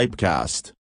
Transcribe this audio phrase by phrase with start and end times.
[0.00, 0.72] Pipecast.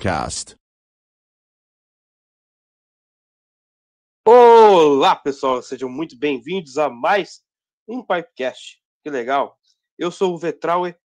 [0.01, 0.57] Pipecast.
[4.25, 7.43] Olá, pessoal, sejam muito bem-vindos a mais
[7.87, 8.81] um Pipecast.
[9.03, 9.59] Que legal.
[9.99, 10.99] Eu sou o Vetrauer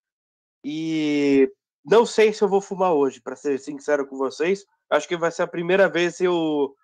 [0.64, 1.52] e
[1.84, 4.64] não sei se eu vou fumar hoje, para ser sincero com vocês.
[4.88, 6.75] Acho que vai ser a primeira vez que eu,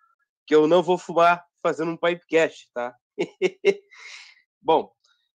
[0.47, 2.95] que eu não vou fumar fazendo um Pipecast, tá?
[4.61, 4.93] Bom,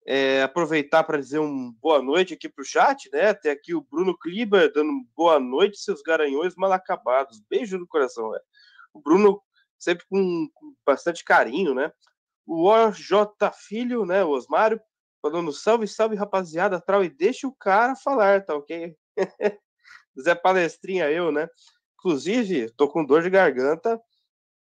[0.05, 3.33] é, aproveitar para dizer um boa noite aqui para o chat, né?
[3.33, 7.41] Tem aqui o Bruno Kliber dando boa noite, seus garanhões mal acabados.
[7.49, 8.39] Beijo no coração, né?
[8.93, 9.41] O Bruno
[9.79, 11.91] sempre com, com, bastante carinho, né?
[12.45, 13.11] O OJ
[13.67, 14.23] Filho, né?
[14.23, 14.79] O Osmário,
[15.21, 18.95] falando salve, salve, rapaziada, trau, e deixa o cara falar, tá ok?
[20.19, 21.47] Zé Palestrinha, eu, né?
[21.97, 24.01] Inclusive, tô com dor de garganta,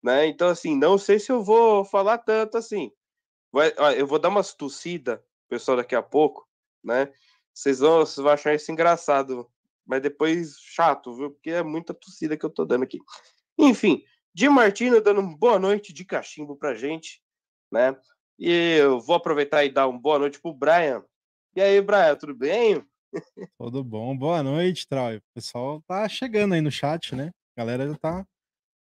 [0.02, 0.26] né?
[0.26, 2.90] Então, assim, não sei se eu vou falar tanto assim.
[3.52, 6.46] Vai, ó, eu vou dar umas tossida pessoal daqui a pouco,
[6.82, 7.12] né?
[7.52, 9.50] Vocês vão, vocês vão achar isso engraçado,
[9.86, 11.30] mas depois chato, viu?
[11.30, 12.98] Porque é muita tossida que eu tô dando aqui.
[13.58, 14.02] Enfim,
[14.34, 17.20] Di Martino dando uma boa noite de cachimbo pra gente,
[17.72, 17.96] né?
[18.38, 21.04] E eu vou aproveitar e dar uma boa noite pro Brian.
[21.56, 22.84] E aí, Brian, tudo bem?
[23.58, 25.16] Tudo bom, boa noite, Troy.
[25.16, 27.32] O pessoal tá chegando aí no chat, né?
[27.56, 28.26] A galera já tá,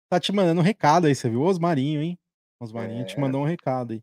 [0.08, 1.42] tá te mandando um recado aí, você viu?
[1.42, 2.16] Osmarinho, hein?
[2.60, 3.04] Osmarinho é.
[3.04, 4.02] te mandou um recado aí.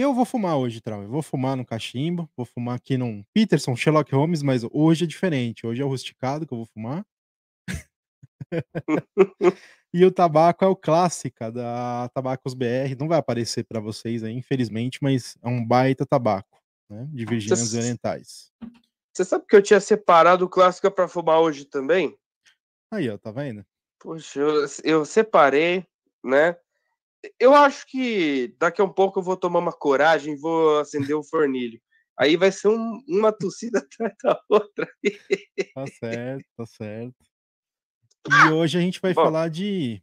[0.00, 1.02] Eu vou fumar hoje, Trau.
[1.02, 5.08] Eu vou fumar no cachimbo, vou fumar aqui num Peterson, Sherlock Holmes, mas hoje é
[5.08, 5.66] diferente.
[5.66, 7.04] Hoje é o rusticado que eu vou fumar.
[9.92, 12.94] e o tabaco é o clássica da Tabacos BR.
[12.96, 17.08] Não vai aparecer para vocês aí, infelizmente, mas é um baita tabaco, né?
[17.10, 17.74] De Virgínias.
[17.74, 18.52] Orientais.
[19.12, 22.16] Você sabe que eu tinha separado o clássico para fumar hoje também?
[22.92, 23.66] Aí, ó, tá vendo?
[23.98, 25.84] Poxa, eu, eu separei,
[26.22, 26.56] né?
[27.38, 31.16] Eu acho que daqui a um pouco eu vou tomar uma coragem e vou acender
[31.16, 31.80] o fornilho.
[32.18, 34.86] Aí vai ser um, uma tossida atrás da outra.
[35.74, 37.16] Tá certo, tá certo.
[38.28, 40.02] E hoje a gente vai Bom, falar de,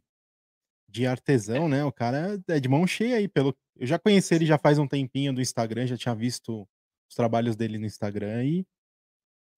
[0.88, 1.84] de artesão, né?
[1.84, 3.28] O cara é de mão cheia aí.
[3.28, 3.56] Pelo...
[3.76, 6.66] Eu já conheci ele já faz um tempinho do Instagram, já tinha visto
[7.08, 8.66] os trabalhos dele no Instagram e,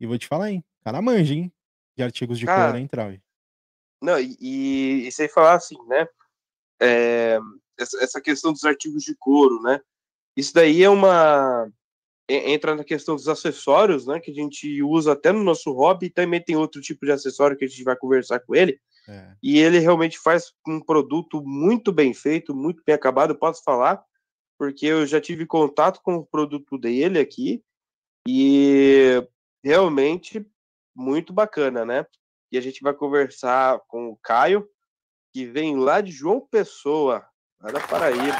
[0.00, 0.64] e vou te falar, hein?
[0.84, 1.52] Cara manja, hein?
[1.96, 3.12] De artigos de cara, cor, hein, Trau?
[4.02, 6.06] Não, e, e, e sem falar assim, né?
[6.81, 7.39] É,
[7.79, 9.81] essa questão dos artigos de couro, né?
[10.37, 11.71] Isso daí é uma
[12.29, 14.21] entra na questão dos acessórios, né?
[14.21, 16.11] Que a gente usa até no nosso hobby.
[16.11, 18.79] Também tem outro tipo de acessório que a gente vai conversar com ele.
[19.08, 19.35] É.
[19.43, 23.31] E ele realmente faz um produto muito bem feito, muito bem acabado.
[23.31, 24.05] Eu posso falar,
[24.58, 27.63] porque eu já tive contato com o produto dele aqui
[28.29, 29.27] e
[29.65, 30.47] realmente
[30.94, 32.06] muito bacana, né?
[32.53, 34.69] E a gente vai conversar com o Caio,
[35.32, 37.27] que vem lá de João Pessoa,
[37.61, 38.39] lá da Paraíba.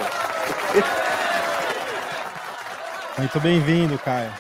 [3.19, 4.31] Muito bem-vindo, Caio.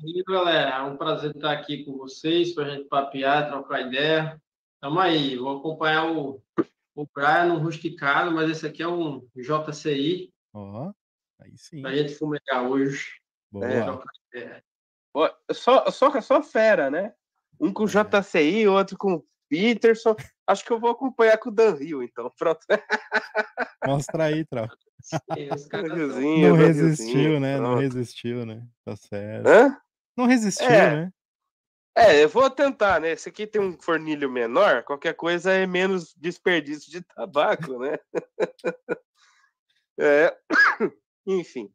[0.00, 3.82] E aí, galera, é um prazer estar aqui com vocês para a gente papear, trocar
[3.82, 4.40] ideia.
[4.80, 6.42] Tamo aí, vou acompanhar o,
[6.94, 10.32] o Brian no Rusticado, mas esse aqui é um JCI.
[10.54, 10.94] Ó, oh,
[11.40, 11.82] aí sim.
[11.82, 13.20] Para a gente fumegar hoje.
[13.50, 14.02] Boa.
[14.34, 14.62] É,
[15.52, 17.12] só, só, só fera, né?
[17.60, 20.14] Um com JCI, outro com Peterson.
[20.46, 22.32] Acho que eu vou acompanhar com o Dan Hill, então.
[22.36, 22.60] Pronto.
[23.86, 24.68] Mostra aí, Trau.
[26.40, 27.58] Não resistiu, né?
[27.58, 28.66] Não resistiu, né?
[28.84, 29.46] Tá certo.
[29.46, 29.76] Hã?
[30.16, 30.96] Não resistiu, é.
[30.96, 31.12] né?
[31.96, 33.10] É, eu vou tentar, né?
[33.10, 37.98] Esse aqui tem um fornilho menor, qualquer coisa é menos desperdício de tabaco, né?
[39.98, 40.36] é,
[41.26, 41.72] enfim.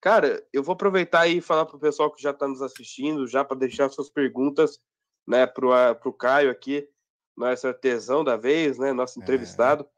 [0.00, 3.58] Cara, eu vou aproveitar e falar pro pessoal que já está nos assistindo, já para
[3.58, 4.80] deixar suas perguntas
[5.26, 6.88] né, pro, pro Caio aqui.
[7.36, 8.92] nosso artesão da vez, né?
[8.92, 9.22] Nosso é.
[9.22, 9.84] entrevistado.
[9.84, 9.88] É.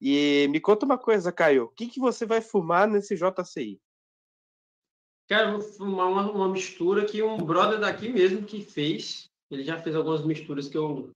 [0.00, 1.64] E me conta uma coisa, Caio.
[1.64, 3.80] O que, que você vai fumar nesse JCI?
[5.28, 9.30] Quero fumar uma, uma mistura que um brother daqui mesmo que fez.
[9.50, 11.10] Ele já fez algumas misturas que eu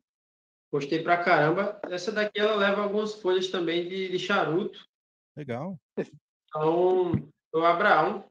[0.72, 1.80] gostei pra caramba.
[1.84, 4.86] Essa daqui ela leva algumas folhas também de, de charuto.
[5.36, 5.76] Legal.
[6.46, 7.12] Então,
[7.52, 8.24] o Abraão,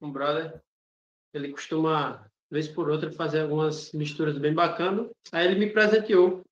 [0.00, 0.60] um brother,
[1.32, 5.08] ele costuma, vez por outra, fazer algumas misturas bem bacanas.
[5.32, 6.42] Aí ele me presenteou.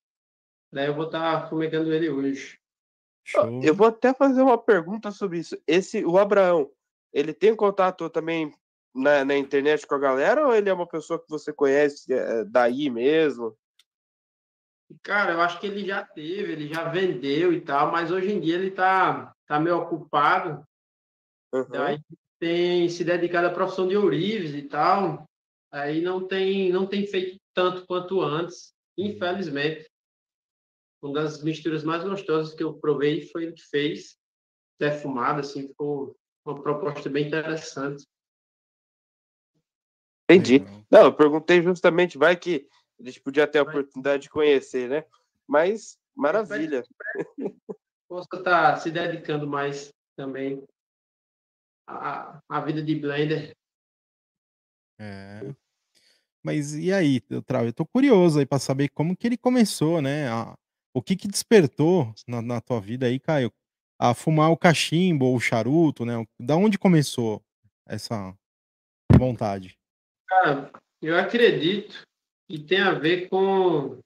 [0.73, 2.59] Daí eu vou estar tá fumegando ele hoje.
[3.25, 3.61] Show.
[3.62, 5.59] Eu vou até fazer uma pergunta sobre isso.
[5.67, 6.71] Esse, o Abraão,
[7.12, 8.53] ele tem contato também
[8.95, 12.45] na, na internet com a galera ou ele é uma pessoa que você conhece é,
[12.45, 13.57] daí mesmo?
[15.03, 18.41] Cara, eu acho que ele já teve, ele já vendeu e tal, mas hoje em
[18.41, 20.65] dia ele tá, tá meio ocupado.
[21.53, 21.83] Uhum.
[21.83, 21.99] Aí
[22.38, 25.26] tem se dedicado à profissão de ourives e tal.
[25.76, 29.87] Aí não tem, não tem feito tanto quanto antes, infelizmente.
[31.02, 34.16] Uma das misturas mais gostosas que eu provei foi ele que fez.
[34.80, 36.16] Defumado, assim, ficou
[36.47, 38.06] uma proposta bem interessante.
[40.25, 40.64] Entendi.
[40.90, 42.66] Não, eu perguntei justamente, vai que
[42.99, 45.04] a gente podia ter a oportunidade de conhecer, né?
[45.47, 46.85] Mas, maravilha.
[48.09, 50.64] Posso estar tá se dedicando mais também
[51.87, 53.54] à, à vida de Blender.
[54.99, 55.54] É.
[56.47, 57.67] Mas e aí, Trau?
[57.67, 60.29] Eu tô curioso aí para saber como que ele começou, né?
[60.29, 60.57] A,
[60.95, 63.53] o que que despertou na, na tua vida aí, Caio,
[63.99, 66.25] a fumar o cachimbo ou o charuto, né?
[66.38, 67.43] Da onde começou
[67.85, 68.33] essa
[69.19, 69.76] vontade?
[70.29, 70.71] Cara,
[71.03, 72.07] eu acredito
[72.49, 73.99] que tem a ver com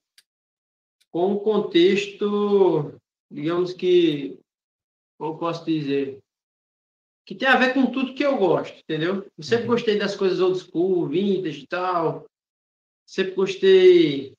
[1.10, 2.94] com o contexto,
[3.30, 4.38] digamos que,
[5.18, 6.20] como posso dizer,
[7.30, 9.24] que tem a ver com tudo que eu gosto, entendeu?
[9.38, 9.70] Eu sempre uhum.
[9.70, 12.26] gostei das coisas old school, vintage e tal.
[13.10, 14.36] Sempre gostei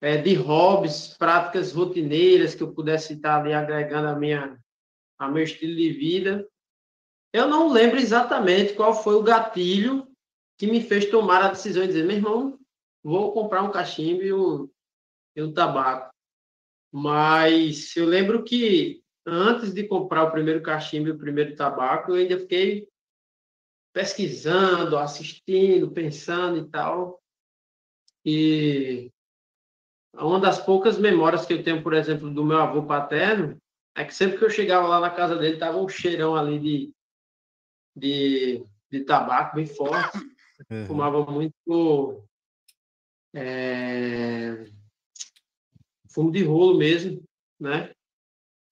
[0.00, 4.58] é, de hobbies, práticas rotineiras que eu pudesse estar ali agregando a minha,
[5.16, 6.44] a meu estilo de vida.
[7.32, 10.04] Eu não lembro exatamente qual foi o gatilho
[10.58, 12.58] que me fez tomar a decisão de dizer, meu irmão,
[13.04, 14.68] vou comprar um cachimbo e um,
[15.36, 16.12] e um tabaco.
[16.92, 22.16] Mas eu lembro que antes de comprar o primeiro cachimbo e o primeiro tabaco, eu
[22.16, 22.88] ainda fiquei
[23.92, 27.21] pesquisando, assistindo, pensando e tal.
[28.24, 29.10] E
[30.14, 33.56] uma das poucas memórias que eu tenho, por exemplo, do meu avô paterno,
[33.94, 36.94] é que sempre que eu chegava lá na casa dele, tava um cheirão ali de,
[37.96, 40.18] de, de tabaco bem forte.
[40.70, 40.86] Uhum.
[40.86, 42.22] Fumava muito
[43.34, 44.66] é,
[46.08, 47.22] fumo de rolo mesmo,
[47.58, 47.90] né?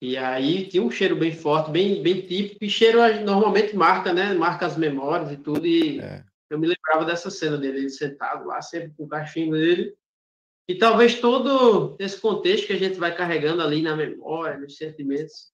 [0.01, 4.33] E aí tinha um cheiro bem forte, bem, bem típico, e cheiro normalmente marca, né?
[4.33, 6.23] Marca as memórias e tudo, e é.
[6.53, 9.95] Eu me lembrava dessa cena dele, ele sentado lá, sempre com o cachimbo dele,
[10.67, 15.51] e talvez todo esse contexto que a gente vai carregando ali na memória, nos sentimentos,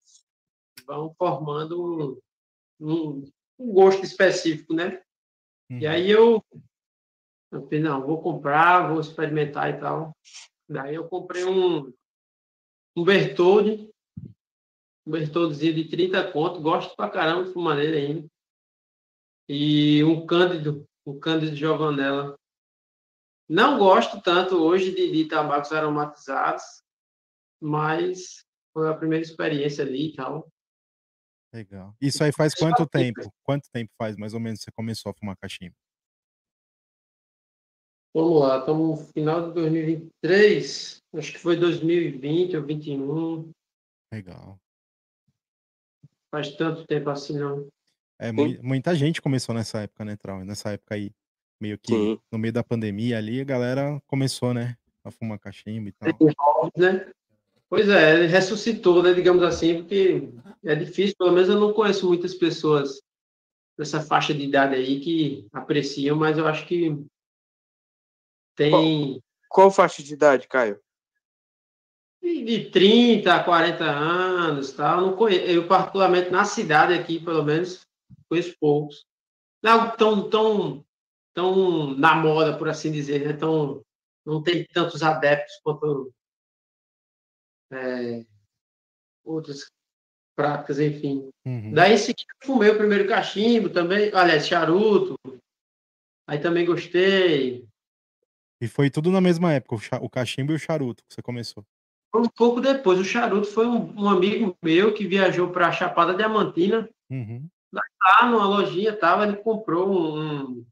[0.86, 2.22] vão formando
[2.80, 5.02] um, um, um gosto específico, né?
[5.70, 5.80] Uhum.
[5.80, 6.44] E aí eu,
[7.52, 10.16] eu falei, não, vou comprar, vou experimentar e tal.
[10.68, 11.94] Daí eu comprei um,
[12.96, 13.90] um Bertoldi,
[15.06, 18.28] um Bertoldizinho de 30 conto, gosto pra caramba de fumar nele ainda.
[19.50, 22.38] E um Cândido, um Cândido Giovanella,
[23.50, 26.84] não gosto tanto hoje de, de tabacos aromatizados,
[27.62, 30.52] mas foi a primeira experiência ali e tal.
[31.54, 31.96] Legal.
[32.02, 33.34] Isso aí faz quanto tempo?
[33.44, 35.76] Quanto tempo faz mais ou menos você começou a fumar cachimbo?
[38.14, 43.52] Vamos lá, estamos no final de 2023, acho que foi 2020 ou 2021.
[44.12, 44.60] Legal.
[46.32, 47.68] Faz tanto tempo assim, não.
[48.20, 50.44] É, muita gente começou nessa época, né, Trau?
[50.44, 51.12] Nessa época aí
[51.60, 52.20] meio que Sim.
[52.32, 56.10] no meio da pandemia ali, a galera começou, né, a fumar cachimbo e tal.
[56.76, 57.12] Né?
[57.70, 60.30] Pois é, ele ressuscitou, né, digamos assim, porque
[60.64, 63.02] é difícil, pelo menos eu não conheço muitas pessoas
[63.78, 66.98] dessa faixa de idade aí que apreciam, mas eu acho que
[68.56, 68.72] tem...
[68.72, 70.80] Qual, qual faixa de idade, Caio?
[72.22, 75.02] De 30 a 40 anos, tal.
[75.02, 77.87] Não conheço, eu particularmente na cidade aqui, pelo menos,
[78.30, 79.06] conheço poucos.
[79.64, 80.86] Não tão, tão
[81.38, 83.34] tão na moda, por assim dizer, né?
[83.34, 83.84] Tão,
[84.26, 86.12] não tem tantos adeptos quanto
[87.72, 88.26] é,
[89.24, 89.72] outras
[90.36, 91.30] práticas, enfim.
[91.46, 91.74] Uhum.
[91.76, 95.14] Daí, em seguida, fumei o primeiro cachimbo também, aliás, charuto.
[96.28, 97.68] Aí também gostei.
[98.60, 101.64] E foi tudo na mesma época, o cachimbo e o charuto que você começou?
[102.16, 102.98] Um pouco depois.
[102.98, 106.90] O charuto foi um, um amigo meu que viajou para a Chapada Diamantina.
[107.12, 107.48] Uhum.
[107.72, 110.66] Lá numa lojinha, tava, ele comprou um,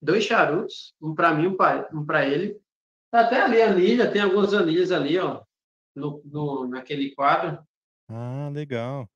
[0.00, 1.48] dois charutos, um para mim,
[1.92, 2.60] um para ele.
[3.12, 5.42] Até ali, anilha, tem algumas anilhas ali, ó,
[5.94, 7.62] no, no, naquele quadro.
[8.08, 9.08] Ah, legal.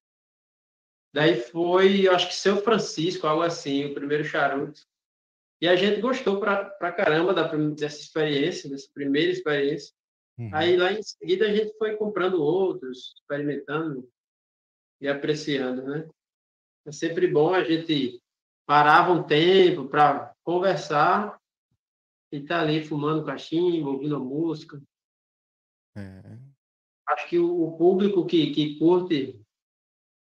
[1.12, 4.80] Daí foi, eu acho que Seu Francisco, algo assim, o primeiro charuto.
[5.60, 9.94] E a gente gostou pra, pra caramba da, dessa experiência, dessa primeira experiência.
[10.36, 10.50] Uhum.
[10.52, 14.08] Aí lá em seguida a gente foi comprando outros, experimentando
[15.00, 16.08] e apreciando, né?
[16.86, 18.20] É sempre bom a gente
[18.66, 21.38] parava um tempo para conversar
[22.32, 24.80] e estar tá ali fumando cachimbo, ouvindo música.
[25.96, 26.38] É.
[27.08, 29.40] Acho que o público que, que curte,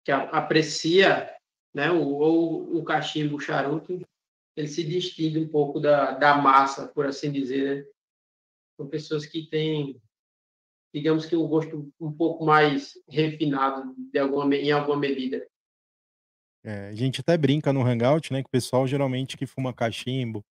[0.04, 1.34] que aprecia
[1.74, 4.00] né, o, o, o cachimbo, o charuto,
[4.56, 7.92] ele se distingue um pouco da, da massa, por assim dizer, né?
[8.76, 10.00] São pessoas que têm,
[10.92, 15.46] digamos que um gosto um pouco mais refinado de alguma, em alguma medida.
[16.64, 20.44] É, a gente até brinca no Hangout, né, que o pessoal geralmente que fuma cachimbo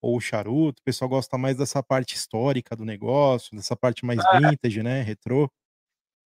[0.00, 4.40] ou charuto, o pessoal gosta mais dessa parte histórica do negócio, dessa parte mais ah.
[4.40, 5.48] vintage, né, retrô.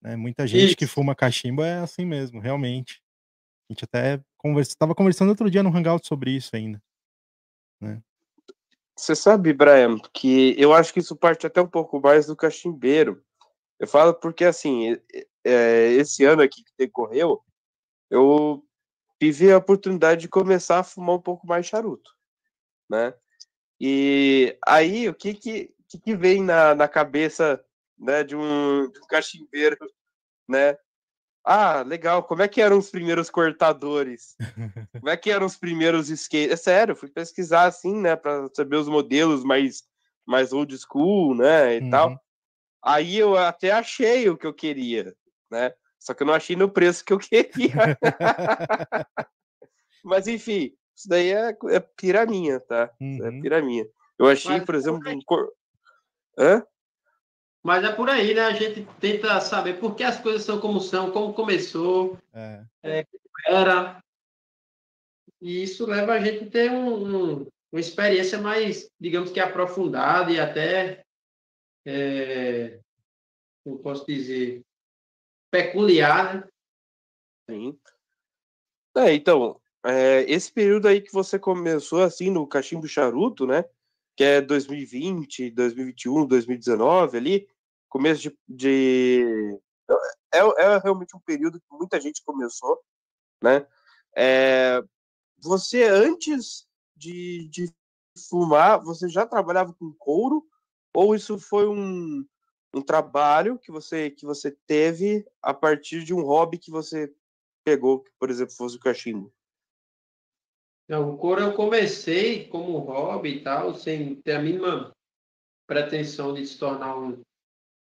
[0.00, 0.16] Né?
[0.16, 0.76] Muita gente Isso.
[0.76, 3.02] que fuma cachimbo é assim mesmo, realmente.
[3.68, 6.80] A gente até conversa, estava conversando outro dia no Hangout sobre isso ainda.
[7.80, 8.00] Né?
[8.96, 13.22] Você sabe, Brian, que eu acho que isso parte até um pouco mais do cachimbeiro.
[13.78, 14.96] Eu falo porque, assim,
[15.44, 17.42] é, esse ano aqui que decorreu,
[18.08, 18.65] eu
[19.18, 22.10] tive a oportunidade de começar a fumar um pouco mais charuto,
[22.88, 23.14] né?
[23.80, 27.62] E aí, o que que, que, vem na, na cabeça
[27.98, 29.76] né, de, um, de um cachimbeiro,
[30.48, 30.76] né?
[31.44, 32.24] Ah, legal.
[32.24, 34.34] Como é que eram os primeiros cortadores?
[35.00, 36.52] Como é que eram os primeiros skates?
[36.52, 39.84] É sério, fui pesquisar assim, né, para saber os modelos mais
[40.26, 41.90] mais old school, né, e uhum.
[41.90, 42.20] tal.
[42.82, 45.14] Aí eu até achei o que eu queria,
[45.48, 45.72] né?
[46.06, 47.98] Só que eu não achei no preço que eu queria.
[50.04, 52.92] Mas enfim, isso daí é, é piraminha, tá?
[53.00, 53.26] É uhum.
[53.26, 53.88] É piraminha.
[54.16, 55.52] Eu achei, Mas, por exemplo, um cor...
[56.38, 56.64] Hã?
[57.60, 58.42] Mas é por aí, né?
[58.42, 62.62] A gente tenta saber por que as coisas são como são, como começou, é.
[62.84, 63.06] É,
[63.48, 64.00] era.
[65.42, 70.30] E isso leva a gente a ter um, um, uma experiência mais, digamos que aprofundada
[70.30, 71.04] e até,
[71.84, 72.78] é,
[73.64, 74.62] como posso dizer,
[75.56, 76.48] peculiar, né?
[77.48, 77.78] Sim.
[78.96, 83.64] É, então, é, esse período aí que você começou assim no Cachimbo Charuto, né?
[84.16, 87.48] Que é 2020, 2021, 2019 ali,
[87.88, 89.58] começo de, de
[90.32, 92.78] é, é, realmente um período que muita gente começou,
[93.42, 93.66] né?
[94.16, 94.82] É,
[95.42, 96.66] você antes
[96.96, 97.72] de, de
[98.28, 100.46] fumar, você já trabalhava com couro
[100.94, 102.26] ou isso foi um,
[102.78, 107.12] um trabalho que você que você teve a partir de um hobby que você
[107.64, 109.32] pegou, que por exemplo fosse o cachimbo?
[110.88, 114.92] Não, o couro eu comecei como hobby e tal, sem ter a mínima
[115.66, 117.20] pretensão de se tornar um,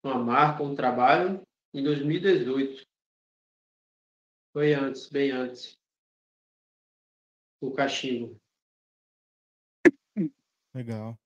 [0.04, 1.42] uma marca, um trabalho,
[1.72, 2.82] em 2018.
[4.52, 5.78] Foi antes, bem antes.
[7.62, 8.36] O cachimbo.
[10.74, 11.21] Legal.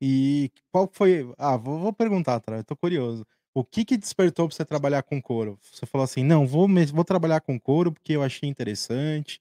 [0.00, 1.32] E qual foi.
[1.36, 3.26] Ah, vou, vou perguntar, Tra, eu tô curioso.
[3.52, 5.58] O que que despertou para você trabalhar com couro?
[5.60, 9.40] Você falou assim, não, vou, vou trabalhar com couro porque eu achei interessante.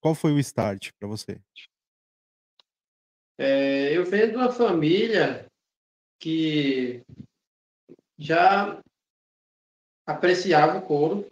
[0.00, 1.40] Qual foi o start para você?
[3.38, 5.46] É, eu venho de uma família
[6.18, 7.02] que
[8.18, 8.80] já
[10.06, 11.30] apreciava o couro.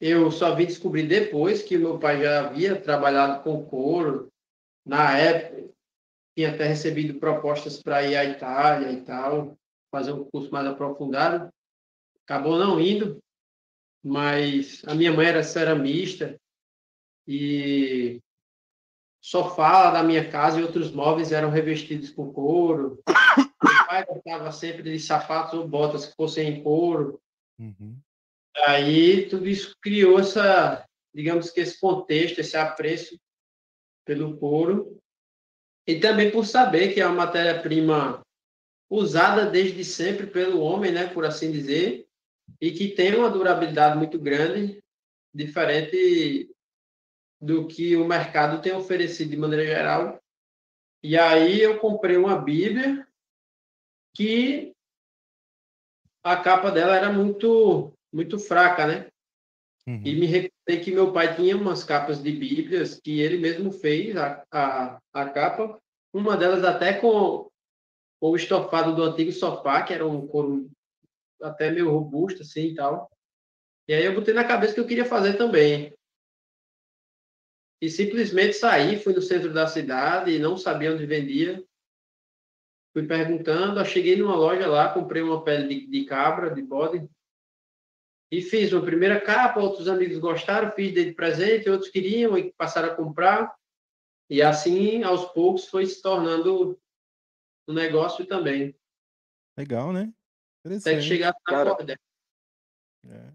[0.00, 4.28] Eu só vim descobrir depois que meu pai já havia trabalhado com couro.
[4.84, 5.72] Na época,
[6.36, 9.56] tinha até recebido propostas para ir à Itália e tal,
[9.90, 11.52] fazer um curso mais aprofundado.
[12.24, 13.22] Acabou não indo,
[14.02, 16.38] mas a minha mãe era ceramista
[17.26, 18.20] e
[19.20, 23.02] sofá da minha casa e outros móveis eram revestidos com couro
[23.92, 27.20] pai gostava sempre de sapatos ou botas que fossem em couro.
[27.58, 27.98] Uhum.
[28.66, 33.18] Aí tudo isso criou essa, digamos que esse contexto, esse apreço
[34.06, 34.98] pelo couro.
[35.86, 38.22] E também por saber que é uma matéria-prima
[38.90, 42.06] usada desde sempre pelo homem, né, por assim dizer,
[42.60, 44.82] e que tem uma durabilidade muito grande,
[45.34, 46.50] diferente
[47.40, 50.22] do que o mercado tem oferecido de maneira geral.
[51.02, 53.06] E aí eu comprei uma Bíblia
[54.14, 54.72] que
[56.22, 59.08] a capa dela era muito muito fraca, né?
[59.86, 60.02] Uhum.
[60.04, 60.26] E me
[60.66, 65.00] recordei que meu pai tinha umas capas de bíblias que ele mesmo fez a, a,
[65.12, 65.80] a capa,
[66.12, 67.50] uma delas até com,
[68.20, 70.70] com o estofado do antigo sofá, que era um couro
[71.42, 73.10] até meio robusto assim e tal.
[73.88, 75.92] E aí eu botei na cabeça que eu queria fazer também.
[77.80, 81.64] E simplesmente saí, fui no centro da cidade e não sabia onde vendia.
[82.92, 87.10] fui perguntando, cheguei numa loja lá, comprei uma pele de, de cabra, de bode,
[88.32, 92.88] e fiz uma primeira capa, outros amigos gostaram, fiz de presente, outros queriam e passaram
[92.88, 93.54] a comprar.
[94.30, 96.80] E assim, aos poucos, foi se tornando
[97.68, 98.74] um negócio também.
[99.54, 100.10] Legal, né?
[100.64, 102.00] Até que chegar na Cara, corda.
[103.06, 103.32] É.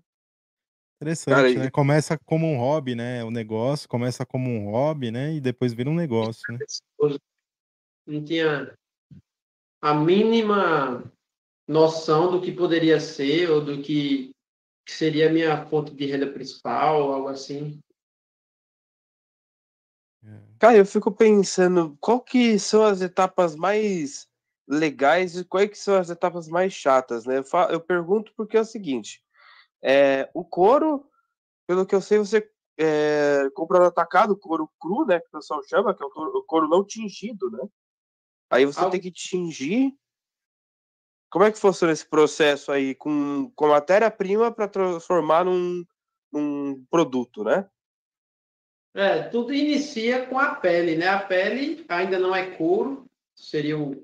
[0.99, 1.69] Interessante, Cara, né?
[1.69, 3.23] Começa como um hobby, né?
[3.23, 5.35] O negócio começa como um hobby, né?
[5.35, 6.65] E depois vira um negócio, né?
[8.07, 8.75] Não tinha
[9.79, 11.03] a mínima
[11.67, 14.35] noção do que poderia ser ou do que
[14.87, 17.77] que seria a minha fonte de renda principal, algo assim.
[20.23, 20.39] É.
[20.57, 24.29] Cara, eu fico pensando, qual que são as etapas mais
[24.65, 27.39] legais e quais que são as etapas mais chatas, né?
[27.39, 29.21] Eu, falo, eu pergunto porque é o seguinte,
[29.83, 31.05] é, o couro,
[31.67, 35.31] pelo que eu sei, você é, compra no atacado o couro cru, né, que o
[35.31, 37.67] pessoal chama, que é o couro, o couro não tingido, né?
[38.49, 39.93] Aí você ah, tem que tingir
[41.29, 45.83] como é que funciona esse processo aí com, com matéria-prima para transformar num,
[46.31, 47.67] num produto, né?
[48.95, 51.07] É, tudo inicia com a pele, né?
[51.07, 54.03] A pele ainda não é couro, seria o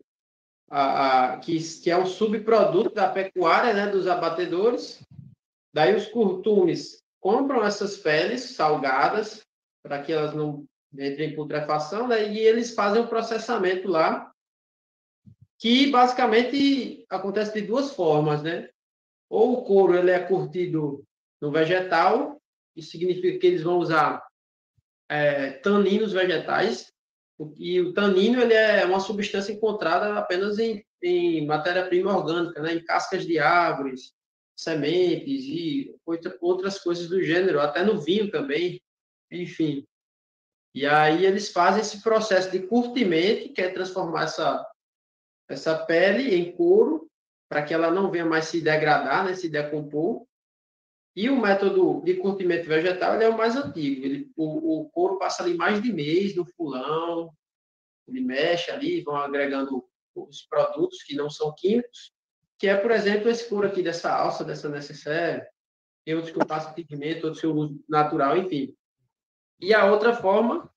[0.70, 5.04] a, a, que, que é um subproduto da pecuária, né, dos abatedores.
[5.72, 9.44] Daí os curtumes compram essas peles salgadas
[9.84, 14.33] para que elas não entrem em putrefação, né, e eles fazem o processamento lá
[15.64, 18.68] que basicamente acontece de duas formas, né?
[19.30, 21.06] Ou o couro ele é curtido
[21.42, 22.38] no vegetal,
[22.76, 24.22] isso significa que eles vão usar
[25.08, 26.92] é, taninos vegetais,
[27.56, 32.74] e o tanino ele é uma substância encontrada apenas em, em matéria-prima orgânica, né?
[32.74, 34.12] em cascas de árvores,
[34.58, 35.96] sementes e
[36.42, 38.82] outras coisas do gênero, até no vinho também,
[39.32, 39.88] enfim.
[40.76, 44.62] E aí eles fazem esse processo de curtimento, que é transformar essa
[45.54, 47.10] essa pele em couro,
[47.50, 50.26] para que ela não venha mais se degradar, né, se decompor.
[51.16, 54.04] E o método de curtimento vegetal é o mais antigo.
[54.04, 57.32] Ele, o, o couro passa ali mais de mês no fulão,
[58.08, 59.86] ele mexe ali, vão agregando
[60.16, 62.12] os produtos que não são químicos,
[62.58, 65.46] que é, por exemplo, esse couro aqui dessa alça, dessa necessaire,
[66.06, 68.76] tem outros que eu passo pigmento, outros que eu uso natural, enfim.
[69.60, 70.70] E a outra forma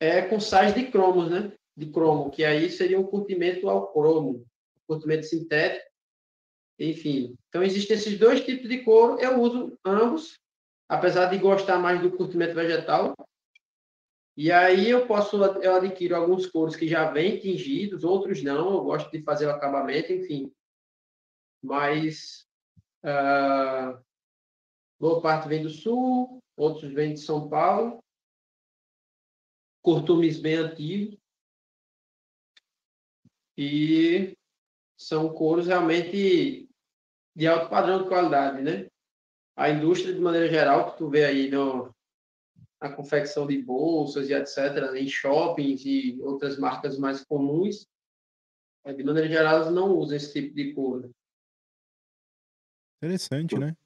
[0.00, 1.52] é com sais de cromos, né?
[1.78, 4.44] De cromo, que aí seria um curtimento ao cromo,
[4.84, 5.88] curtimento sintético,
[6.76, 7.36] enfim.
[7.48, 10.40] Então, existem esses dois tipos de couro, eu uso ambos,
[10.88, 13.14] apesar de gostar mais do curtimento vegetal.
[14.36, 18.82] E aí eu posso, eu adquiro alguns couros que já vêm tingidos, outros não, eu
[18.82, 20.52] gosto de fazer o acabamento, enfim.
[21.62, 22.44] Mas
[23.04, 24.02] uh,
[24.98, 28.02] boa parte vem do sul, outros vêm de São Paulo,
[29.80, 31.18] curtumes bem antigos,
[33.58, 34.38] e
[34.96, 36.70] são couros realmente
[37.34, 38.88] de alto padrão de qualidade, né?
[39.56, 41.92] A indústria, de maneira geral, que tu vê aí no,
[42.80, 47.88] na confecção de bolsas e etc., em shoppings e outras marcas mais comuns,
[48.84, 51.10] é, de maneira geral, elas não usam esse tipo de couro.
[53.02, 53.76] Interessante, né?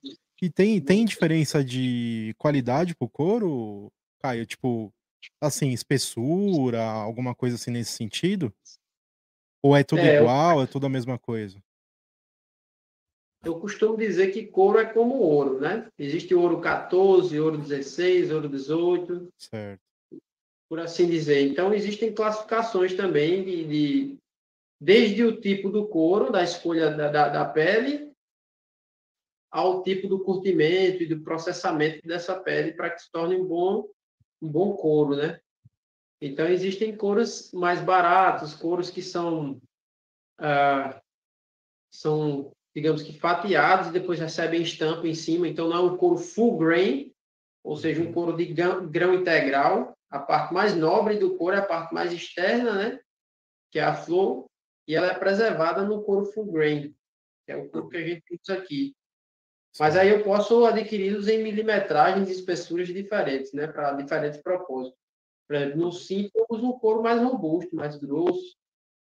[0.43, 4.45] E tem, tem diferença de qualidade pro couro, Caio?
[4.45, 4.93] Tipo,
[5.41, 8.53] assim, espessura, alguma coisa assim nesse sentido?
[9.63, 10.65] Ou é tudo é, igual, eu...
[10.65, 11.63] é tudo a mesma coisa?
[13.45, 15.89] Eu costumo dizer que couro é como ouro, né?
[15.99, 19.29] Existe ouro 14, ouro 16, ouro 18.
[19.37, 19.81] Certo.
[20.69, 21.47] Por assim dizer.
[21.49, 24.19] Então, existem classificações também de, de
[24.81, 28.13] desde o tipo do couro, da escolha da, da, da, pele,
[29.51, 33.89] ao tipo do curtimento e do processamento dessa pele para que se torne um bom,
[34.41, 35.41] um bom couro, né?
[36.25, 39.61] Então, existem couros mais baratos, couros que são,
[40.39, 41.03] ah,
[41.93, 45.49] são, digamos que, fatiados e depois recebem estampa em cima.
[45.49, 47.13] Então, não é um couro full grain,
[47.65, 49.99] ou seja, um couro de grão, grão integral.
[50.09, 53.01] A parte mais nobre do couro é a parte mais externa, né?
[53.73, 54.47] que é a flor,
[54.87, 56.95] e ela é preservada no couro full grain,
[57.45, 58.95] que é o couro que a gente usa aqui.
[59.81, 65.02] Mas aí eu posso adquiri-los em milimetragens e espessuras diferentes, né, para diferentes propósitos.
[65.53, 68.57] Por exemplo, no cinto eu uso um couro mais robusto, mais grosso.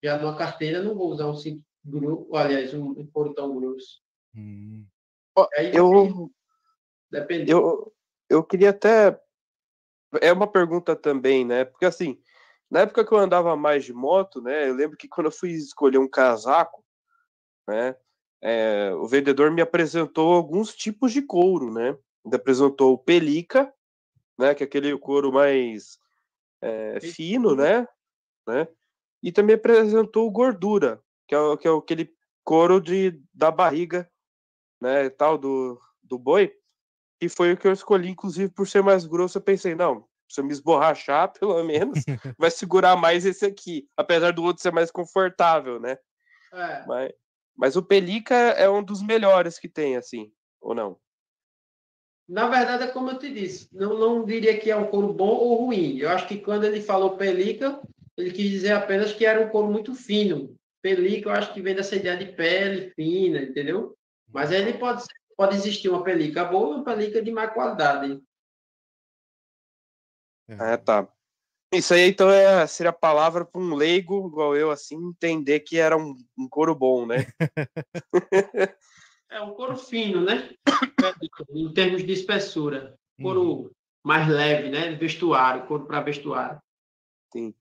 [0.04, 4.02] Já numa carteira não vou usar um cinto grosso, aliás, um, um couro tão grosso.
[4.36, 4.84] Hum.
[5.56, 6.32] Aí, eu,
[7.12, 7.52] depende.
[7.52, 7.94] Eu,
[8.28, 9.22] eu queria até.
[10.20, 11.64] É uma pergunta também, né?
[11.64, 12.20] Porque assim,
[12.72, 14.68] na época que eu andava mais de moto, né?
[14.68, 16.84] Eu lembro que quando eu fui escolher um casaco,
[17.68, 17.96] né?
[18.42, 21.96] É, o vendedor me apresentou alguns tipos de couro, né?
[22.26, 23.72] Me apresentou o pelica,
[24.40, 24.56] né?
[24.56, 26.02] Que é aquele couro mais
[26.62, 27.88] é, fino, né?
[28.48, 28.68] né?
[29.22, 34.10] e também apresentou gordura, que é, que é aquele couro de, da barriga,
[34.82, 36.54] né, tal, do, do boi,
[37.22, 40.42] e foi o que eu escolhi, inclusive, por ser mais grosso, eu pensei, não, se
[40.42, 42.04] eu me esborrachar, pelo menos,
[42.38, 45.98] vai segurar mais esse aqui, apesar do outro ser mais confortável, né?
[46.54, 46.86] É.
[46.88, 47.14] Mas,
[47.56, 51.00] mas o Pelica é um dos melhores que tem, assim, ou não?
[52.32, 55.32] Na verdade, é como eu te disse, não, não diria que é um couro bom
[55.32, 55.98] ou ruim.
[55.98, 57.82] Eu acho que quando ele falou Pelica,
[58.18, 60.56] ele quis dizer apenas que era um couro muito fino.
[60.82, 63.98] Pelica, eu acho que vem dessa ideia de pele fina, entendeu?
[64.30, 65.04] Mas ele pode,
[65.36, 68.18] pode existir uma pelica boa e uma pelica de má qualidade.
[70.48, 71.06] É, tá.
[71.74, 75.78] Isso aí, então, é, seria a palavra para um leigo, igual eu, assim, entender que
[75.78, 77.28] era um, um couro bom, né?
[79.32, 80.54] é um couro fino, né?
[81.54, 82.96] em termos de espessura.
[83.20, 83.72] Couro uhum.
[84.04, 84.94] mais leve, né?
[84.96, 86.62] Vestuário, couro para vestuário.
[87.32, 87.54] Sim.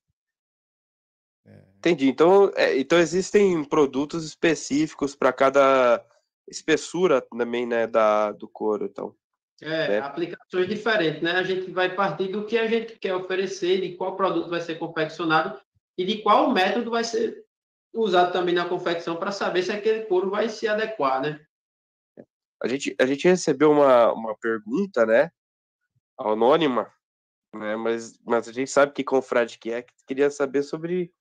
[1.46, 1.62] É.
[1.78, 2.08] Entendi.
[2.08, 6.04] Então, é, então existem produtos específicos para cada
[6.48, 9.14] espessura também, né, da, do couro, então.
[9.62, 9.98] É, né?
[10.00, 11.32] aplicações diferentes, né?
[11.32, 14.76] A gente vai partir do que a gente quer oferecer, de qual produto vai ser
[14.76, 15.60] confeccionado
[15.98, 17.44] e de qual método vai ser
[17.94, 21.44] usado também na confecção para saber se aquele couro vai se adequar, né?
[22.62, 25.30] A gente, a gente recebeu uma, uma pergunta, né?
[26.18, 26.92] Anônima,
[27.54, 27.76] né?
[27.76, 31.12] Mas, mas a gente sabe que confrade que é, que queria saber sobre,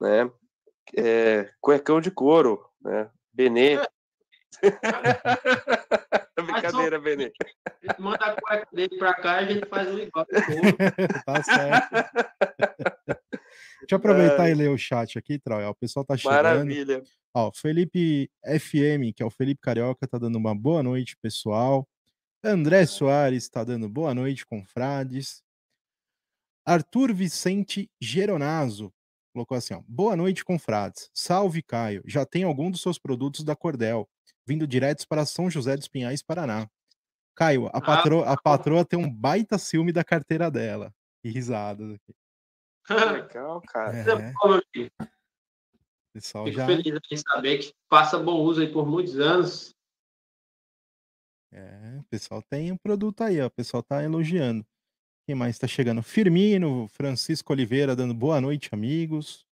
[0.00, 0.30] né?
[0.96, 3.10] É, cuecão de couro, né?
[3.32, 3.78] Benê.
[6.36, 6.42] É.
[6.42, 7.02] Brincadeira, só...
[7.02, 7.32] Benê.
[7.98, 10.26] Manda a cueca dele pra cá e a gente faz um igual.
[11.24, 11.94] tá certo.
[13.90, 14.52] Deixa eu aproveitar é...
[14.52, 15.68] e ler o chat aqui, Troia.
[15.68, 16.36] O pessoal tá chegando.
[16.36, 17.02] Maravilha.
[17.34, 21.88] Ó, Felipe FM, que é o Felipe Carioca, tá dando uma boa noite, pessoal.
[22.42, 25.42] André Soares tá dando boa noite, confrades.
[26.64, 28.92] Arthur Vicente Geronazo
[29.32, 31.10] colocou assim: ó, boa noite, confrades.
[31.12, 32.04] Salve, Caio.
[32.06, 34.08] Já tem algum dos seus produtos da Cordel
[34.46, 36.68] vindo diretos para São José dos Pinhais, Paraná.
[37.34, 40.94] Caio, a, ah, patroa, a patroa tem um baita ciúme da carteira dela.
[41.24, 42.14] E risadas aqui.
[43.12, 43.96] Legal, cara.
[43.96, 44.32] É.
[46.12, 46.66] Pessoal Fico já...
[46.66, 49.74] feliz em saber que passa bom uso aí por muitos anos.
[51.52, 53.46] É, o pessoal tem um produto aí, ó.
[53.46, 54.66] O pessoal tá elogiando.
[55.26, 56.02] Quem mais tá chegando?
[56.02, 59.44] Firmino, Francisco Oliveira dando boa noite, amigos.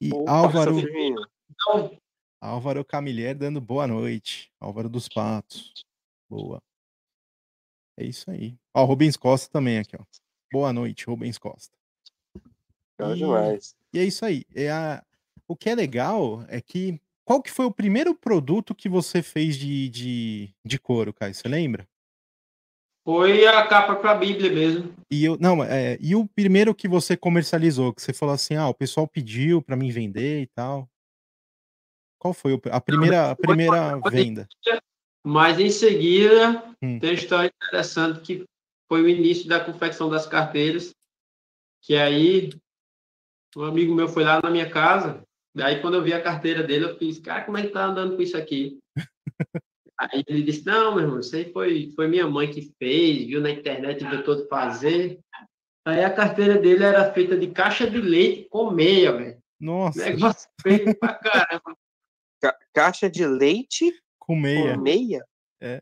[0.00, 0.78] E Opa, Álvaro.
[0.78, 1.98] Então,
[2.40, 4.52] Álvaro Camilher dando boa noite.
[4.60, 5.72] Álvaro dos Patos.
[6.28, 6.62] Boa.
[7.96, 8.56] É isso aí.
[8.72, 10.04] Ó, Rubens Costa também aqui, ó.
[10.52, 11.77] Boa noite, Rubens Costa.
[12.98, 13.76] Legal e, demais.
[13.92, 14.44] E é isso aí.
[14.54, 15.02] É a...
[15.46, 17.00] O que é legal é que.
[17.24, 21.34] Qual que foi o primeiro produto que você fez de, de, de couro, Caio?
[21.34, 21.86] Você lembra?
[23.04, 24.94] Foi a capa para a Bíblia mesmo.
[25.10, 28.68] E eu não, é, e o primeiro que você comercializou, que você falou assim, ah,
[28.68, 30.86] o pessoal pediu para mim vender e tal.
[32.18, 34.46] Qual foi a primeira, a primeira venda?
[35.24, 36.98] Mas em seguida, hum.
[36.98, 38.44] tem uma história interessante que
[38.88, 40.94] foi o início da confecção das carteiras,
[41.80, 42.50] que aí
[43.56, 45.22] um amigo meu foi lá na minha casa,
[45.54, 48.16] daí quando eu vi a carteira dele, eu fiz, cara, como é que tá andando
[48.16, 48.78] com isso aqui?
[49.98, 53.40] aí ele disse, não, meu irmão, isso aí foi, foi minha mãe que fez, viu
[53.40, 55.18] na internet, viu todo fazer.
[55.84, 59.38] Aí a carteira dele era feita de caixa de leite com meia, velho.
[59.58, 60.04] Nossa.
[60.04, 61.76] Negócio feio pra caramba.
[62.40, 64.74] Ca caixa de leite com meia.
[64.74, 65.24] Com meia?
[65.60, 65.80] É.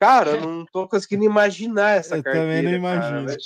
[0.00, 2.46] Cara, eu não tô conseguindo imaginar essa eu carteira.
[2.46, 3.26] Eu também não imagino.
[3.26, 3.38] Cara,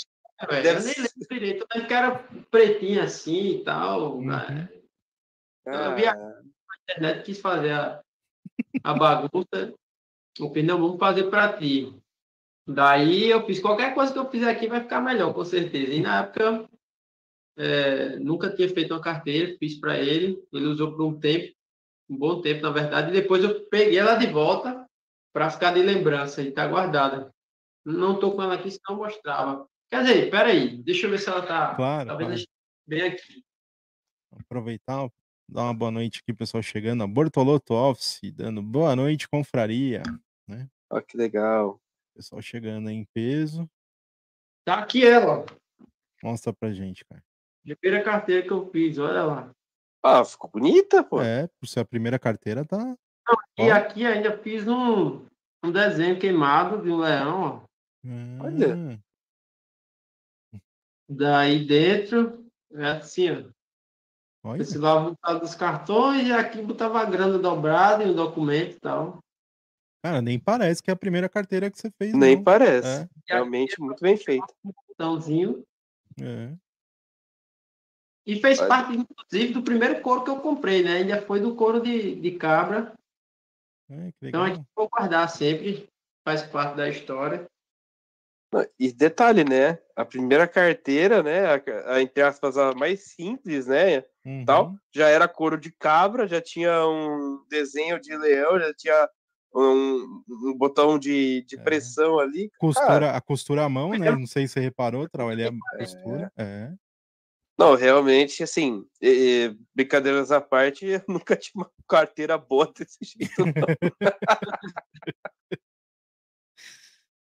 [0.47, 0.69] Deve...
[0.69, 2.15] Eu nem lembro direito, mas que era
[2.51, 4.17] pretinho assim e tal.
[4.17, 4.27] Uhum.
[4.27, 4.69] Né?
[5.67, 6.41] Eu vi a
[6.83, 8.03] internet, quis fazer a,
[8.85, 9.75] a bagunça.
[10.53, 11.93] Fiz, não, vamos fazer para ti.
[12.67, 15.93] Daí eu fiz qualquer coisa que eu fizer aqui vai ficar melhor, com certeza.
[15.93, 16.69] E na época
[17.57, 21.59] é, nunca tinha feito uma carteira, fiz para ele, ele usou por um tempo
[22.09, 24.89] um bom tempo, na verdade, e depois eu peguei ela de volta
[25.33, 27.33] para ficar de lembrança e tá guardada.
[27.85, 29.69] Não estou com ela aqui, senão mostrava.
[29.91, 31.75] Quer dizer, peraí, deixa eu ver se ela tá.
[31.75, 32.09] Claro.
[32.09, 32.47] Talvez claro.
[32.87, 33.45] bem aqui.
[34.33, 35.11] Aproveitar,
[35.49, 37.03] dar uma boa noite aqui, pessoal chegando.
[37.03, 40.03] A Bortoloto Office, dando boa noite, confraria.
[40.47, 40.69] Né?
[40.91, 41.81] Olha que legal.
[42.15, 43.69] Pessoal chegando aí em peso.
[44.65, 45.47] Tá aqui ela.
[46.23, 47.23] Mostra pra gente, cara.
[47.81, 49.51] Primeira carteira que eu fiz, olha lá.
[50.03, 51.21] Ah, ficou bonita, pô.
[51.23, 52.79] É, por ser a primeira carteira, tá.
[52.79, 55.25] Não, e aqui ainda fiz um,
[55.63, 57.61] um desenho queimado de um leão, ó.
[58.05, 58.39] Hum.
[58.41, 59.01] Olha.
[61.09, 63.59] Daí dentro, é assim, ó.
[64.45, 64.63] Olha.
[64.63, 68.81] Esse lá botava dos cartões e aqui botava a grana dobrada e o documento e
[68.81, 69.19] tal.
[70.03, 72.15] Cara, nem parece que é a primeira carteira que você fez.
[72.15, 72.45] Nem não.
[72.45, 73.03] parece.
[73.03, 73.09] É.
[73.27, 74.47] Realmente muito bem feito.
[74.65, 75.65] Um botãozinho.
[76.21, 76.55] É.
[78.25, 78.69] E fez Mas...
[78.69, 80.99] parte, inclusive, do primeiro couro que eu comprei, né?
[80.99, 82.93] Ainda foi do couro de, de cabra.
[83.91, 85.89] É, então a gente vou guardar sempre,
[86.25, 87.47] faz parte da história.
[88.79, 89.79] E detalhe, né?
[89.95, 91.47] A primeira carteira, né?
[91.47, 94.05] A, a, entre aspas, a mais simples, né?
[94.25, 94.45] Uhum.
[94.45, 99.09] Tal, já era couro de cabra, já tinha um desenho de leão, já tinha
[99.55, 101.63] um, um botão de, de é.
[101.63, 102.51] pressão ali.
[102.59, 104.11] Costura, a costura à mão, né?
[104.11, 105.79] Não sei se você reparou, trabalhei a é.
[105.79, 106.33] costura.
[106.37, 106.73] É.
[107.59, 113.45] Não, realmente, assim, e, brincadeiras à parte, eu nunca tinha uma carteira boa desse jeito,
[113.45, 113.51] não.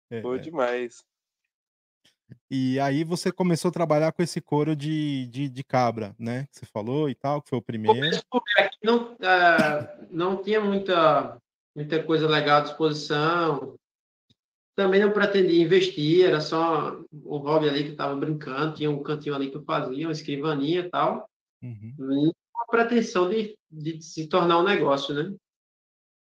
[0.10, 1.04] é, Foi demais.
[2.56, 6.46] E aí você começou a trabalhar com esse couro de, de, de cabra, né?
[6.52, 8.16] Que você falou e tal, que foi o primeiro.
[8.84, 11.42] Não, uh, não tinha muita,
[11.76, 13.76] muita coisa legal à disposição.
[14.76, 19.34] Também não pretendia investir, era só um hobby ali que estava brincando, tinha um cantinho
[19.34, 21.28] ali que eu fazia, uma escrivaninha e tal.
[21.64, 21.96] Uhum.
[21.98, 25.36] uma pretensão de, de se tornar um negócio, né?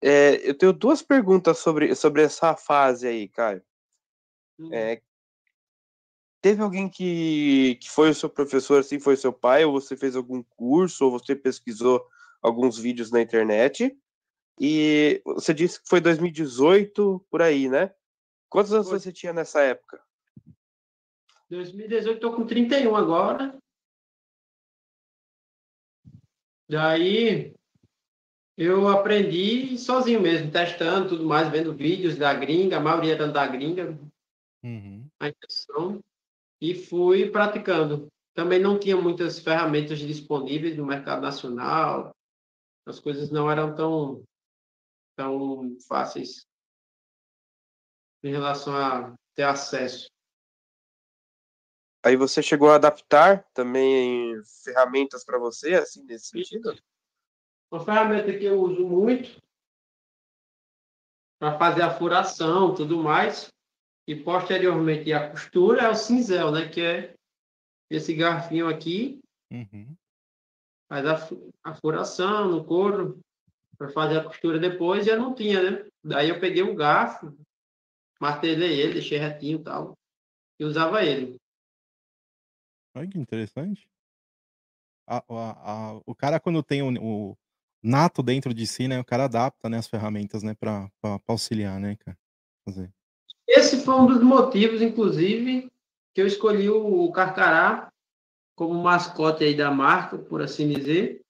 [0.02, 3.62] É, eu tenho duas perguntas sobre, sobre essa fase aí, Caio.
[4.58, 4.72] Hum.
[4.72, 5.02] É,
[6.44, 10.14] teve alguém que, que foi o seu professor, assim, foi seu pai, ou você fez
[10.14, 12.06] algum curso, ou você pesquisou
[12.42, 13.98] alguns vídeos na internet?
[14.60, 17.94] E você disse que foi 2018, por aí, né?
[18.50, 19.00] Quantos anos foi.
[19.00, 19.98] você tinha nessa época?
[21.48, 23.56] 2018, tô com 31 agora.
[26.68, 27.54] Daí
[28.54, 33.46] eu aprendi sozinho mesmo, testando tudo mais, vendo vídeos da gringa, a maioria era da
[33.46, 33.98] gringa.
[34.62, 35.08] Uhum.
[35.18, 36.04] A intenção
[36.64, 38.08] e fui praticando.
[38.32, 42.16] Também não tinha muitas ferramentas disponíveis no mercado nacional,
[42.86, 44.24] as coisas não eram tão,
[45.14, 46.46] tão fáceis
[48.22, 50.08] em relação a ter acesso.
[52.02, 56.74] Aí você chegou a adaptar também ferramentas para você, assim, nesse sentido?
[57.70, 59.38] Uma ferramenta que eu uso muito
[61.38, 63.53] para fazer a furação tudo mais
[64.06, 66.68] e posteriormente a costura é o cinzel, né?
[66.68, 67.14] Que é
[67.90, 69.20] esse garfinho aqui.
[69.50, 69.94] Uhum.
[70.88, 71.28] Faz a,
[71.62, 73.20] a furação no couro
[73.78, 75.06] para fazer a costura depois.
[75.06, 75.90] Já não tinha, né?
[76.02, 77.34] Daí eu peguei um garfo,
[78.20, 79.98] martelei ele, deixei retinho e tal.
[80.58, 81.36] E usava ele.
[82.94, 83.88] Olha que interessante.
[85.06, 87.36] A, a, a, o cara, quando tem o, o,
[87.82, 89.00] nato dentro de si, né?
[89.00, 90.54] O cara adapta né, as ferramentas, né?
[90.54, 90.90] Para
[91.26, 92.16] auxiliar, né, cara?
[92.64, 92.93] Fazer.
[93.56, 95.70] Esse foi um dos motivos, inclusive,
[96.12, 97.92] que eu escolhi o Carcará
[98.56, 101.22] como mascote aí da marca, por assim dizer,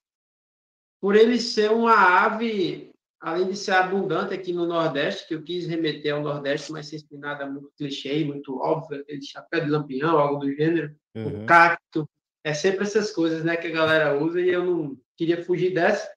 [1.01, 5.67] por ele ser uma ave, além de ser abundante aqui no Nordeste, que eu quis
[5.67, 10.41] remeter ao Nordeste, mas sem nada muito clichê, muito óbvio, aquele chapéu de lampião, algo
[10.41, 11.45] do gênero, uhum.
[11.45, 12.09] o cacto,
[12.43, 16.11] é sempre essas coisas, né, que a galera usa e eu não queria fugir dessa.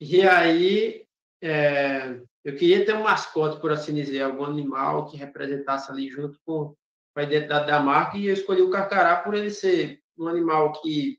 [0.00, 1.06] E aí,
[1.40, 6.38] é, eu queria ter um mascote, por assim dizer, algum animal que representasse ali junto
[6.44, 6.76] com
[7.16, 11.18] a identidade da marca, e eu escolhi o carcará por ele ser um animal que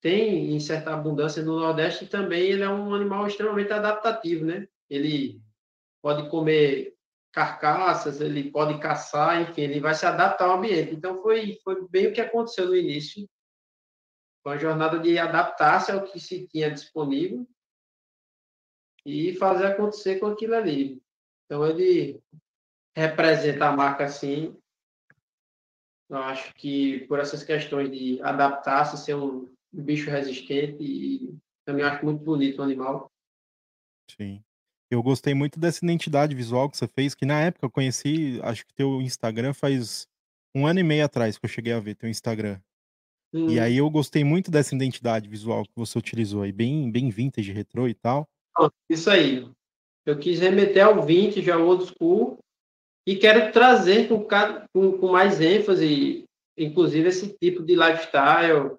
[0.00, 4.66] tem em certa abundância no Nordeste e também ele é um animal extremamente adaptativo, né?
[4.90, 5.40] Ele
[6.02, 6.94] pode comer
[7.32, 10.92] carcaças, ele pode caçar, enfim, ele vai se adaptar ao ambiente.
[10.92, 13.26] Então foi foi bem o que aconteceu no início,
[14.42, 17.46] com a jornada de adaptar-se ao que se tinha disponível
[19.04, 21.02] e fazer acontecer com aquilo ali.
[21.46, 22.20] Então, ele
[22.96, 24.56] representa a marca assim.
[26.08, 31.34] Eu acho que por essas questões de adaptar-se, ser um bicho resistente e
[31.64, 33.10] também acho muito bonito o animal.
[34.10, 34.42] Sim.
[34.90, 38.66] Eu gostei muito dessa identidade visual que você fez, que na época eu conheci, acho
[38.66, 40.06] que teu Instagram faz
[40.54, 42.60] um ano e meio atrás que eu cheguei a ver teu Instagram.
[43.32, 43.48] Hum.
[43.48, 47.52] E aí eu gostei muito dessa identidade visual que você utilizou aí, bem, bem vintage,
[47.52, 48.28] retrô e tal.
[48.88, 49.48] Isso aí.
[50.04, 52.38] Eu quis remeter ao vintage, ao old school,
[53.06, 54.26] e quero trazer com,
[54.72, 56.24] com, com mais ênfase,
[56.56, 58.76] inclusive, esse tipo de lifestyle,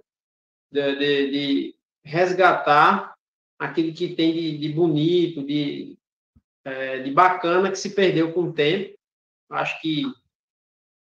[0.71, 3.13] de, de, de resgatar
[3.59, 5.97] aquilo que tem de, de bonito, de,
[6.65, 8.97] é, de bacana, que se perdeu com o tempo.
[9.49, 10.03] Acho que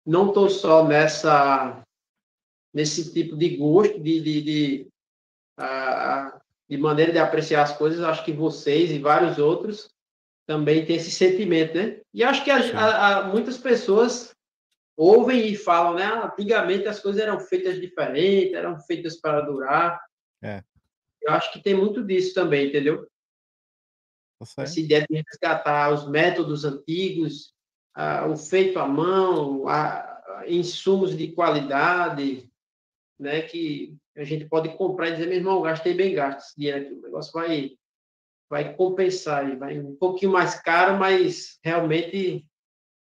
[0.06, 1.82] não estou só nessa
[2.74, 4.88] nesse tipo de gosto de, de, de
[5.60, 9.92] uh, de maneira de apreciar as coisas, acho que vocês e vários outros
[10.46, 12.00] também têm esse sentimento, né?
[12.12, 14.34] E acho que a, a, a, muitas pessoas
[14.96, 16.04] ouvem e falam, né?
[16.04, 20.00] Antigamente as coisas eram feitas diferentes, eram feitas para durar.
[20.42, 20.62] É.
[21.22, 23.08] Eu acho que tem muito disso também, entendeu?
[24.56, 27.54] Tá Essa ideia de resgatar os métodos antigos,
[28.30, 29.64] o feito à mão,
[30.46, 32.50] insumos de qualidade,
[33.18, 36.86] né, que a gente pode comprar e dizer, meu irmão, gastei bem gasto esse dinheiro
[36.86, 37.70] aqui, o negócio vai,
[38.48, 42.46] vai compensar, vai um pouquinho mais caro, mas realmente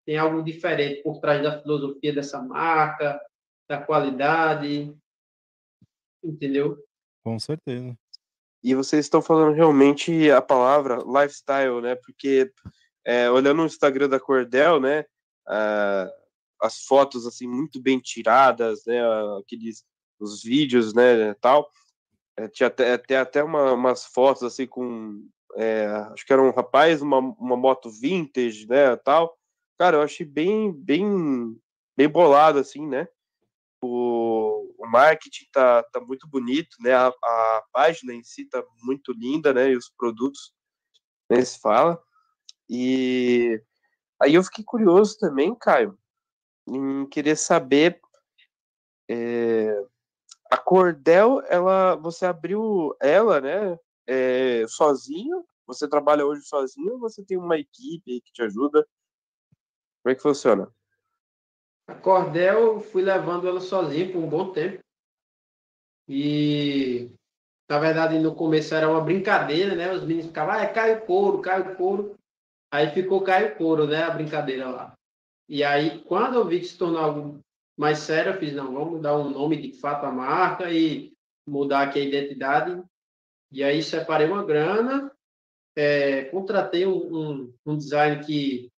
[0.04, 3.20] tem algo diferente por trás da filosofia dessa marca,
[3.68, 4.94] da qualidade,
[6.22, 6.78] entendeu?
[7.22, 7.96] Com certeza.
[8.62, 11.94] E vocês estão falando realmente a palavra lifestyle, né?
[11.94, 12.50] Porque
[13.04, 15.02] é, olhando o Instagram da Cordel, né?
[15.46, 16.10] Uh,
[16.60, 19.00] as fotos assim muito bem tiradas, né?
[19.38, 19.84] Aqueles
[20.18, 21.34] os vídeos, né?
[21.34, 21.70] Tal.
[22.36, 25.24] É, tinha até, até, até uma, umas fotos assim com
[25.56, 28.96] é, acho que era um rapaz, uma, uma moto vintage, né?
[28.96, 29.36] Tal.
[29.78, 31.56] Cara, eu achei bem bem
[31.96, 33.06] bem bolado assim, né?
[33.82, 36.92] O, o marketing tá, tá muito bonito, né?
[36.94, 39.70] A, a página em si tá muito linda, né?
[39.70, 40.52] E os produtos,
[41.30, 42.02] né, se fala.
[42.68, 43.60] E
[44.20, 45.98] aí eu fiquei curioso também, Caio,
[46.66, 48.00] em querer saber
[49.08, 49.84] é,
[50.54, 53.76] a Cordel, ela, você abriu ela, né?
[54.06, 55.44] É, sozinho?
[55.66, 58.86] Você trabalha hoje sozinho ou você tem uma equipe que te ajuda?
[60.00, 60.70] Como é que funciona?
[61.88, 64.80] A Cordel, fui levando ela sozinho por um bom tempo.
[66.08, 67.10] E,
[67.68, 69.92] na verdade, no começo era uma brincadeira, né?
[69.92, 72.14] Os meninos ficavam, ah, é Caio Couro, Caio Couro.
[72.70, 74.04] Aí ficou Caio Couro, né?
[74.04, 74.94] A brincadeira lá.
[75.48, 77.40] E aí, quando eu vi que se tornou algo
[77.76, 81.12] mais sério, eu fiz, não, vamos dar um nome de fato à marca e
[81.46, 82.82] mudar aqui a identidade.
[83.50, 85.12] E aí separei uma grana,
[85.76, 88.70] é, contratei um, um, um, design que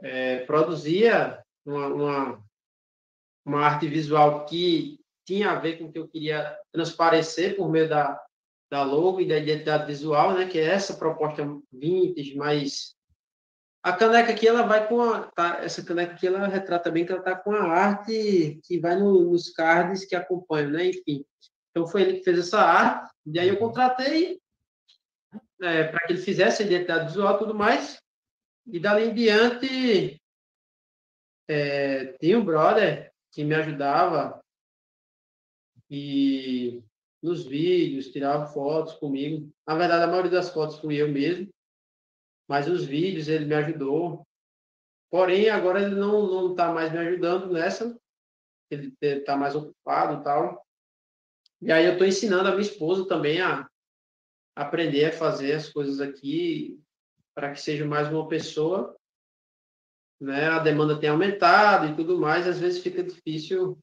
[0.00, 2.44] é, produzia uma, uma,
[3.44, 7.88] uma arte visual que tinha a ver com o que eu queria transparecer por meio
[7.88, 8.22] da,
[8.70, 10.46] da logo e da identidade visual, né?
[10.46, 12.93] Que é essa proposta vintage, mais
[13.84, 17.12] a caneca aqui ela vai com a tá, essa caneca aqui ela retrata bem que
[17.12, 20.86] ela está com a arte que vai no, nos cards que acompanham, né?
[20.86, 21.22] Enfim,
[21.70, 24.40] então foi ele que fez essa arte e aí eu contratei
[25.60, 28.00] é, para que ele fizesse a identidade visual e tudo mais.
[28.66, 30.18] E dali em diante
[31.46, 34.42] é, tinha um brother que me ajudava
[35.90, 36.82] e
[37.22, 39.52] nos vídeos, tirava fotos comigo.
[39.66, 41.52] Na verdade, a maioria das fotos fui eu mesmo,
[42.48, 44.26] mas os vídeos ele me ajudou.
[45.10, 47.96] Porém, agora ele não está mais me ajudando nessa.
[48.70, 50.66] Ele está mais ocupado e tal.
[51.60, 53.68] E aí eu estou ensinando a minha esposa também a
[54.56, 56.80] aprender a fazer as coisas aqui
[57.34, 58.96] para que seja mais uma pessoa
[60.20, 60.48] né?
[60.48, 63.78] A demanda tem aumentado e tudo mais, às vezes fica difícil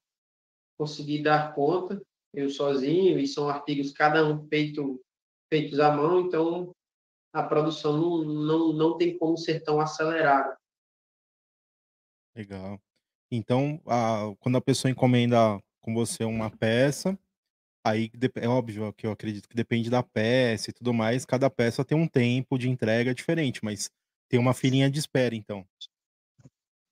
[0.77, 2.01] conseguir dar conta,
[2.33, 4.99] eu sozinho, e são artigos cada um feito,
[5.51, 6.73] feitos à mão, então
[7.33, 10.57] a produção não, não, não tem como ser tão acelerada.
[12.35, 12.79] Legal.
[13.31, 17.17] Então, a, quando a pessoa encomenda com você uma peça,
[17.85, 21.85] aí é óbvio que eu acredito que depende da peça e tudo mais, cada peça
[21.85, 23.89] tem um tempo de entrega diferente, mas
[24.29, 25.65] tem uma filinha de espera, então.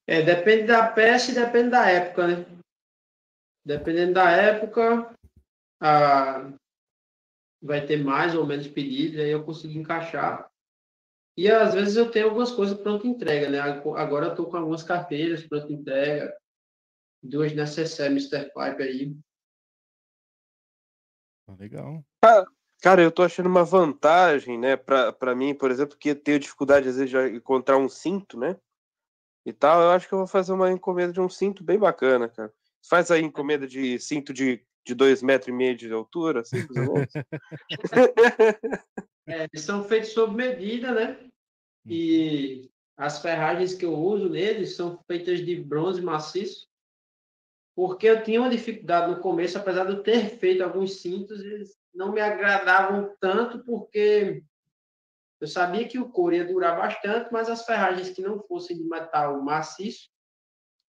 [0.08, 2.46] É, depende da peça e depende da época, né?
[3.66, 5.14] Dependendo da época,
[5.80, 6.52] a...
[7.62, 10.50] vai ter mais ou menos pedidos, aí eu consigo encaixar.
[11.38, 13.60] E às vezes eu tenho algumas coisas pronta entrega, né?
[13.60, 16.36] Agora eu estou com algumas carteiras pronta entrega,
[17.22, 18.46] duas necessárias Mr.
[18.46, 19.18] Pipe aí.
[21.48, 22.04] Ah, legal.
[22.82, 26.88] cara, eu tô achando uma vantagem, né, para mim, por exemplo, que eu tenho dificuldade
[26.88, 28.58] às vezes de encontrar um cinto, né?
[29.46, 32.30] e tal, eu acho que eu vou fazer uma encomenda de um cinto bem bacana,
[32.30, 32.54] cara.
[32.88, 36.60] Faz aí encomenda de cinto de, de dois metros e meio de altura, assim,
[39.28, 41.30] é, são feitos sob medida, né?
[41.86, 42.70] E uhum.
[42.98, 46.68] as ferragens que eu uso neles são feitas de bronze maciço,
[47.76, 51.78] porque eu tinha uma dificuldade no começo, apesar de eu ter feito alguns cintos, eles
[51.94, 54.44] não me agradavam tanto, porque
[55.40, 58.84] eu sabia que o couro ia durar bastante, mas as ferragens que não fossem de
[58.84, 60.10] metal maciço,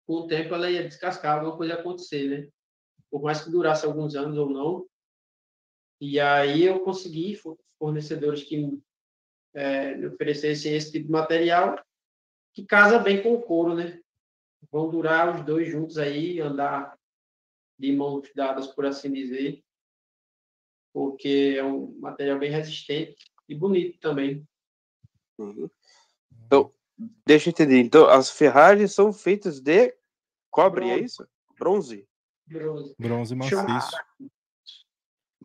[0.07, 2.49] com o tempo ela ia descascar, alguma coisa ia acontecer, né?
[3.09, 4.87] Por mais que durasse alguns anos ou não.
[6.01, 7.39] E aí eu consegui
[7.77, 8.79] fornecedores que
[9.53, 11.83] é, me oferecessem esse tipo de material
[12.53, 14.01] que casa bem com o couro, né?
[14.71, 16.97] Vão durar os dois juntos aí, andar
[17.77, 19.63] de mãos dadas, por assim dizer,
[20.93, 23.15] porque é um material bem resistente
[23.47, 24.45] e bonito também.
[25.37, 25.69] Uhum.
[26.45, 26.73] Então,
[27.25, 27.79] deixa eu entender.
[27.79, 29.95] Então, as ferragens são feitas de
[30.51, 31.01] cobre, é Bronze.
[31.01, 31.27] é isso?
[31.57, 32.08] Bronze?
[32.49, 32.95] Bronze.
[32.97, 33.97] Bronze maciço.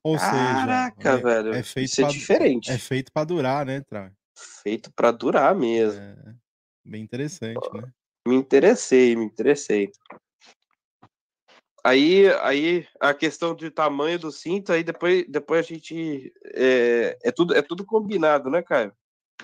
[0.02, 1.54] Ou Caraca, seja, é, velho.
[1.54, 2.70] É feito isso é pra, é diferente.
[2.70, 4.12] É feito para durar, né, Tra?
[4.62, 6.00] Feito para durar mesmo.
[6.00, 6.34] É,
[6.84, 7.92] bem interessante, né?
[8.26, 9.92] Me interessei, me interessei.
[11.82, 16.32] Aí, aí a questão de tamanho do cinto, aí depois, depois a gente.
[16.54, 18.94] É, é, tudo, é tudo combinado, né, Caio?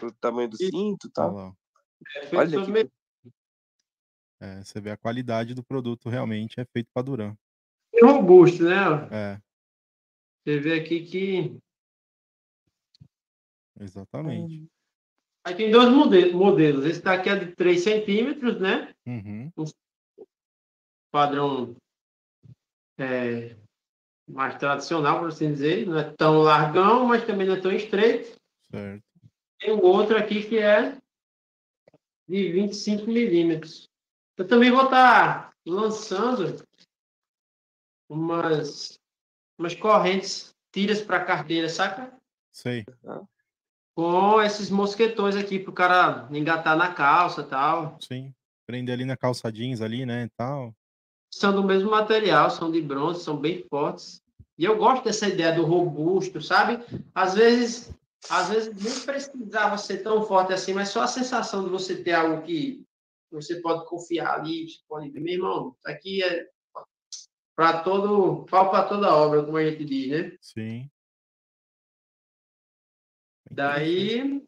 [0.02, 1.54] O tamanho do cinto e tal.
[2.16, 2.90] É Olha que-
[4.40, 7.36] É, você vê a qualidade do produto realmente é feito para Duran.
[8.02, 8.74] Medida robusto, né?
[9.10, 9.40] É,
[10.44, 11.56] Você vê aqui que
[13.78, 14.66] exatamente.
[15.44, 16.84] aí tem dois mode- modelos.
[16.84, 18.92] Esse daqui é de 3 centímetros, né?
[19.06, 19.50] Uhum,
[21.12, 21.74] Padrão
[22.98, 23.56] é,
[24.28, 25.86] mais tradicional, por assim dizer.
[25.86, 28.38] Não é tão largão, mas também não é tão estreito.
[28.70, 29.02] certo.
[29.58, 30.96] Tem um outro aqui que é
[32.28, 33.90] de 25 milímetros.
[34.38, 36.64] Eu também vou estar lançando
[38.10, 38.98] umas,
[39.56, 42.12] umas correntes, tiras para carteira, saca?
[42.50, 42.84] Sei.
[43.94, 47.96] Com esses mosquetões aqui para o cara engatar na calça e tal.
[48.00, 48.34] Sim.
[48.66, 50.74] Prender ali na calça jeans ali, né, e tal.
[51.32, 54.20] São do mesmo material, são de bronze, são bem fortes.
[54.58, 56.84] E eu gosto dessa ideia do robusto, sabe?
[57.14, 57.94] Às vezes,
[58.28, 62.12] às vezes nem precisava ser tão forte assim, mas só a sensação de você ter
[62.12, 62.84] algo que
[63.30, 66.48] você pode confiar ali, você pode ver, meu irmão, isso aqui é
[67.60, 70.38] para todo, pau para toda obra, como a gente diz, né?
[70.40, 70.90] Sim.
[73.50, 74.42] Daí,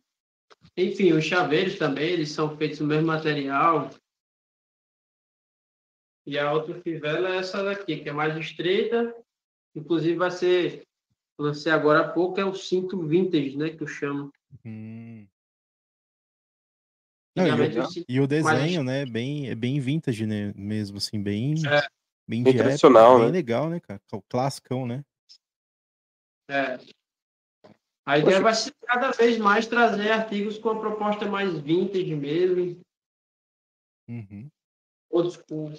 [0.74, 3.90] enfim, os chaveiros também, eles são feitos do mesmo material.
[6.24, 9.14] E a outra fivela é essa daqui, que é mais estreita.
[9.76, 10.88] Inclusive vai ser,
[11.38, 14.32] lancei agora há pouco, é o cinto vintage, né, que eu chamo.
[14.64, 15.26] Hum.
[17.36, 21.56] Não, e, o e o desenho, né, bem, é bem vintage, né, mesmo, assim, bem,
[21.66, 22.01] É.
[22.32, 23.32] bem Bem de época, tradicional, bem né?
[23.32, 24.00] legal, né, cara?
[24.10, 25.04] O classicão, né?
[26.48, 26.78] é.
[28.04, 28.42] A ideia Poxa.
[28.42, 32.80] vai ser cada vez mais trazer artigos com a proposta mais vintage mesmo,
[34.08, 34.50] Uhum.
[35.08, 35.72] outros com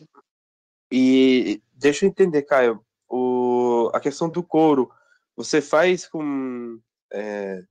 [0.89, 4.89] E deixa eu entender, Caio, o, a questão do couro,
[5.35, 6.79] você faz com.
[7.11, 7.61] é,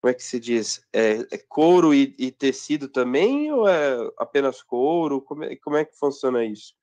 [0.00, 0.84] como é que se diz?
[0.92, 5.20] É, é couro e, e tecido também, ou é apenas couro?
[5.20, 6.74] Como é, como é que funciona isso?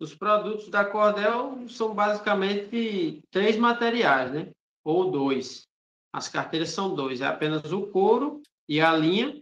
[0.00, 4.50] Os produtos da Cordel são basicamente três materiais, né?
[4.82, 5.68] Ou dois.
[6.10, 7.20] As carteiras são dois.
[7.20, 9.40] É apenas o couro e a linha.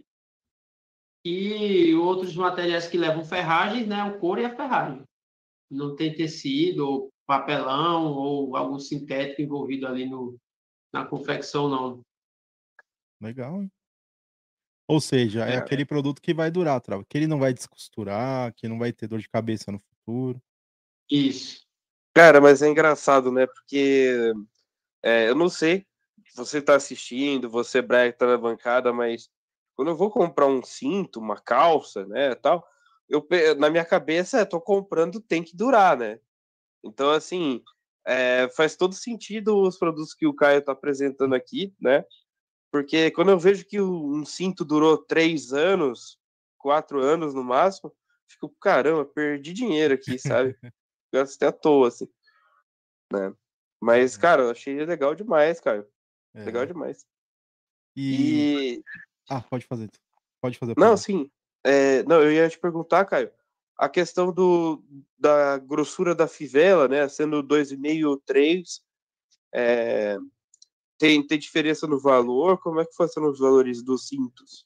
[1.23, 4.03] E outros materiais que levam ferragens, né?
[4.03, 5.03] O couro e a ferragem.
[5.71, 10.37] Não tem tecido, ou papelão, ou algum sintético envolvido ali no,
[10.91, 12.01] na confecção, não.
[13.21, 13.71] Legal, hein?
[14.89, 15.57] Ou seja, é, É.
[15.57, 19.07] aquele produto que vai durar, Trava, que ele não vai descosturar, que não vai ter
[19.07, 20.41] dor de cabeça no futuro.
[21.09, 21.65] Isso.
[22.13, 23.47] Cara, mas é engraçado, né?
[23.47, 24.33] Porque
[25.03, 25.85] é, eu não sei
[26.27, 29.29] se você tá assistindo, você Brega tá na bancada, mas
[29.75, 32.67] quando eu vou comprar um cinto, uma calça, né, tal,
[33.07, 33.25] eu
[33.57, 36.19] na minha cabeça, é, tô comprando, tem que durar, né?
[36.83, 37.63] Então, assim,
[38.05, 42.05] é, faz todo sentido os produtos que o Caio tá apresentando aqui, né?
[42.71, 46.19] Porque quando eu vejo que um cinto durou três anos,
[46.57, 47.91] quatro anos no máximo,
[48.27, 50.55] fico, caramba, perdi dinheiro aqui, sabe?
[51.13, 52.07] Gastei à toa, assim.
[53.11, 53.33] Né?
[53.81, 54.19] Mas, É.
[54.19, 55.87] cara, eu achei legal demais, cara.
[56.33, 56.43] É.
[56.43, 57.05] Legal demais.
[57.95, 58.75] E...
[58.75, 58.83] E.
[59.29, 59.89] Ah, pode fazer.
[60.41, 60.75] Pode fazer.
[60.77, 61.29] Não, sim.
[61.63, 63.31] é, não, eu ia te perguntar, Caio,
[63.77, 64.83] a questão do,
[65.17, 67.07] da grossura da fivela, né?
[67.07, 68.81] Sendo 2,5 ou 3,
[69.53, 70.17] é,
[70.97, 72.59] tem, tem diferença no valor?
[72.59, 74.65] Como é que funcionam os valores dos cintos?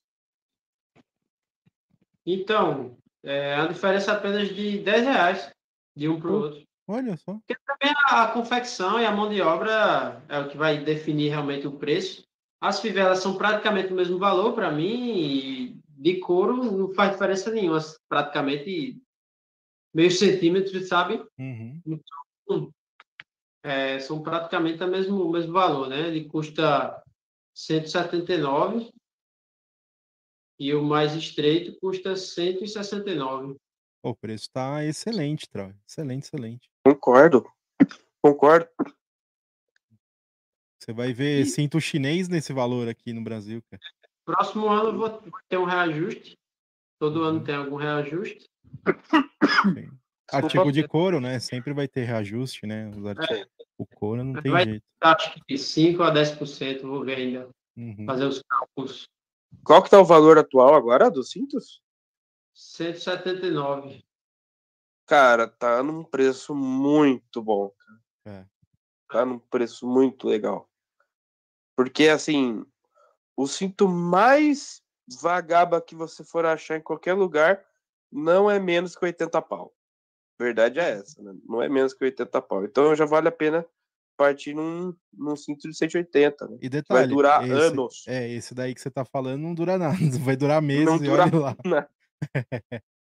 [2.25, 5.53] Então, é a diferença apenas de 10 reais
[5.95, 6.63] de um para o outro.
[6.87, 7.33] Olha só.
[7.33, 11.67] Porque também a confecção e a mão de obra é o que vai definir realmente
[11.67, 12.25] o preço.
[12.59, 17.79] As fivelas são praticamente o mesmo valor para mim de couro não faz diferença nenhuma,
[18.09, 19.01] praticamente
[19.93, 21.23] meio centímetro, sabe?
[21.39, 22.71] Uhum.
[23.63, 26.09] É, são praticamente o mesmo, o mesmo valor, né?
[26.09, 27.01] Ele custa
[27.53, 28.91] 179
[30.59, 33.55] e o mais estreito custa 169.
[34.03, 35.73] O preço tá excelente, Trava.
[35.87, 36.69] Excelente, excelente.
[36.85, 37.49] Concordo.
[38.21, 38.67] Concordo.
[40.79, 43.81] Você vai ver E- cinto chinês nesse valor aqui no Brasil, cara.
[44.25, 46.37] Próximo ano eu vou ter um reajuste.
[46.99, 47.25] Todo Uhum.
[47.25, 48.49] ano tem algum reajuste.
[49.73, 49.89] Sim.
[50.31, 51.39] Artigo de couro, né?
[51.39, 52.89] Sempre vai ter reajuste, né?
[52.89, 53.47] Os artigos-
[53.77, 54.83] O couro não tem Vai- jeito.
[55.01, 58.05] Acho que 5 a 10%, vou ver ainda, Uhum.
[58.05, 59.07] fazer os cálculos.
[59.63, 61.81] Qual que tá o valor atual agora dos cintos?
[62.53, 64.03] 179.
[65.05, 67.69] Cara, tá num preço muito bom.
[67.69, 68.39] cara.
[68.39, 68.45] É.
[69.09, 70.69] Tá num preço muito legal.
[71.75, 72.65] Porque, assim,
[73.35, 74.81] o cinto mais
[75.21, 77.63] vagaba que você for achar em qualquer lugar
[78.11, 79.73] não é menos que 80 pau.
[80.39, 81.33] verdade é essa, né?
[81.45, 82.63] Não é menos que 80 pau.
[82.63, 83.65] Então já vale a pena
[84.15, 86.57] partir num, num cinto de 180, né?
[86.61, 88.03] E detalhe, vai durar esse, anos.
[88.07, 90.99] É, esse daí que você tá falando não dura nada, vai durar meses Não e
[90.99, 91.57] dura olha lá.
[91.65, 91.89] nada.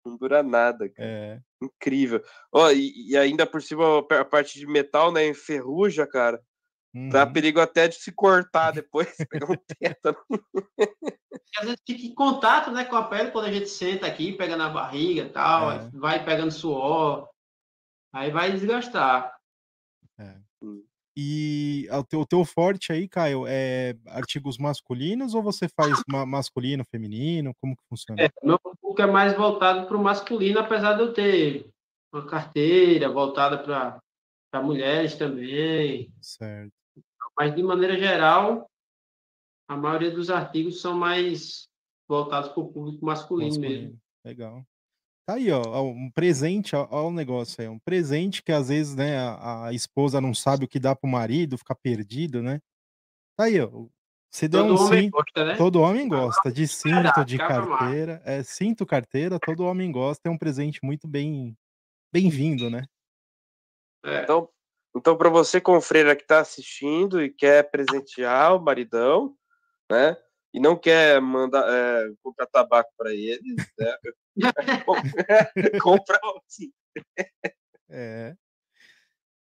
[0.04, 1.08] Não dura nada, cara.
[1.08, 2.22] É, Incrível.
[2.52, 5.26] Ó, e, e ainda por cima a parte de metal, né?
[5.26, 6.40] Enferruja, cara.
[7.10, 7.32] Dá uhum.
[7.32, 10.16] perigo até de se cortar depois, pegar um tétano.
[11.58, 14.56] Às vezes fica em contato né, com a pele quando a gente senta aqui, pega
[14.56, 15.90] na barriga e tal, É.
[15.92, 17.28] vai pegando suor,
[18.12, 19.36] aí vai desgastar.
[21.18, 26.26] E o teu, o teu forte aí, Caio, é artigos masculinos ou você faz ma-
[26.26, 27.54] masculino, feminino?
[27.58, 28.22] Como que funciona?
[28.22, 31.70] É, meu público é mais voltado para o masculino, apesar de eu ter
[32.12, 36.12] uma carteira voltada para mulheres também.
[36.20, 36.72] Certo.
[37.34, 38.70] Mas, de maneira geral,
[39.68, 41.66] a maioria dos artigos são mais
[42.06, 43.62] voltados para o público masculino, mesmo.
[43.62, 44.00] Masculino.
[44.22, 44.66] Legal.
[45.26, 48.94] Tá aí, ó, um presente, ó, ó o negócio aí, um presente que às vezes,
[48.94, 52.60] né, a, a esposa não sabe o que dá pro marido, fica perdido, né?
[53.36, 53.68] Tá aí, ó.
[54.30, 55.56] Você deu Todo um homem cinto, gosta, né?
[55.56, 60.38] todo homem gosta de cinto, de carteira, é cinto, carteira, todo homem gosta, é um
[60.38, 61.56] presente muito bem
[62.12, 62.84] bem-vindo, né?
[64.04, 64.22] É.
[64.22, 64.48] Então,
[64.94, 69.34] então para você, confreira, que está assistindo e quer presentear o maridão,
[69.90, 70.16] né?
[70.54, 73.96] E não quer mandar é, comprar tabaco para ele, né?
[75.82, 76.72] compra assim.
[77.88, 78.34] É.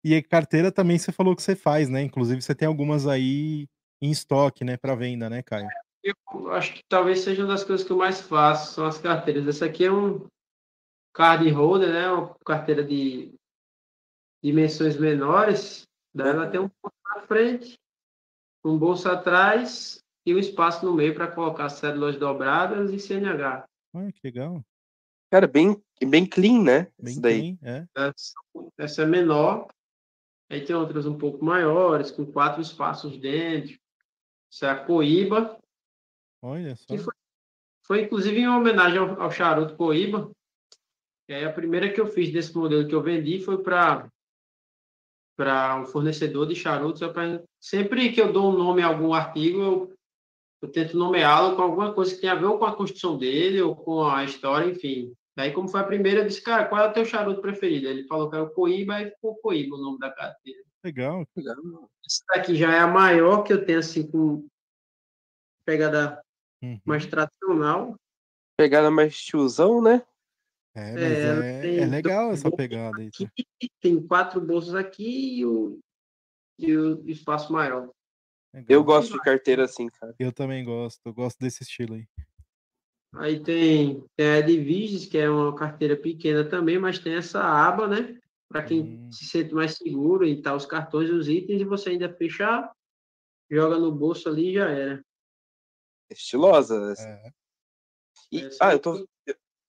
[0.05, 2.03] E a carteira também você falou que você faz, né?
[2.03, 3.69] Inclusive você tem algumas aí
[4.01, 5.69] em estoque, né, para venda, né, Caio?
[6.03, 9.47] Eu acho que talvez seja uma das coisas que eu mais faço, são as carteiras.
[9.47, 10.27] Essa aqui é um
[11.15, 12.11] card holder, né?
[12.11, 13.33] Uma carteira de
[14.43, 15.85] dimensões menores.
[16.13, 17.79] Daí ela tem um bolso na frente,
[18.65, 23.65] um bolso atrás e um espaço no meio para colocar células dobradas e CNH.
[23.95, 24.65] Olha que legal.
[25.33, 26.93] Cara, bem, bem clean, né?
[27.01, 27.57] Bem Isso daí.
[27.57, 27.89] clean, é.
[27.97, 28.35] Essa,
[28.77, 29.67] essa é menor.
[30.51, 33.81] Aí tem outras um pouco maiores, com quatro espaços dentro.
[34.53, 35.59] Essa é a Coíba.
[36.43, 36.85] Olha só.
[36.87, 37.15] Que foi,
[37.87, 40.31] foi inclusive em homenagem ao, ao charuto Coíba.
[41.31, 44.07] E aí a primeira que eu fiz desse modelo que eu vendi foi para
[45.35, 47.01] para um fornecedor de charutos.
[47.01, 47.11] Eu
[47.59, 49.97] sempre que eu dou um nome a algum artigo, eu,
[50.61, 53.63] eu tento nomeá-lo com alguma coisa que tenha a ver ou com a construção dele
[53.63, 55.17] ou com a história, enfim.
[55.37, 57.87] Daí, como foi a primeira, eu disse, cara, qual é o teu charuto preferido?
[57.89, 60.63] Ele falou que era o Coíba, aí ficou Coíba o nome da carteira.
[60.85, 61.27] Legal.
[61.37, 64.47] Essa daqui já é a maior que eu tenho, assim, com
[65.65, 66.23] pegada
[66.63, 66.81] Uhum.
[66.85, 67.97] mais tradicional.
[68.57, 70.05] Pegada mais tiozão, né?
[70.75, 73.11] É, mas É, é, tem é legal essa pegada aí.
[73.11, 73.25] tá?
[73.25, 75.81] Aqui tem quatro bolsos aqui e o,
[76.59, 77.91] e o espaço maior.
[78.55, 78.67] Legal.
[78.69, 80.15] Eu gosto de carteira assim, cara.
[80.19, 82.07] Eu também gosto, eu gosto desse estilo aí.
[83.15, 87.87] Aí tem, tem a Edviges, que é uma carteira pequena também, mas tem essa aba,
[87.87, 88.19] né?
[88.49, 89.13] Para quem Hum.
[89.13, 92.73] se sente mais seguro em tá os cartões e os itens, e você ainda fechar,
[93.51, 95.05] joga no bolso ali e já era.
[96.11, 96.93] Estilosa.
[96.93, 97.09] essa.
[97.09, 97.31] É.
[98.31, 99.07] E- Essa ah, eu tô,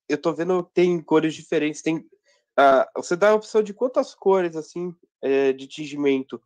[0.08, 1.82] eu- tô vendo que tem cores diferentes.
[1.82, 2.06] Tem,
[2.56, 6.42] ah, você dá a opção de quantas cores, assim, é, de tingimento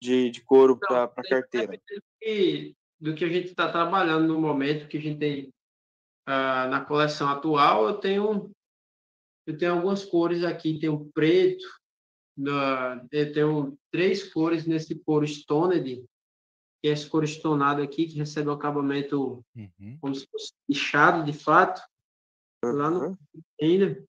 [0.00, 1.66] de, de couro para Tem- carteira?
[1.66, 5.52] depende do que- do que a gente está trabalhando no momento, que a gente tem
[6.30, 8.50] ah, na coleção atual, eu tenho
[9.46, 11.64] eu tenho algumas cores aqui, tem o preto,
[12.36, 16.04] na- eu tenho três cores nesse couro stoned,
[16.82, 19.98] que é esse couro estonado aqui, que recebe o acabamento Uhum.
[20.02, 21.80] como se fosse lixado, de fato,
[22.62, 23.16] lá no Uhum.
[23.62, 24.04] ainda.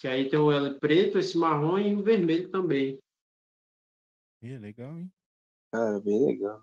[0.00, 2.98] Que aí tem o L preto, esse marrom e o vermelho também.
[4.42, 5.12] Ih, legal, hein?
[5.72, 6.60] Cara, bem legal.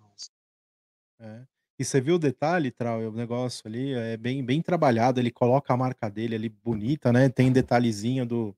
[1.20, 1.48] É.
[1.78, 5.74] E você viu o detalhe, Trau, o negócio ali é bem, bem trabalhado, ele coloca
[5.74, 7.28] a marca dele ali bonita, né?
[7.28, 8.56] Tem detalhezinho do,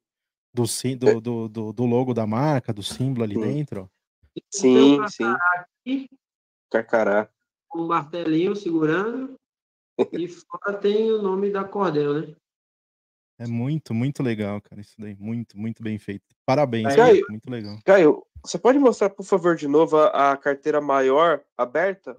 [0.54, 3.42] do, sim- do, do, do, do logo da marca, do símbolo ali Sim.
[3.42, 3.90] dentro.
[4.52, 5.24] Sim, um sim.
[5.24, 6.10] aqui,
[6.70, 7.28] Carcará.
[7.74, 9.36] um martelinho segurando
[10.12, 12.36] e fora tem o nome da cordel, né?
[13.40, 15.16] É muito, muito legal, cara, isso daí.
[15.16, 16.26] Muito, muito bem feito.
[16.46, 17.80] Parabéns, cara, muito legal.
[17.84, 22.16] Caio, você pode mostrar, por favor, de novo a, a carteira maior aberta?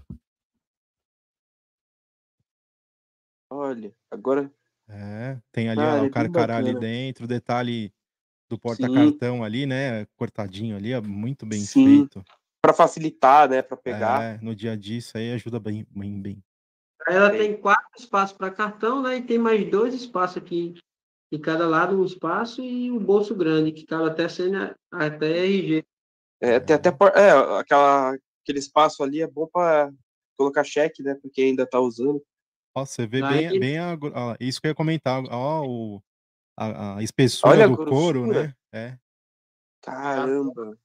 [3.50, 4.52] Olha, agora.
[4.88, 6.80] É, tem ali Cara, ó, é o bem carcará ali bacana.
[6.80, 7.92] dentro, o detalhe
[8.48, 10.06] do porta-cartão ali, né?
[10.16, 11.84] Cortadinho ali, ó, muito bem Sim.
[11.84, 12.24] feito.
[12.62, 13.62] Para facilitar, né?
[13.62, 14.22] Para pegar.
[14.22, 16.42] É, no dia a dia isso aí ajuda bem, bem, bem.
[17.06, 19.16] Aí ela tem quatro espaços para cartão, né?
[19.16, 20.74] E tem mais dois espaços aqui.
[21.30, 25.84] De cada lado um espaço e um bolso grande, que cabe até, CN, até RG.
[26.40, 26.90] É, tem até.
[26.90, 27.30] por- É,
[27.60, 29.92] aquela, aquele espaço ali é bom para
[30.36, 31.14] colocar cheque, né?
[31.20, 32.22] Porque ainda tá usando.
[32.74, 35.22] Ó, você vê Aí- bem, bem a, ó, isso que eu ia comentar.
[35.30, 36.02] Ó, o,
[36.56, 38.42] a, a espessura Olha a do couro, grossura.
[38.48, 38.54] né?
[38.72, 38.98] É.
[39.82, 40.78] Caramba.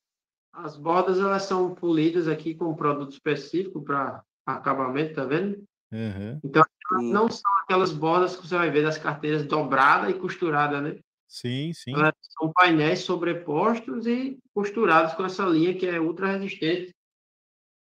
[0.53, 5.63] As bordas elas são polidas aqui com um produto específico para acabamento, tá vendo?
[5.91, 6.39] aham.
[6.43, 7.11] Sim.
[7.11, 10.99] Não são aquelas bordas que você vai ver das carteiras dobrada e costurada, né?
[11.27, 11.93] Sim, sim.
[11.93, 16.93] Elas são painéis sobrepostos e costurados com essa linha que é ultra resistente.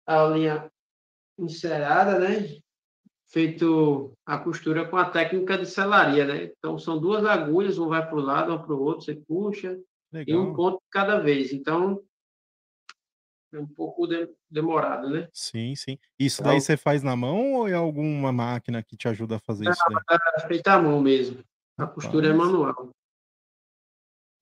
[0.07, 0.71] A linha
[1.39, 2.59] encerada, né?
[3.35, 6.45] Feito a costura com a técnica de selaria, né?
[6.57, 9.77] Então são duas agulhas, um vai para o lado, um para o outro, você puxa,
[10.25, 10.55] e um Legal.
[10.55, 11.53] ponto cada vez.
[11.53, 12.01] Então
[13.53, 15.29] é um pouco de- demorado, né?
[15.33, 15.99] Sim, sim.
[16.17, 16.55] Isso Legal.
[16.55, 19.83] daí você faz na mão ou é alguma máquina que te ajuda a fazer isso
[19.89, 19.99] daí?
[20.37, 21.43] É feita à mão mesmo.
[21.77, 22.91] A costura é manual.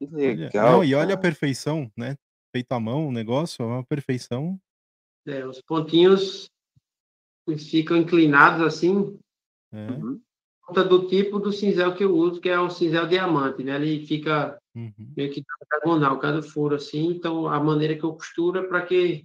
[0.02, 0.66] Legal.
[0.66, 2.14] não, e olha a perfeição, né?
[2.54, 4.60] Feito à mão o negócio, é uma perfeição.
[5.26, 6.51] É, os pontinhos
[7.46, 9.18] eles ficam inclinados assim,
[9.72, 9.90] É.
[9.90, 10.20] Uhum.
[10.60, 13.76] por conta do tipo do cinzel que eu uso, que é o cinzel diamante, né?
[13.76, 15.12] Ele fica Uhum.
[15.16, 17.06] meio que diagonal, cada furo assim.
[17.08, 19.24] Então, a maneira que eu costuro é para que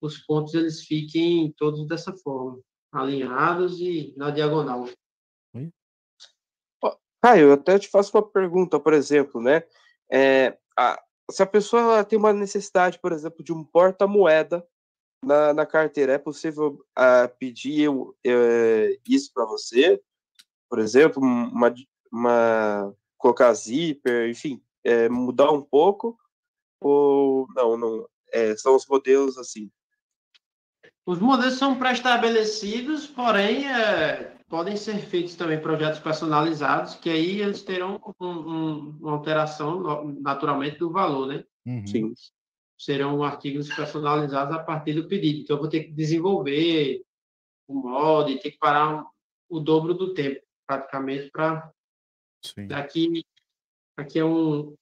[0.00, 2.60] os pontos eles fiquem todos dessa forma,
[2.92, 4.88] alinhados e na diagonal.
[7.22, 9.62] Caio, eu até te faço uma pergunta, por exemplo, né?
[10.10, 10.98] É, a-
[11.30, 14.66] se a pessoa ela tem uma necessidade, por exemplo, de um porta-moeda
[15.22, 20.00] na, na carteira, é possível ah, pedir eu, eh, isso para você?
[20.68, 21.74] Por exemplo, um, uma,
[22.12, 26.18] uma colocar zíper, enfim, eh, mudar um pouco?
[26.80, 29.70] Ou não, não, é, são os modelos assim.
[31.04, 37.62] Os modelos são pré-estabelecidos, porém é, podem ser feitos também projetos personalizados, que aí eles
[37.62, 41.44] terão um- um- uma alteração naturalmente do valor, né?
[41.66, 41.86] Uhum.
[41.86, 42.14] Sim.
[42.80, 45.40] Serão artigos personalizados a partir do pedido.
[45.40, 47.04] Então, eu vou ter que desenvolver
[47.68, 49.06] o molde, ter que parar um-
[49.50, 51.70] o dobro do tempo, praticamente, para
[52.68, 53.22] daqui.
[53.98, 54.74] Aqui é um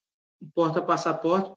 [0.54, 1.52] porta-passaporte,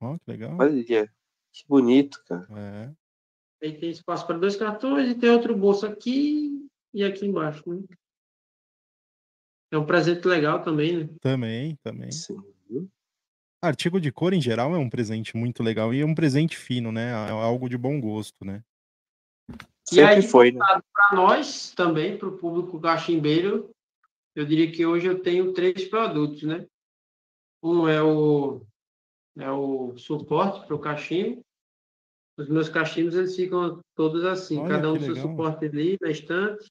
[0.00, 0.56] Ó, que legal.
[0.58, 2.46] Olha, que bonito, cara.
[2.56, 3.66] É.
[3.66, 7.68] aí tem espaço para dois cartões e tem outro bolso aqui e aqui embaixo.
[7.68, 7.82] Né?
[9.72, 11.14] É um presente legal também, né?
[11.20, 12.12] Também, também.
[12.12, 12.40] Sim.
[13.60, 16.92] Artigo de cor, em geral, é um presente muito legal e é um presente fino,
[16.92, 17.10] né?
[17.10, 18.62] É algo de bom gosto, né?
[19.92, 20.60] E aí, Sempre foi, né?
[20.92, 23.70] Para nós também, para o público cachimbeiro,
[24.34, 26.66] eu diria que hoje eu tenho três produtos, né?
[27.60, 28.62] Um é o,
[29.36, 31.42] é o suporte para o cachimbo.
[32.36, 35.30] Os meus cachimbos, eles ficam todos assim, Olha, cada um seu legal.
[35.30, 36.68] suporte ali na estante.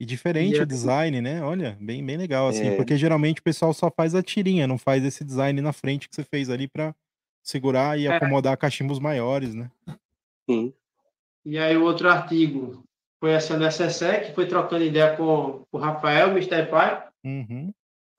[0.00, 1.42] E diferente E o aí- design, né?
[1.42, 2.76] Olha, bem, bem legal, assim, É.
[2.76, 6.14] porque geralmente o pessoal só faz a tirinha, não faz esse design na frente que
[6.16, 6.94] você fez ali pra
[7.42, 8.16] segurar e É.
[8.16, 9.70] acomodar cachimbos maiores, né?
[10.48, 10.72] Sim.
[11.44, 12.82] E aí o outro artigo
[13.18, 16.66] foi essa necessaire, que foi trocando ideia com o Rafael, Mr.
[16.70, 17.06] Pai.
[17.22, 17.70] Uhum.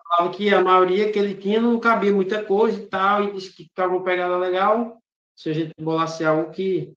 [0.07, 3.53] Falava que a maioria que ele tinha não cabia muita coisa e tal, e disse
[3.53, 5.01] que ficava uma pegada legal.
[5.35, 6.93] Se a gente bolasse algo que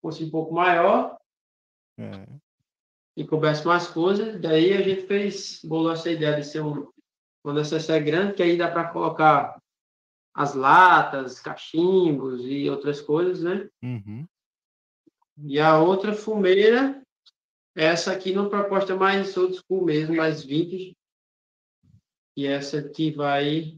[0.00, 1.16] fosse um pouco maior
[1.98, 2.24] É.
[3.18, 6.88] e coubesse mais coisas, daí a gente fez, bolou essa ideia de ser um,
[7.42, 9.60] uma necessaire grande, que aí dá para colocar
[10.32, 13.68] as latas, cachimbos e outras coisas, né?
[13.82, 14.24] Uhum.
[15.44, 17.02] E a outra fumeira,
[17.74, 20.96] essa aqui numa proposta mais old school mesmo, mais vintage.
[22.36, 23.76] E essa aqui vai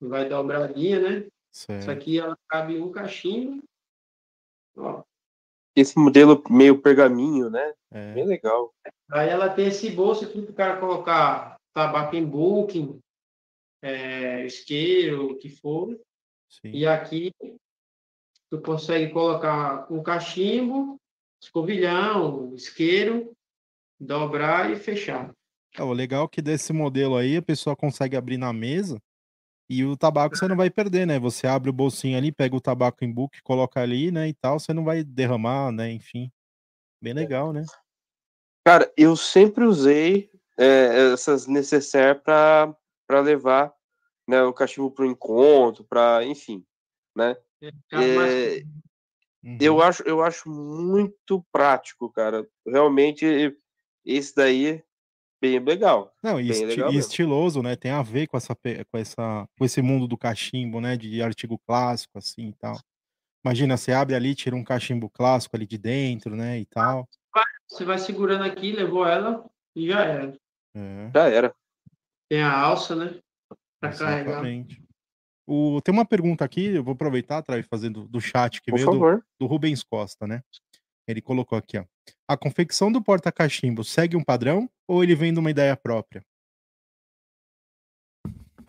[0.00, 1.28] vai dobradinha, né?
[1.52, 1.90] Essa Certo.
[1.90, 3.64] aqui ela cabe um cachimbo.
[4.76, 5.02] Ó.
[5.76, 7.74] Esse modelo meio pergaminho, né?
[7.92, 8.14] É.
[8.14, 8.72] Bem legal.
[9.10, 12.98] Aí ela tem esse bolso aqui para o cara colocar tabaco em booking,
[13.82, 15.94] é, isqueiro, o que for.
[16.48, 16.70] Sim.
[16.70, 17.30] E aqui
[18.50, 20.96] tu consegue colocar um cachimbo,
[21.42, 23.32] escovilhão, isqueiro,
[24.00, 25.30] dobrar e fechar.
[25.76, 28.98] É, o legal é que desse modelo aí a pessoa consegue abrir na mesa
[29.68, 31.18] e o tabaco você não vai perder, né?
[31.18, 34.28] Você abre o bolsinho ali, pega o tabaco em book, coloca ali, né?
[34.28, 35.90] E tal, você não vai derramar, né?
[35.92, 36.30] Enfim.
[37.02, 37.64] Bem legal, né?
[38.64, 42.76] Cara, eu sempre usei é, essas necessaire para
[43.22, 43.72] levar
[44.26, 46.64] né, o cachimbo para o encontro, para, enfim,
[47.14, 47.36] né?
[47.92, 48.66] Mais É,
[49.46, 49.58] Uhum.
[49.60, 52.44] eu acho, eu acho muito prático, cara.
[52.66, 53.56] Realmente,
[54.04, 54.84] esse daí é
[55.48, 56.12] bem legal.
[56.22, 57.76] Não, e, Bem esti- legal e estiloso, né?
[57.76, 60.96] Tem a ver com essa, com essa, com esse mundo do cachimbo, né?
[60.96, 62.78] De artigo clássico, assim e tal.
[63.44, 66.58] Imagina, você abre ali, tira um cachimbo clássico ali de dentro, né?
[66.58, 67.08] E tal.
[67.68, 69.44] Você vai segurando aqui, levou ela
[69.74, 70.36] e já era.
[70.74, 71.54] É, Já era.
[72.28, 73.18] Tem a alça, né?
[73.80, 74.30] Para carregar.
[74.30, 74.82] exatamente.
[75.46, 78.86] O, tem uma pergunta aqui, eu vou aproveitar, Trai, fazendo do chat que Por veio
[78.90, 79.24] do, favor.
[79.38, 80.42] do Rubens Costa, né?
[81.06, 81.84] Ele colocou aqui, ó.
[82.26, 86.24] A confecção do porta-cachimbo segue um padrão ou ele vem de uma ideia própria?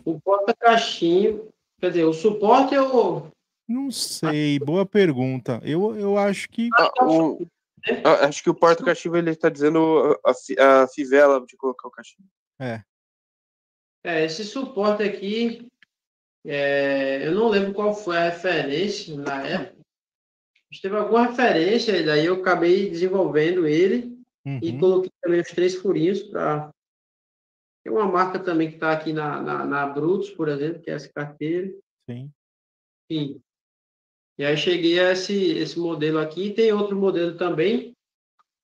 [0.06, 3.28] O porta-cachimbo, quer dizer, o suporte é o.
[3.68, 5.60] Não sei, boa pergunta.
[5.64, 6.70] Eu, eu acho que.
[6.74, 7.46] Ah, o,
[8.04, 11.92] ah, acho que o porta-cachimbo ele está dizendo a, a, a, fivela de colocar o
[11.92, 12.30] cachimbo.
[12.60, 12.82] É.
[14.04, 15.68] É, esse suporte aqui,
[16.46, 19.76] é, eu não lembro qual foi a referência na época.
[20.82, 24.59] Teve alguma referência, e daí eu acabei desenvolvendo ele uhum.
[24.61, 26.70] e coloquei também os três furinhos para.
[27.84, 30.93] Tem uma marca também que está aqui na, na, na, Brutus, por exemplo, que é
[30.93, 31.74] essa carteira.
[32.09, 32.30] Sim.
[33.09, 33.41] Sim.
[34.38, 36.51] E aí cheguei a esse, esse modelo aqui.
[36.51, 37.95] Tem outro modelo também,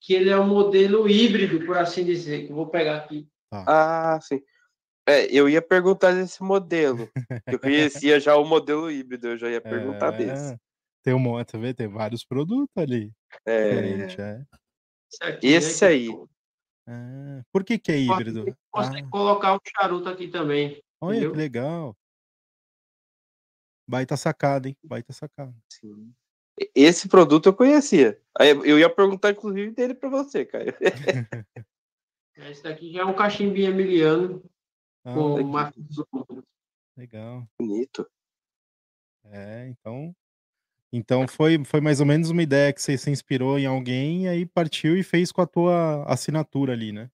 [0.01, 3.25] que ele é um modelo híbrido, por assim dizer, que eu vou pegar aqui.
[3.49, 4.41] Ah, sim.
[5.07, 7.09] É, eu ia perguntar desse modelo.
[7.47, 10.57] Eu conhecia já o modelo híbrido, eu já ia perguntar é, desse.
[11.03, 11.73] Tem um monte, vê?
[11.73, 13.11] Tem vários produtos ali.
[13.45, 14.07] É.
[14.17, 15.39] é.
[15.41, 16.09] Esse aí.
[16.87, 18.45] Ah, por que, que é híbrido?
[18.45, 19.09] Você consegue ah.
[19.09, 20.81] colocar o charuto aqui também.
[21.01, 21.31] Olha entendeu?
[21.33, 21.97] que legal.
[23.85, 24.77] Baita sacada, hein?
[24.81, 25.53] Baita sacada.
[25.69, 26.13] Sim.
[26.73, 28.21] Esse produto eu conhecia.
[28.39, 30.73] Eu ia perguntar, inclusive, dele para você, Caio.
[32.35, 34.43] Esse daqui já é um cachimbinho emiliano
[35.03, 35.73] ah, com uma...
[36.95, 37.47] Legal.
[37.59, 38.09] Bonito.
[39.25, 40.15] É, então.
[40.95, 44.27] Então foi, foi mais ou menos uma ideia que você se inspirou em alguém e
[44.27, 47.09] aí partiu e fez com a tua assinatura ali, né?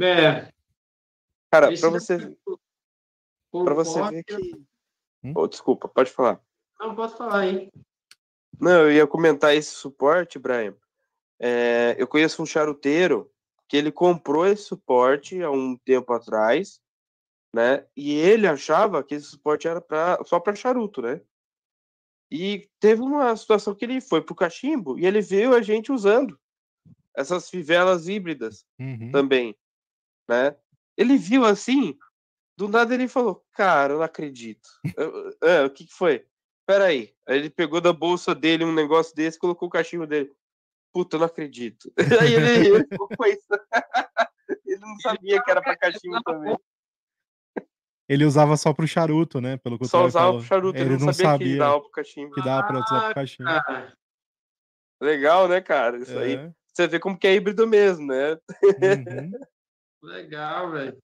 [0.00, 0.50] É.
[1.50, 2.36] Cara, para você
[3.52, 4.34] para você ver que
[5.22, 5.34] hum?
[5.36, 6.40] oh, desculpa, pode falar.
[6.78, 7.70] Não, pode falar aí.
[8.58, 10.74] Não, eu ia comentar esse suporte, Brian.
[11.38, 13.30] É, eu conheço um charuteiro
[13.68, 16.80] que ele comprou esse suporte há um tempo atrás,
[17.54, 17.84] né?
[17.94, 21.20] E ele achava que esse suporte era pra, só para charuto, né?
[22.30, 26.38] E teve uma situação que ele foi pro cachimbo e ele viu a gente usando
[27.16, 29.10] essas fivelas híbridas uhum.
[29.10, 29.56] também,
[30.28, 30.56] né?
[30.96, 31.96] Ele viu assim,
[32.56, 34.68] do nada ele falou, cara, eu não acredito.
[34.96, 36.24] eu, é, o que, que foi?
[36.66, 37.12] Peraí.
[37.26, 40.30] Aí ele pegou da bolsa dele um negócio desse colocou o cachimbo dele
[40.92, 41.92] puta, eu não acredito.
[42.20, 43.46] Aí ele, ele ficou com isso.
[44.66, 46.56] ele não sabia que era pra cachimbo também.
[48.10, 49.56] Ele usava só pro charuto, né?
[49.58, 50.40] Pelo que só usava falou.
[50.40, 52.34] pro charuto, ele, ele não sabia, sabia, que dava pro cachimbo.
[52.34, 53.48] Que dava pra usar pro cachimbo.
[53.48, 53.92] Ah,
[55.00, 55.96] Legal, né, cara?
[55.96, 56.24] Isso é.
[56.24, 56.50] aí.
[56.72, 58.32] Você vê como que é híbrido mesmo, né?
[58.32, 59.30] Uhum.
[60.02, 60.98] Legal, velho.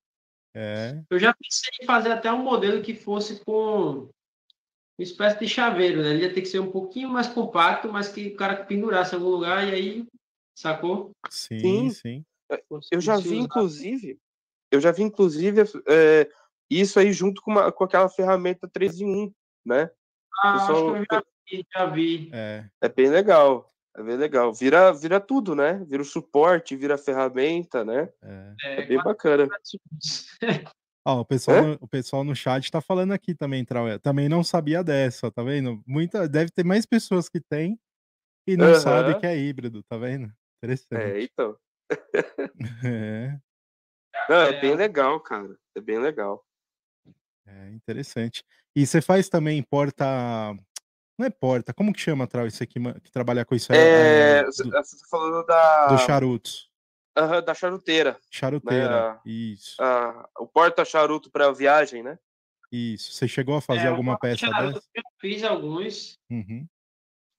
[0.53, 1.01] É.
[1.09, 4.09] Eu já pensei em fazer até um modelo que fosse com
[4.99, 6.11] uma espécie de chaveiro, né?
[6.11, 9.19] Ele ia ter que ser um pouquinho mais compacto, mas que o cara pendurasse em
[9.19, 10.07] algum lugar e aí,
[10.59, 11.13] sacou?
[11.31, 11.91] Sim, sim.
[11.91, 12.25] sim.
[12.91, 14.19] Eu já vi, inclusive,
[14.73, 16.29] eu já vi, inclusive, é,
[16.71, 19.33] isso aí junto com, uma, com aquela ferramenta 3 em 1,
[19.64, 19.91] né?
[20.39, 22.31] Ah, Pessoal, acho que eu já vi, já vi.
[22.33, 22.64] É.
[22.83, 23.73] é bem legal.
[23.97, 24.53] É bem legal.
[24.53, 25.83] Vira, vira tudo, né?
[25.89, 28.11] Vira o suporte, vira a ferramenta, né?
[28.23, 29.49] É, é bem bacana.
[31.07, 33.99] Ó, o, pessoal no, o pessoal no chat tá falando aqui também, Traué.
[33.99, 35.83] Também não sabia dessa, tá vendo?
[35.87, 37.79] Muita, deve ter mais pessoas que tem
[38.47, 38.81] e não uhum.
[38.81, 40.31] sabe que é híbrido, tá vendo?
[40.59, 41.01] Interessante.
[41.01, 41.57] É, então.
[42.85, 43.39] é.
[44.29, 45.57] Não, é bem legal, cara.
[45.75, 46.45] É bem legal.
[47.47, 48.44] É interessante.
[48.74, 50.05] E você faz também porta.
[51.18, 53.72] Não é porta, como que chama, Trau, isso aqui que trabalha com isso?
[53.72, 55.86] É, é do, você tá falando da.
[55.86, 56.70] Dos charutos.
[57.18, 58.18] Uhum, da charuteira.
[58.30, 59.20] Charuteira, né?
[59.24, 59.76] isso.
[60.38, 62.18] o porta-charuto para viagem, né?
[62.70, 63.12] Isso.
[63.12, 64.82] Você chegou a fazer é, alguma peça dessa?
[64.94, 66.18] Eu fiz alguns.
[66.30, 66.66] Uhum.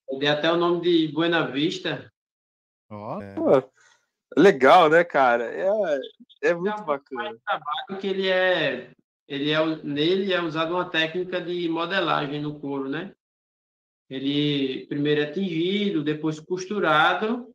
[0.10, 2.12] Eu dei até o nome de Buena Vista.
[2.90, 3.20] Ó.
[3.20, 3.64] Oh, é.
[4.36, 5.44] legal, né, cara?
[5.54, 7.38] É, é muito bacana.
[7.46, 8.90] trabalho que ele é,
[9.28, 13.14] ele é, nele é usada uma técnica de modelagem no couro, né?
[14.10, 17.54] Ele primeiro é tingido, depois costurado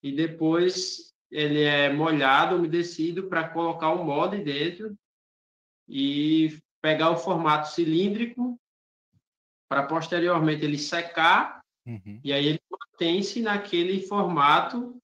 [0.00, 4.96] e depois ele é molhado, umedecido para colocar o molde dentro
[5.88, 8.58] e pegar o formato cilíndrico
[9.68, 12.20] para posteriormente ele secar uhum.
[12.22, 14.96] e aí ele mantém-se naquele formato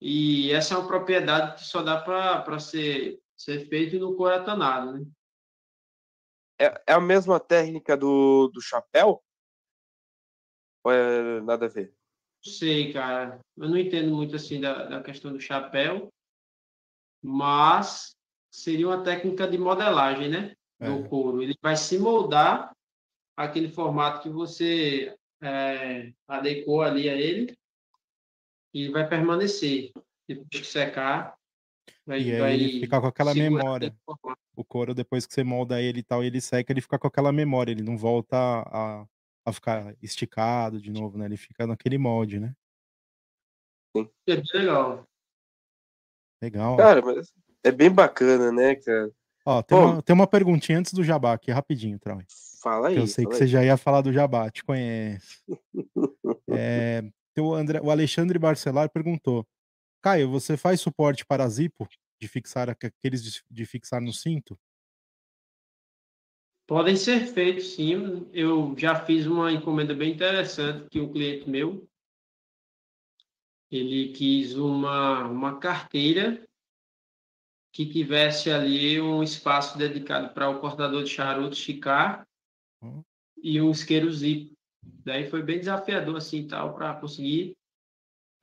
[0.00, 5.06] e essa é uma propriedade que só dá para ser, ser feito no coratanado, né?
[6.64, 9.22] É, é a mesma técnica do, do chapéu?
[10.84, 11.94] Ou é nada a ver?
[12.42, 13.40] sei, cara.
[13.56, 16.12] Eu não entendo muito assim da, da questão do chapéu,
[17.22, 18.14] mas
[18.52, 20.54] seria uma técnica de modelagem, né?
[20.78, 21.08] Do é.
[21.08, 21.42] couro.
[21.42, 22.72] Ele vai se moldar
[23.36, 27.56] aquele formato que você é, adequou ali a ele
[28.74, 29.92] e vai permanecer.
[30.28, 31.36] Depois que secar,
[32.06, 33.94] vai, e aí vai ele fica com aquela memória.
[34.56, 37.32] O couro, depois que você molda ele e tal, ele seca, ele fica com aquela
[37.32, 39.06] memória, ele não volta a,
[39.44, 41.26] a ficar esticado de novo, né?
[41.26, 42.54] Ele fica naquele molde, né?
[43.96, 44.08] Sim.
[44.28, 45.06] É legal.
[46.42, 46.76] Legal.
[46.76, 47.32] Cara, mas
[47.62, 49.10] é bem bacana, né, cara?
[49.46, 52.18] Ó, tem, uma, tem uma perguntinha antes do Jabá aqui, rapidinho, Trau.
[52.62, 52.96] Fala aí.
[52.96, 53.38] Eu sei que aí.
[53.38, 55.42] você já ia falar do Jabá, te conhece.
[56.50, 57.04] é,
[57.38, 59.46] o, André, o Alexandre Barcelar perguntou:
[60.04, 61.88] Caio, você faz suporte para Zipo
[62.20, 64.54] de fixar aqueles de, de fixar no cinto?
[66.66, 68.28] Podem ser feitos, sim.
[68.30, 71.88] Eu já fiz uma encomenda bem interessante que um cliente meu
[73.70, 76.46] ele quis uma, uma carteira
[77.72, 82.28] que tivesse ali um espaço dedicado para o cortador de charutos ficar
[82.82, 83.02] hum.
[83.38, 84.52] e um isqueiro zip.
[85.02, 87.56] Daí foi bem desafiador assim tal para conseguir.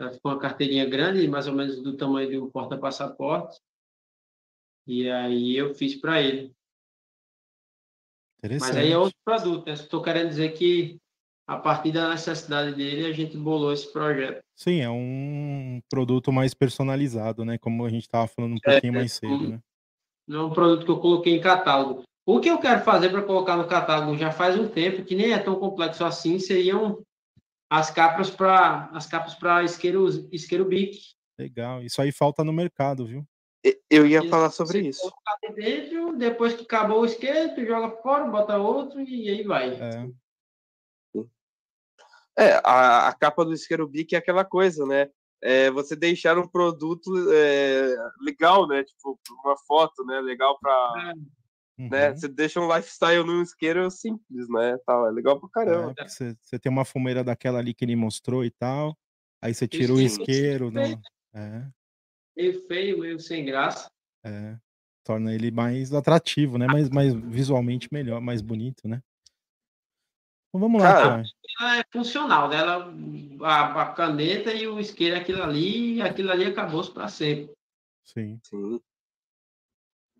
[0.09, 3.59] Ficou uma carteirinha grande, mais ou menos do tamanho de um porta-passaporte.
[4.87, 6.51] E aí eu fiz para ele.
[8.43, 9.73] Mas aí é outro produto, né?
[9.73, 10.97] Estou querendo dizer que
[11.47, 14.41] a partir da necessidade dele a gente bolou esse projeto.
[14.55, 17.57] Sim, é um produto mais personalizado, né?
[17.57, 19.59] Como a gente estava falando um é, pouquinho é, mais cedo, um, né?
[20.27, 22.03] Não é um produto que eu coloquei em catálogo.
[22.25, 25.33] O que eu quero fazer para colocar no catálogo já faz um tempo, que nem
[25.33, 27.03] é tão complexo assim, seriam
[27.71, 30.99] as capas para as capas para isqueiro, isqueiro bic.
[31.39, 33.25] Legal, isso aí falta no mercado, viu?
[33.89, 35.09] Eu ia falar sobre isso.
[35.55, 39.69] Dentro, depois que acabou o isqueiro, tu joga fora, bota outro e aí vai.
[39.69, 40.09] É.
[42.37, 45.09] É, a, a capa do isqueiro bic é aquela coisa, né?
[45.41, 48.83] É, você deixar um produto é, legal, né?
[48.83, 50.19] Tipo, uma foto, né?
[50.19, 51.40] Legal para é
[51.77, 52.09] né?
[52.09, 52.17] Uhum.
[52.17, 54.77] Você deixa um lifestyle no isqueiro simples, né?
[54.85, 55.93] Tal, é legal pra caramba.
[55.97, 58.97] É, você, você, tem uma fumeira daquela ali que ele mostrou e tal.
[59.41, 60.71] Aí você tira Sim, o isqueiro.
[60.71, 61.01] Né?
[61.33, 61.67] É.
[62.35, 63.89] Meio feio, meio sem graça.
[64.23, 64.57] É.
[65.03, 66.67] Torna ele mais atrativo, né?
[66.67, 69.01] Mais, mais visualmente melhor, mais bonito, né?
[70.49, 71.23] Então vamos lá, cara.
[71.59, 72.57] Ela é funcional, né?
[72.57, 72.93] Ela,
[73.41, 77.53] a, a caneta e o isqueiro, aquilo ali, aquilo ali acabou-se para sempre.
[78.03, 78.39] Sim.
[78.43, 78.79] Sim.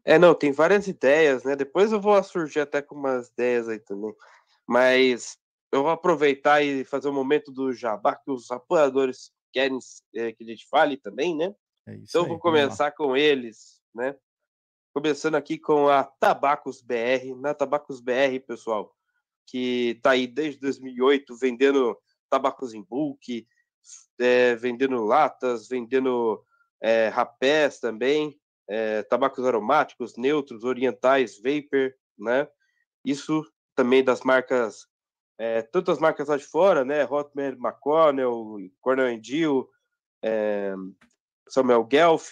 [0.04, 1.56] É, não, tem várias ideias, né?
[1.56, 4.14] Depois eu vou surgir até com umas ideias aí também.
[4.68, 5.38] Mas
[5.72, 9.78] eu vou aproveitar e fazer o um momento do jabá que os apoiadores querem
[10.16, 11.54] é, que a gente fale também, né?
[11.88, 14.16] É então eu vou começar com eles, né?
[14.94, 18.94] Começando aqui com a Tabacos BR, na Tabacos BR, pessoal,
[19.46, 21.98] que tá aí desde 2008 vendendo
[22.30, 23.48] tabacos em bulk,
[24.20, 26.44] é, vendendo latas, vendendo
[26.82, 28.40] é, rapés também,
[28.72, 32.48] é, tabacos aromáticos, neutros, orientais, vapor, né?
[33.04, 33.46] Isso
[33.76, 34.88] também das marcas,
[35.38, 37.04] é, tanto as marcas lá de fora, né?
[37.04, 39.68] Hotman McConnell, Cornell Deal,
[40.24, 40.74] é,
[41.50, 42.30] Samuel Guelph,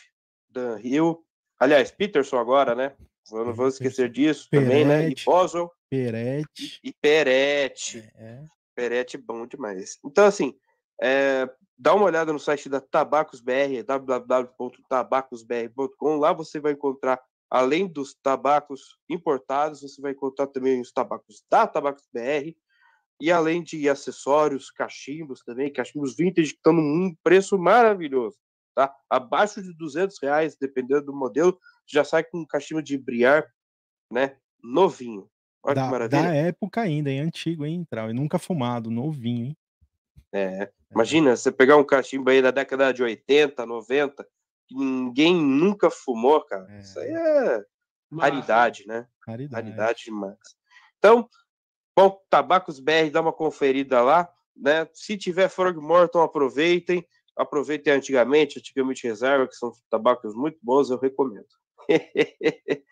[0.50, 1.22] Dan Hill,
[1.60, 2.96] aliás, Peterson agora, né?
[3.30, 5.10] Eu não vou esquecer disso Peretti, também, né?
[5.10, 5.70] E Boswell.
[5.90, 6.80] Perete.
[6.82, 8.10] E, e Perete.
[8.16, 8.46] É.
[8.74, 10.00] Perete bom demais.
[10.06, 10.58] Então, assim,
[11.02, 16.18] é, dá uma olhada no site da Tabacos BR, www.tabacosbr.com.
[16.18, 21.66] Lá você vai encontrar, além dos tabacos importados, você vai encontrar também os tabacos da
[21.66, 22.54] Tabacos BR.
[23.22, 28.38] E além de acessórios, cachimbos também, cachimbos vintage que estão num preço maravilhoso,
[28.74, 28.95] tá?
[29.10, 33.45] Abaixo de 200 reais, dependendo do modelo, já sai com um cachimbo de briar,
[34.10, 34.38] né?
[34.64, 35.30] Novinho.
[35.62, 36.24] Olha da, que maravilha.
[36.24, 37.20] Da época ainda, hein?
[37.20, 38.10] Antigo, hein, Trau?
[38.10, 39.58] E nunca fumado, novinho, hein?
[40.34, 40.72] É.
[40.91, 44.24] Imagina, você pegar um cachimbo aí da década de 80, 90,
[44.67, 46.67] que ninguém nunca fumou, cara.
[46.70, 46.80] É.
[46.80, 47.65] Isso aí é
[48.11, 49.07] raridade, né?
[49.26, 49.53] Raridade.
[49.53, 50.38] Raridade demais.
[50.97, 51.30] Então,
[51.95, 54.88] bom, Tabacos BR, dá uma conferida lá, né?
[54.93, 57.05] Se tiver Frog Morton, aproveitem.
[57.36, 61.47] Aproveitem antigamente, antigamente reserva, que são tabacos muito bons, eu recomendo.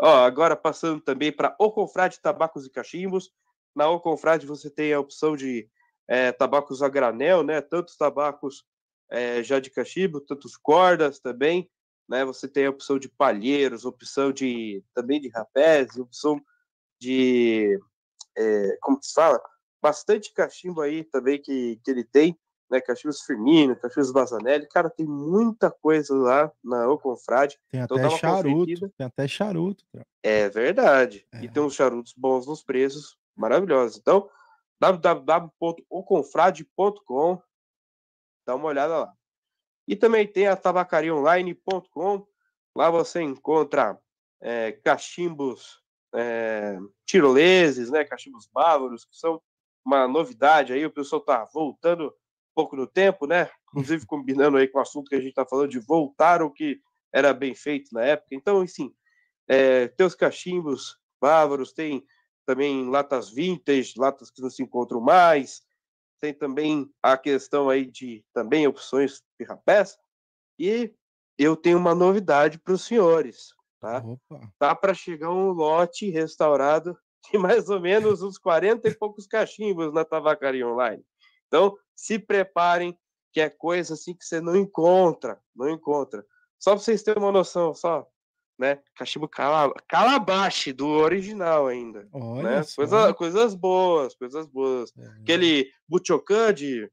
[0.00, 3.32] Ó, agora passando também para O Confrade Tabacos e Cachimbos.
[3.74, 5.68] Na O Confrade você tem a opção de
[6.08, 7.60] é, tabacos a granel, né?
[7.60, 8.64] Tantos tabacos
[9.10, 11.70] é, já de cachimbo, tantos cordas também,
[12.08, 12.24] né?
[12.24, 16.40] Você tem a opção de palheiros, opção de também de rapés, opção
[17.00, 17.78] de
[18.36, 19.40] é, como se fala,
[19.82, 22.38] bastante cachimbo aí também que, que ele tem,
[22.70, 22.80] né?
[22.80, 27.58] Cachimbos Firmino, cachimbos Bazanelli, cara, tem muita coisa lá na O Confrade.
[27.70, 29.84] Tem então até charuto, tem até charuto.
[29.92, 30.06] Cara.
[30.22, 31.26] É verdade.
[31.34, 31.48] E é.
[31.48, 33.98] tem uns charutos bons nos preços, maravilhosos.
[33.98, 34.28] Então,
[34.80, 37.42] www.oconfrade.com.
[38.46, 39.12] Dá uma olhada lá.
[39.86, 42.26] E também tem a tabacariaonline.com.
[42.76, 43.98] Lá você encontra
[44.40, 45.82] é, cachimbos
[46.14, 49.42] é, tiroleses, né, cachimbos bávaros, que são
[49.84, 50.84] uma novidade aí.
[50.84, 53.50] O pessoal está voltando um pouco no tempo, né?
[53.68, 56.80] Inclusive combinando aí com o assunto que a gente está falando de voltar o que
[57.12, 58.34] era bem feito na época.
[58.34, 58.92] Então, assim,
[59.48, 62.04] é, tem os cachimbos bávaros, tem
[62.48, 65.62] também latas vintage, latas que não se encontram mais,
[66.18, 69.98] tem também a questão aí de também opções de rapés.
[70.58, 70.94] E
[71.36, 73.98] eu tenho uma novidade para os senhores, tá?
[73.98, 74.52] Opa.
[74.58, 76.98] Tá para chegar um lote restaurado
[77.30, 81.04] de mais ou menos uns 40 e poucos cachimbos na Tabacaria Online.
[81.48, 82.98] Então, se preparem,
[83.30, 86.24] que é coisa assim que você não encontra, não encontra.
[86.58, 88.08] Só para vocês terem uma noção, só,
[88.58, 88.80] né?
[88.96, 92.62] Cachimbo calabache do original ainda, Olha né?
[92.74, 94.92] Coisa, coisas boas, coisas boas.
[94.98, 95.06] É.
[95.20, 96.90] Aquele buchocan de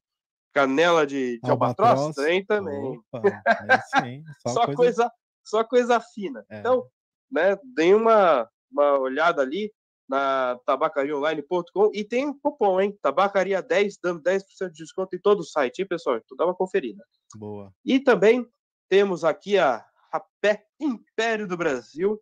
[0.54, 3.02] canela de, de albatroz, tem também.
[3.12, 4.76] Opa, é sim, só, só coisa...
[4.76, 5.12] coisa...
[5.44, 6.46] só coisa fina.
[6.50, 6.60] É.
[6.60, 6.88] Então,
[7.32, 9.72] né, dê uma uma olhada ali
[10.08, 12.98] na tabacariaonline.com e tem um cupom, hein?
[13.02, 16.20] Tabacaria 10, dando 10% de desconto em todo o site, hein, pessoal?
[16.28, 17.04] Tu dá uma conferida.
[17.36, 17.74] Boa.
[17.84, 18.46] E também
[18.88, 22.22] temos aqui a Rapé Império do Brasil,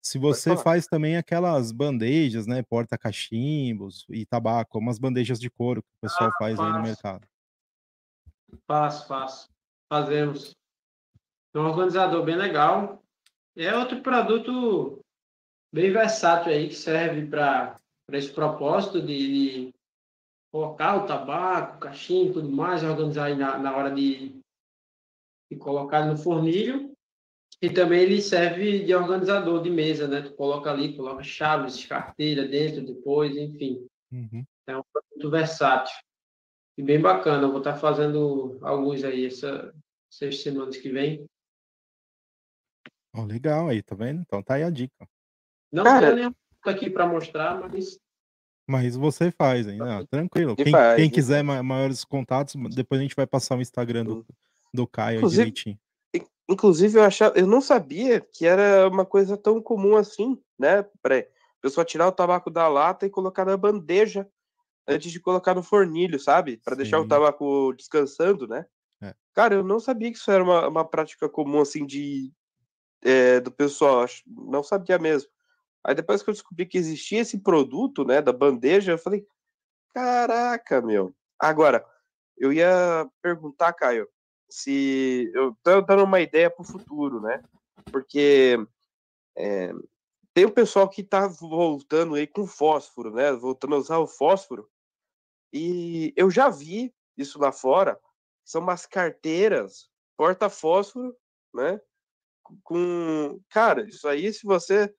[0.02, 2.62] se você faz também aquelas bandejas, né?
[2.62, 7.28] Porta-cachimbos e tabaco, umas bandejas de couro que o pessoal ah, faz aí no mercado.
[8.68, 9.50] Faço, faço.
[9.92, 10.56] Fazemos.
[11.54, 13.04] É um organizador bem legal.
[13.56, 15.00] É outro produto
[15.74, 17.78] bem versátil aí que serve para
[18.12, 19.74] esse propósito de, de,
[20.52, 24.40] colocar o tabaco, o cachimbo e tudo mais, organizar aí na, na hora de
[25.52, 26.92] e colocar no fornilho.
[27.62, 30.22] E também ele serve de organizador de mesa, né?
[30.22, 33.88] Tu coloca ali, coloca chaves, carteira dentro depois, enfim.
[34.12, 34.44] Uhum.
[34.68, 35.96] É um produto versátil.
[36.78, 37.44] E bem bacana.
[37.44, 39.74] Eu vou estar fazendo alguns aí essa,
[40.12, 41.26] essas semanas que vem.
[43.16, 44.22] Oh, legal aí, tá vendo?
[44.22, 45.08] Então tá aí a dica.
[45.72, 46.08] Não Cara...
[46.08, 48.00] tenho nenhum aqui para mostrar, mas
[48.68, 50.56] mas você faz ainda, tranquilo.
[50.56, 54.26] Quem, quem, quiser maiores contatos, depois a gente vai passar o Instagram do,
[54.74, 55.80] do Caio inclusive, direitinho.
[56.50, 60.84] Inclusive, eu achava, eu não sabia que era uma coisa tão comum assim, né?
[61.02, 61.26] Pra
[61.62, 64.28] pessoa tirar o tabaco da lata e colocar na bandeja
[64.88, 66.58] antes de colocar no fornilho, sabe?
[66.58, 68.66] Para deixar o tabaco descansando, né?
[69.02, 69.14] É.
[69.34, 72.32] Cara, eu não sabia que isso era uma, uma prática comum assim de
[73.02, 75.30] é, do pessoal, não sabia mesmo.
[75.84, 79.26] Aí depois que eu descobri que existia esse produto, né, da bandeja, eu falei,
[79.94, 81.14] caraca, meu.
[81.38, 81.86] Agora,
[82.38, 84.08] eu ia perguntar, Caio,
[84.50, 87.44] se eu tô dando uma ideia para o futuro, né?
[87.92, 88.58] Porque
[89.36, 89.74] é,
[90.34, 93.32] tem o pessoal que está voltando aí com fósforo, né?
[93.34, 94.70] Voltando a usar o fósforo.
[95.54, 98.00] E eu já vi isso lá fora.
[98.44, 101.16] São umas carteiras porta-fósforo,
[101.54, 101.80] né?
[102.64, 103.40] Com.
[103.50, 104.94] Cara, isso aí, se você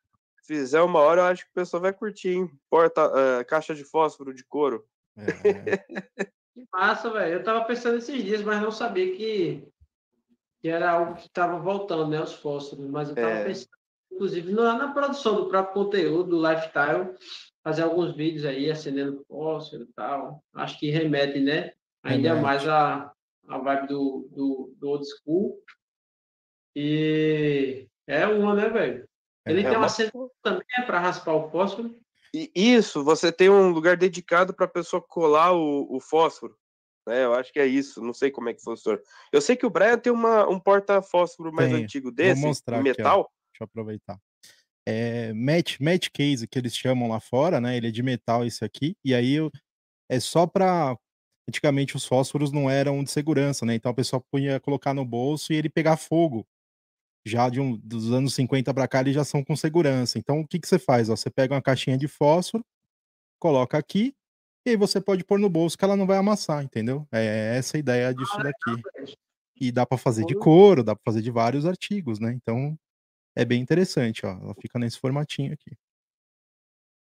[0.47, 2.51] fizer uma hora, eu acho que o pessoal vai curtir, hein?
[2.71, 4.87] Porta, uh, caixa de fósforo de couro.
[5.17, 5.25] É.
[6.55, 7.35] Que massa, velho.
[7.35, 9.67] Eu tava pensando esses dias, mas não sabia que,
[10.63, 12.23] que era algo que estava voltando, né?
[12.23, 12.89] Os fósforos.
[12.89, 13.45] Mas eu tava é.
[13.45, 13.71] pensando,
[14.13, 17.13] inclusive, na, na, produção do próprio conteúdo, do lifestyle,
[17.65, 20.45] fazer alguns vídeos aí, acendendo fósforo e tal.
[20.55, 21.73] Acho que remete, né?
[22.03, 22.43] Ainda remete.
[22.45, 23.11] mais a,
[23.49, 25.59] a vibe do, do, do old school.
[26.77, 29.09] E é uma, né, velho?
[29.47, 30.13] Ele é, tem uma cena
[30.43, 31.99] também para raspar o fósforo.
[32.55, 36.57] Isso, você tem um lugar dedicado para a pessoa colar o, o, fósforo.
[37.07, 37.25] né?
[37.25, 38.03] Eu acho que é isso.
[38.03, 39.01] Não sei como é que funciona.
[39.33, 41.85] Eu sei que o Brian tem uma, um porta-fósforo mais Tem.
[41.85, 43.31] antigo desse, Vou mostrar em aqui, metal.
[43.53, 44.19] Deixa eu aproveitar.
[44.87, 47.77] É match, match case que eles chamam lá fora, né?
[47.77, 48.97] Ele é de metal esse aqui.
[49.05, 49.51] E aí eu-
[50.11, 50.97] é só para
[51.49, 53.75] antigamente os fósforos não eram de segurança, né?
[53.77, 56.47] Então a pessoa podia colocar no bolso e ele pegar fogo.
[57.27, 60.19] Já de um, dos anos 50 para cá eles já são com segurança.
[60.19, 61.09] Então o que que você faz?
[61.11, 62.65] Ó, você pega uma caixinha de fósforo,
[63.41, 64.15] coloca aqui
[64.67, 67.07] e aí você pode pôr no bolso que ela não vai amassar, entendeu?
[67.13, 68.83] É essa a ideia disso daqui.
[69.61, 72.33] E dá para fazer de couro, dá para fazer de vários artigos, né?
[72.35, 72.77] Então
[73.37, 74.31] é bem interessante, ó.
[74.31, 75.77] Ela fica nesse formatinho aqui.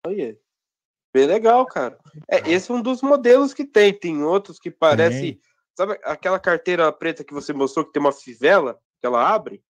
[0.05, 0.37] Olha.
[1.13, 1.97] Bem legal, cara.
[2.29, 3.93] É, esse é um dos modelos que tem.
[3.93, 5.19] Tem outros que parece.
[5.19, 5.41] Tem.
[5.75, 9.63] Sabe aquela carteira preta que você mostrou que tem uma fivela que ela abre?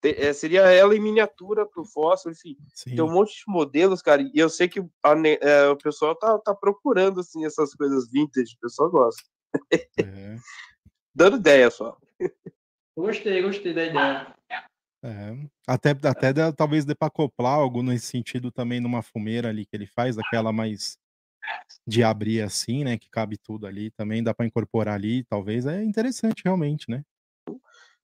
[0.00, 2.56] Te- é, seria ela em miniatura pro fósforo, enfim.
[2.74, 2.96] Sim.
[2.96, 4.22] Tem um monte de modelos, cara.
[4.22, 8.54] E eu sei que a é, o pessoal tá, tá procurando assim, essas coisas vintage.
[8.56, 9.22] O pessoal gosta.
[9.70, 9.88] É,
[11.14, 11.96] Dando ideia só.
[12.96, 14.34] Gostei, gostei da ideia.
[15.02, 15.36] É.
[15.66, 19.74] Até, até dá- talvez dê para acoplar algo nesse sentido também numa fumeira ali que
[19.74, 20.96] ele faz, aquela mais
[21.86, 22.96] de abrir assim, né?
[22.96, 23.90] Que cabe tudo ali.
[23.90, 25.66] Também dá para incorporar ali, talvez.
[25.66, 27.04] É interessante realmente, né?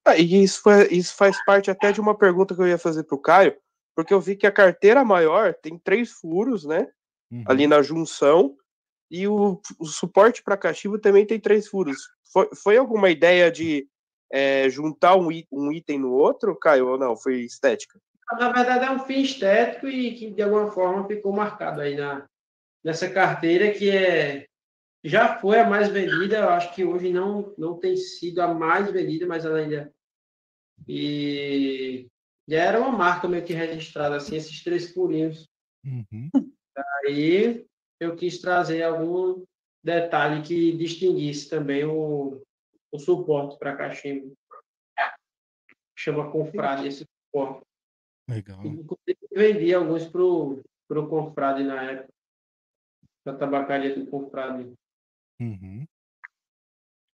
[0.04, 3.04] Ah, e isso, foi- isso faz parte até de uma pergunta que eu ia fazer
[3.04, 3.56] pro Caio,
[3.94, 6.88] porque eu vi que a carteira maior tem três furos, né?
[7.30, 7.44] Uhum.
[7.46, 8.56] ali na junção
[9.10, 12.08] e o, o suporte para cachimbo também tem três furos.
[12.32, 13.86] Foi, foi alguma ideia de
[14.30, 17.16] é, juntar um, um item no outro, Caio, ou não?
[17.16, 17.98] Foi estética?
[18.38, 22.26] Na verdade, é um fim estético e que, de alguma forma, ficou marcado aí na,
[22.84, 24.46] nessa carteira, que é
[25.04, 28.90] já foi a mais vendida, eu acho que hoje não, não tem sido a mais
[28.90, 29.92] vendida, mas ela ainda.
[30.86, 32.06] E
[32.46, 35.48] já era uma marca meio que registrada, assim, esses três furinhos.
[35.84, 36.30] Uhum.
[37.06, 37.64] Aí
[38.00, 39.44] eu quis trazer algum
[39.82, 42.42] detalhe que distinguisse também o,
[42.92, 44.34] o suporte para cachimbo.
[45.96, 47.66] Chama confrade esse suporte.
[48.28, 48.64] Legal.
[48.64, 52.12] Inclusive, vendi alguns pro, pro confrade na época.
[53.24, 54.72] Da tabacaria do confrade.
[55.40, 55.86] Uhum.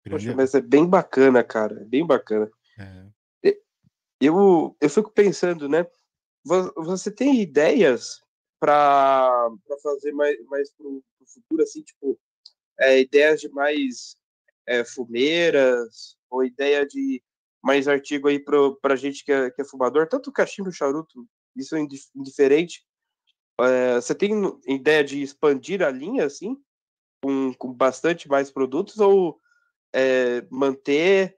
[0.09, 1.81] Poxa, mas é bem bacana, cara.
[1.81, 2.51] É bem bacana.
[2.77, 3.07] é.
[4.21, 5.85] Eu, eu fico pensando, né?
[6.45, 8.21] vo- Você tem ideias
[8.57, 9.49] para
[9.81, 12.17] fazer mais, mais pro, pro futuro, assim, tipo,
[12.79, 14.15] é, ideias de mais
[14.67, 17.21] é, fumeiras, ou ideia de
[17.63, 21.25] mais artigo aí pro, pra gente que é, que é fumador, tanto cachimbo, charuto,
[21.55, 22.85] isso é indif- indiferente.
[23.61, 24.33] É, você tem
[24.67, 26.57] ideia de expandir a linha, assim,
[27.23, 29.39] com, com bastante mais produtos, ou
[29.93, 31.37] é, manter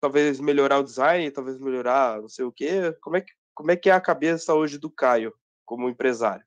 [0.00, 2.92] talvez melhorar o design, talvez melhorar não sei o quê.
[3.00, 5.34] Como é que, como é, que é a cabeça hoje do Caio
[5.64, 6.46] como empresário?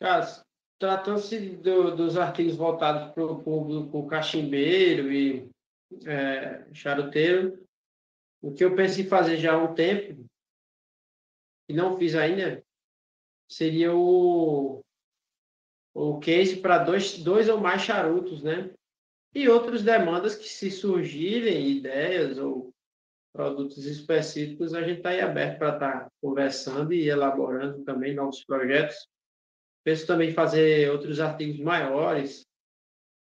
[0.00, 0.44] Cara,
[0.78, 5.48] tratando-se do, dos artigos voltados para o público cachimbeiro e
[6.06, 7.66] é, charuteiro,
[8.40, 10.24] o que eu penso em fazer já há um tempo,
[11.68, 12.62] e não fiz ainda,
[13.50, 14.80] seria o,
[15.94, 18.72] o case para dois, dois ou mais charutos, né?
[19.34, 22.72] E outras demandas que se surgirem, ideias ou
[23.32, 29.06] produtos específicos, a gente está aí aberto para estar conversando e elaborando também novos projetos.
[29.88, 32.46] Penso também fazer outros artigos maiores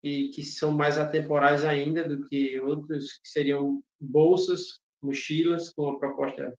[0.03, 5.99] e que são mais atemporais ainda do que outros que seriam bolsas, mochilas com uma
[5.99, 6.57] proposta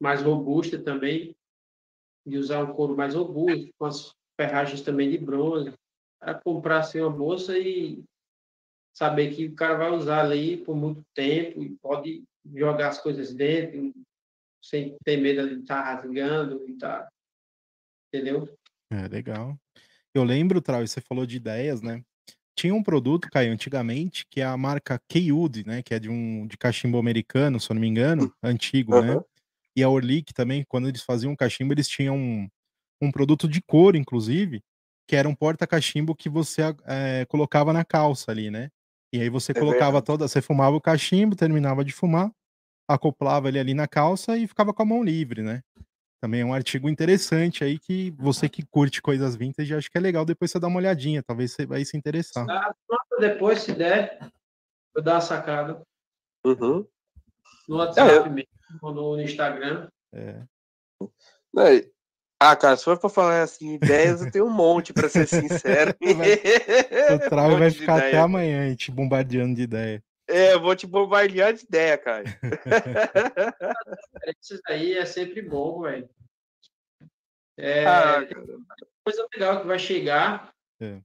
[0.00, 1.36] mais robusta também,
[2.26, 5.74] de usar um couro mais robusto, com as ferragens também de bronze,
[6.18, 8.02] para comprar assim, uma bolsa e
[8.96, 12.24] saber que o cara vai usar ali por muito tempo e pode
[12.54, 13.92] jogar as coisas dentro
[14.64, 17.06] sem ter medo de estar rasgando e tá,
[18.08, 18.57] entendeu?
[18.90, 19.56] É, legal.
[20.14, 22.02] Eu lembro, Trau, você falou de ideias, né?
[22.56, 25.82] Tinha um produto, Caio, antigamente, que é a marca Keywood, né?
[25.82, 29.18] Que é de um de cachimbo americano, se eu não me engano, antigo, né?
[29.18, 29.24] Aham.
[29.76, 32.48] E a Orlick também, quando eles faziam cachimbo, eles tinham um,
[33.02, 34.62] um produto de couro, inclusive,
[35.08, 38.70] que era um porta-cachimbo que você eh, colocava na calça ali, né?
[39.14, 40.02] E aí você É colocava verdade.
[40.02, 42.32] toda, você fumava o cachimbo, terminava de fumar,
[42.88, 45.62] acoplava ele ali na calça e ficava com a mão livre, né?
[46.20, 50.00] Também é um artigo interessante aí que você que curte coisas vintage, acho que é
[50.00, 52.44] legal depois você dar uma olhadinha, talvez você vai se interessar.
[52.50, 54.18] Ah, pronto, depois, se der,
[54.94, 55.80] eu dar uma sacada
[56.44, 56.84] Uhum.
[57.68, 58.48] no WhatsApp É, eu- mesmo,
[58.82, 59.88] ou no Instagram.
[60.12, 60.42] É,
[61.56, 61.88] É,
[62.40, 65.92] Ah, cara, se for pra falar assim, ideias, eu tenho um monte, pra ser sincero.
[66.00, 70.02] o Trau Um vai ficar até amanhã te bombardeando de ideia.
[70.28, 72.24] É, eu vou te bombardear de ideia, cara.
[74.42, 76.08] Isso aí é sempre bom, velho.
[77.56, 78.20] É, Ah,
[79.02, 80.52] coisa legal que vai chegar.
[80.80, 81.00] É.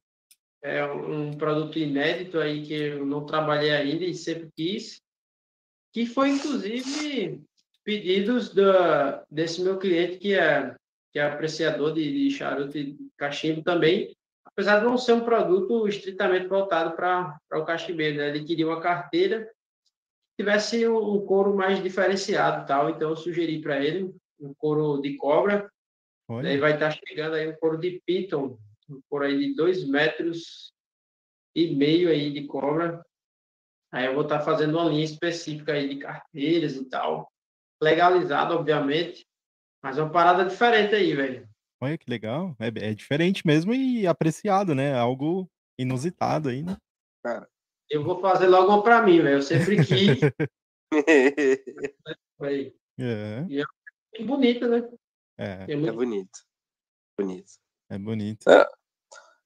[0.61, 5.01] é um produto inédito aí que eu não trabalhei ainda e sempre quis,
[5.91, 7.41] que foi inclusive
[7.83, 10.75] pedidos da, desse meu cliente que é,
[11.11, 14.15] que é apreciador de, de charuto e cachimbo também,
[14.45, 18.29] apesar de não ser um produto estritamente voltado para o cachimbeiro, né?
[18.29, 23.61] ele queria uma carteira que tivesse um, um couro mais diferenciado tal, então eu sugeri
[23.61, 25.71] para ele um couro de cobra,
[26.27, 26.43] Olha.
[26.43, 28.57] Daí vai estar chegando aí um couro de piton,
[28.89, 30.73] um couro aí de dois metros
[31.55, 33.05] e meio aí de cobra.
[33.91, 37.31] Aí eu vou estar fazendo uma linha específica aí de carteiras e tal.
[37.81, 39.27] Legalizado, obviamente,
[39.81, 41.47] mas é uma parada diferente aí, velho.
[41.83, 42.55] Olha que legal.
[42.59, 44.97] É, é diferente mesmo e apreciado, né?
[44.97, 46.77] Algo inusitado aí, né?
[47.21, 47.45] Cara.
[47.89, 49.39] Eu vou fazer logo uma para mim, velho.
[49.39, 50.21] Eu sempre quis.
[52.97, 53.45] é.
[53.49, 54.89] E é bonito, né?
[55.37, 55.89] É, é, muito...
[55.89, 56.39] é bonito.
[57.19, 57.51] Bonito.
[57.89, 58.49] É bonito.
[58.49, 58.65] É.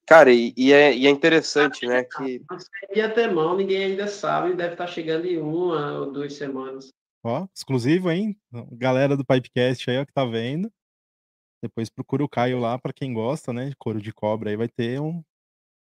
[0.06, 2.04] Cara, e, e, é, e é interessante, né?
[2.04, 2.46] Que.
[2.94, 6.94] E até mão, ninguém ainda sabe, deve estar chegando em uma ou duas semanas.
[7.24, 8.40] Ó, exclusivo, hein?
[8.74, 10.72] Galera do Pipecast aí, ó, que tá vendo.
[11.62, 13.70] Depois procura o Caio lá, para quem gosta, né?
[13.70, 15.24] De couro de cobra, aí vai ter um,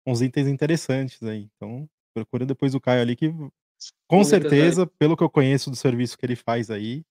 [0.05, 1.49] uns itens interessantes aí.
[1.55, 3.33] Então, procura depois o Caio ali, que
[4.07, 7.05] com certeza, pelo que eu conheço do serviço que ele faz aí,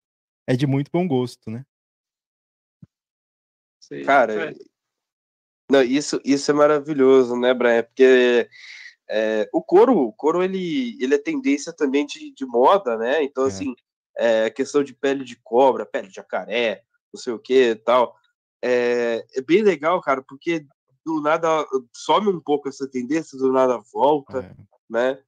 [0.48, 1.64] é de muito bom gosto, né?
[4.04, 4.52] Cara,
[5.70, 7.82] não, isso, isso é maravilhoso, né, Brian?
[7.84, 8.48] Porque
[9.08, 13.22] é, o couro, o couro ele, ele é tendência também de, de moda, né?
[13.22, 13.48] Então, é.
[13.48, 13.74] assim,
[14.16, 16.82] é, questão de pele de cobra, pele de jacaré,
[17.12, 18.16] não sei o que tal.
[18.62, 20.66] É, é bem legal, cara, porque
[21.04, 24.54] do nada some um pouco essa tendência, do nada volta, é.
[24.88, 25.18] né?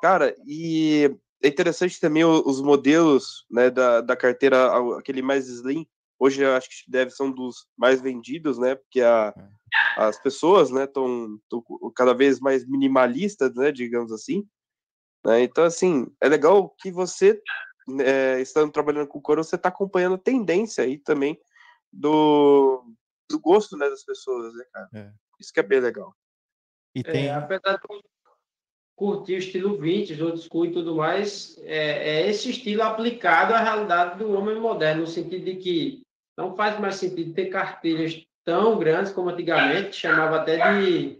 [0.00, 1.10] Cara, e
[1.42, 5.86] é interessante também os modelos né, da, da carteira, aquele mais slim,
[6.18, 8.74] Hoje eu acho que deve ser um dos mais vendidos, né?
[8.74, 10.02] Porque a, é.
[10.02, 11.38] as pessoas, né, estão
[11.94, 14.44] cada vez mais minimalistas, né, digamos assim.
[15.24, 15.42] Né?
[15.42, 17.40] Então, assim, é legal que você,
[18.00, 21.38] é, estando trabalhando com cor, você está acompanhando a tendência aí também
[21.92, 22.84] do,
[23.30, 24.88] do gosto né, das pessoas, né, cara?
[24.94, 25.12] É.
[25.40, 26.14] Isso que é bem legal.
[26.94, 27.26] E tem...
[27.26, 27.80] É, apesar de
[28.96, 33.60] curtir o estilo vintage, old school e tudo mais, é, é, esse estilo aplicado à
[33.60, 36.02] realidade do homem moderno, no sentido de que
[36.36, 41.18] não faz mais sentido ter carteiras tão grandes como antigamente, chamava até de.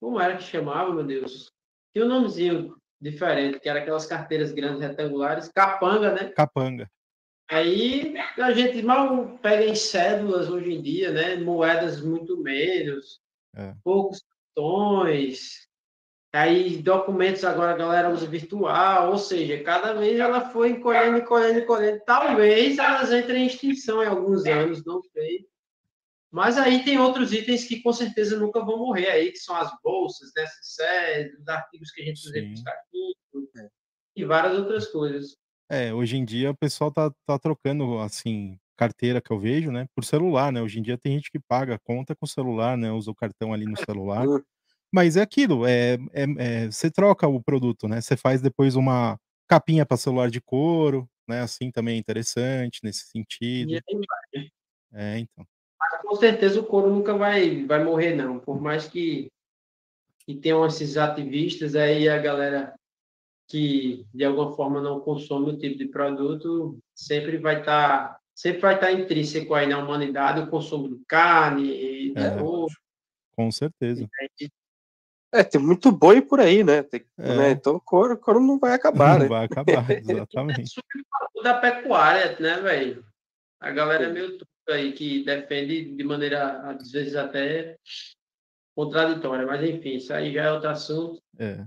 [0.00, 1.50] Como era que chamava, meu Deus?
[1.94, 6.30] Tinha um nomezinho diferente, que era aquelas carteiras grandes retangulares, capanga, né?
[6.30, 6.90] Capanga.
[7.52, 11.36] Aí a gente mal pega em cédulas hoje em dia, né?
[11.36, 13.20] Moedas muito menos,
[13.54, 13.74] é.
[13.84, 15.68] poucos cartões,
[16.34, 21.58] Aí documentos agora a galera usa virtual, ou seja, cada vez ela foi encolhendo, encolhendo,
[21.58, 22.02] encolhendo.
[22.06, 25.46] Talvez elas entrem em extinção em alguns anos, não sei.
[26.30, 29.70] Mas aí tem outros itens que com certeza nunca vão morrer aí, que são as
[29.82, 32.32] bolsas, necessárias, os artigos que a gente usa
[32.64, 33.68] para
[34.16, 35.36] e várias outras coisas.
[35.72, 39.86] É, hoje em dia o pessoal tá, tá trocando, assim, carteira que eu vejo, né,
[39.94, 40.60] por celular, né?
[40.60, 42.92] Hoje em dia tem gente que paga conta com celular, né?
[42.92, 44.26] Usa o cartão ali no celular.
[44.92, 48.02] Mas é aquilo, é, é, é, você troca o produto, né?
[48.02, 49.18] Você faz depois uma
[49.48, 51.40] capinha para celular de couro, né?
[51.40, 53.80] Assim também é interessante nesse sentido.
[54.92, 55.46] É, então.
[55.80, 58.38] Mas com certeza o couro nunca vai, vai morrer, não.
[58.38, 59.30] Por mais que,
[60.26, 62.74] que tenham esses ativistas aí, a galera
[63.52, 68.62] que de alguma forma não consome o tipo de produto, sempre vai estar tá, sempre
[68.62, 72.34] vai estar tá intrínseco aí na humanidade o consumo de carne, de é,
[73.36, 74.08] Com certeza.
[74.40, 74.48] E,
[75.34, 76.82] é, tem muito boi por aí, né?
[76.82, 77.36] Tem, é.
[77.36, 77.50] né?
[77.50, 79.28] Então o couro, couro não vai acabar, não né?
[79.28, 80.80] vai acabar, exatamente.
[81.42, 83.04] da pecuária, né, velho?
[83.60, 87.76] A galera é meio truca aí que defende de maneira, às vezes, até
[88.74, 91.20] contraditória, mas enfim, isso aí já é outro assunto.
[91.38, 91.66] É.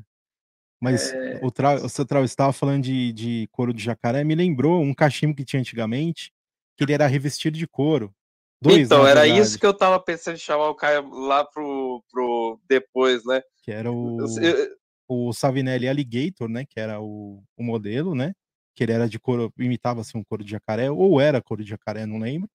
[0.86, 1.40] Mas é...
[1.42, 1.82] o, tra...
[1.82, 6.32] o estava falando de, de couro de jacaré, me lembrou um cachimbo que tinha antigamente,
[6.78, 8.14] que ele era revestido de couro.
[8.62, 9.42] Dois, então, era verdade.
[9.42, 13.42] isso que eu tava pensando em chamar o Caio lá pro, pro depois, né?
[13.64, 14.76] Que era o, eu...
[15.08, 16.66] o Savinelli Alligator, né?
[16.66, 18.34] Que era o, o modelo, né?
[18.76, 21.70] Que ele era de couro, imitava assim um couro de jacaré, ou era couro de
[21.70, 22.50] jacaré, não lembro.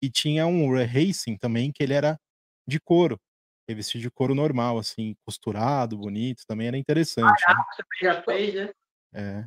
[0.00, 2.18] E tinha um Racing também, que ele era
[2.66, 3.20] de couro,
[3.68, 7.42] revestido de couro normal, assim, costurado, bonito, também era interessante.
[7.48, 7.54] Né?
[7.76, 8.72] Você já fez, né?
[9.14, 9.44] É.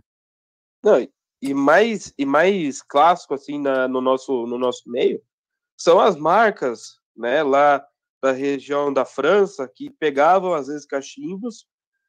[0.84, 1.07] Não,
[1.41, 5.22] e mais, e mais clássico, assim, na, no, nosso, no nosso meio,
[5.77, 7.85] são as marcas, né, lá
[8.22, 11.68] da região da França, que pegavam, às vezes, cachimbos,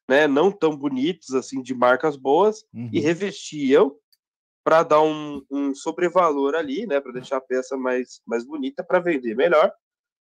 [0.09, 2.89] né, não tão bonitos, assim, de marcas boas, uhum.
[2.93, 3.95] e revestiam
[4.65, 9.01] para dar um, um sobrevalor ali, né, para deixar a peça mais, mais bonita, para
[9.01, 9.73] vender melhor.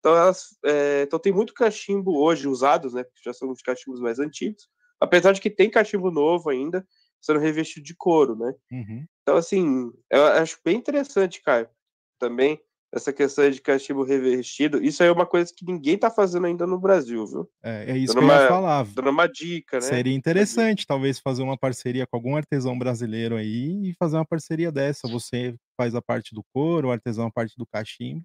[0.05, 3.07] Então, elas, é, então tem muito cachimbo hoje usados, né?
[3.25, 4.69] Já são os cachimbos mais antigos.
[5.01, 6.87] Apesar de que tem cachimbo novo ainda,
[7.23, 8.53] sendo revestido de couro, né?
[8.71, 9.07] Uhum.
[9.23, 11.71] Então, assim, eu acho bem interessante, Caio,
[12.19, 12.61] também,
[12.93, 14.85] essa questão de cachimbo revestido.
[14.85, 17.51] Isso aí é uma coisa que ninguém tá fazendo ainda no Brasil, viu?
[17.65, 18.85] É, é isso Dando que eu ia uma- falar.
[18.95, 19.81] Dando uma dica, né?
[19.87, 24.71] Seria interessante, talvez, fazer uma parceria com algum artesão brasileiro aí e fazer uma parceria
[24.71, 25.09] dessa.
[25.09, 28.23] Você faz a parte do couro, o artesão a parte do cachimbo.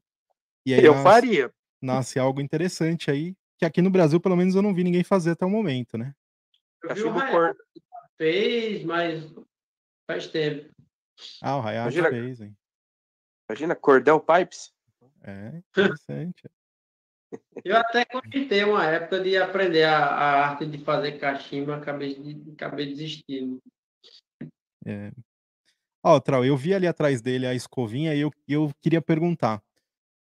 [0.66, 1.54] E aí Eu nasce, faria.
[1.82, 5.32] Nasce algo interessante aí, que aqui no Brasil, pelo menos, eu não vi ninguém fazer
[5.32, 6.14] até o momento, né?
[6.84, 7.56] Eu vi o cor...
[8.18, 9.24] fez, mas
[10.10, 10.70] faz tempo.
[11.42, 12.58] Ah, o Hayashi Imagina- fez, hein?
[13.50, 14.72] Imagina, Cordel Pipes.
[15.24, 16.50] É, interessante.
[17.64, 22.52] Eu até comentei uma época de aprender a, a arte de fazer cachimbo, acabei, de,
[22.52, 23.62] acabei desistindo.
[24.86, 25.12] É.
[26.02, 29.62] Ó, Trau, eu vi ali atrás dele a escovinha e eu, eu queria perguntar.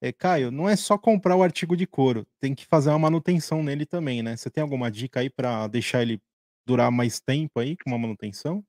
[0.03, 3.63] É, Caio, não é só comprar o artigo de couro, tem que fazer uma manutenção
[3.63, 4.35] nele também, né?
[4.35, 6.21] Você tem alguma dica aí pra deixar ele
[6.67, 8.61] durar mais tempo aí com uma manutenção?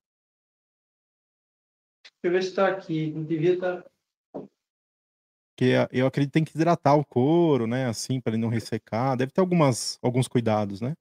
[2.05, 3.11] Deixa eu ver se está aqui.
[3.11, 3.90] Não devia tá estar.
[5.56, 7.86] Porque a- eu acredito que tem que hidratar o couro, né?
[7.86, 9.16] Assim, para ele não ressecar.
[9.16, 10.94] Deve ter algumas, alguns cuidados, né?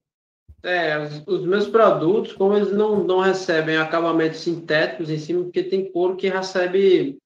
[0.63, 5.61] É, os, os meus produtos, como eles não, não recebem acabamentos sintéticos em cima, porque
[5.61, 7.19] tem couro que recebe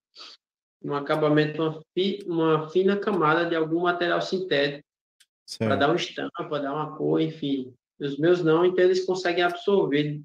[0.91, 4.83] um acabamento, uma, fi, uma fina camada de algum material sintético
[5.59, 7.73] para dar uma estampa, dar uma cor, enfim.
[7.99, 10.21] Os meus não, então eles conseguem absorver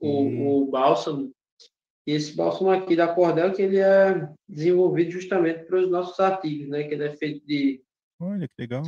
[0.00, 0.48] o, Hum.
[0.62, 1.30] o bálsamo.
[2.06, 6.68] E esse bálsamo aqui da Cordel, que ele é desenvolvido justamente para os nossos artigos,
[6.68, 6.82] né?
[6.82, 7.80] Que ele é feito de
[8.20, 8.82] Olha que legal.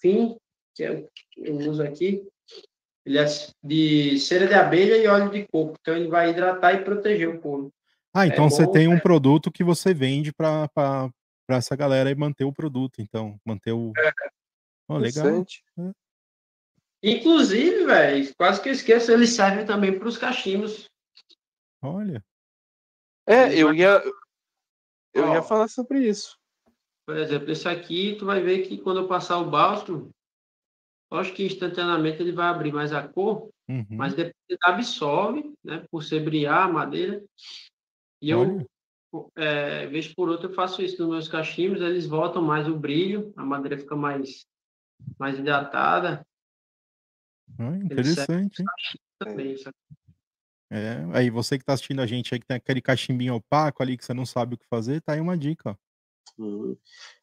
[0.00, 0.36] fim,
[0.74, 2.24] que é o que eu uso aqui,
[3.04, 3.24] ele é
[3.64, 5.74] de cera de abelha e óleo de coco.
[5.80, 7.72] Então ele vai hidratar e proteger o couro.
[8.14, 10.68] Ah, então você bom, tem um produto que você vende para
[11.48, 13.38] essa galera e manter o produto, então.
[13.44, 13.92] Manter o.
[14.88, 15.26] Oh, legal.
[15.26, 15.62] Interessante.
[17.02, 20.88] Inclusive, velho, quase que eu esqueço, ele serve também para os cachimbos.
[21.80, 22.24] Olha.
[23.26, 24.02] É, eu ia.
[25.14, 25.42] Eu ia Ó.
[25.42, 26.36] falar sobre isso.
[27.06, 30.10] Por exemplo, esse aqui, tu vai ver que quando eu passar o bálsamo,
[31.10, 33.86] acho que instantaneamente ele vai abrir mais a cor, Uhum.
[33.90, 35.86] mas depois ele absorve, né?
[35.90, 37.24] Por ser briar a madeira.
[38.20, 38.66] E eu,
[39.36, 43.32] é, vez por outra, eu faço isso nos meus cachimbos, eles voltam mais o brilho,
[43.36, 44.46] a madeira fica mais,
[45.18, 46.26] mais hidratada
[47.58, 48.62] Ah, interessante,
[49.18, 49.56] também.
[50.70, 53.96] É, aí você que tá assistindo a gente aí, que tem aquele cachimbinho opaco ali
[53.96, 55.76] que você não sabe o que fazer, tá aí uma dica, ó.
[56.38, 56.76] Hum.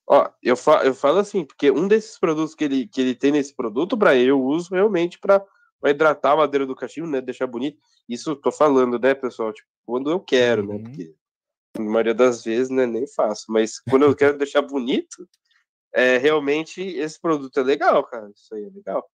[0.08, 3.32] Ó, eu, fa eu falo assim, porque um desses produtos que ele, que ele tem
[3.32, 5.44] nesse produto, para eu uso realmente para
[5.84, 7.22] hidratar a madeira do cachimbo, né?
[7.22, 7.80] Deixar bonito.
[8.08, 9.54] Isso eu tô falando, né, pessoal?
[9.54, 10.76] Tipo, quando eu quero, né?
[10.76, 10.84] Uhum.
[10.84, 11.16] Porque
[11.78, 13.46] na maioria das vezes, né, nem faço.
[13.50, 15.28] Mas quando eu quero deixar bonito,
[15.94, 18.30] é, realmente esse produto é legal, cara.
[18.36, 19.08] Isso aí é legal.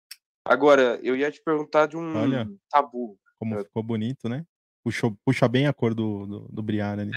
[0.45, 2.47] Agora, eu ia te perguntar de um Olha.
[2.69, 3.17] tabu.
[3.39, 3.63] Como É.
[3.63, 4.45] ficou bonito, né?
[4.83, 7.11] Puxou, puxa bem a cor do, do, do Briar ali.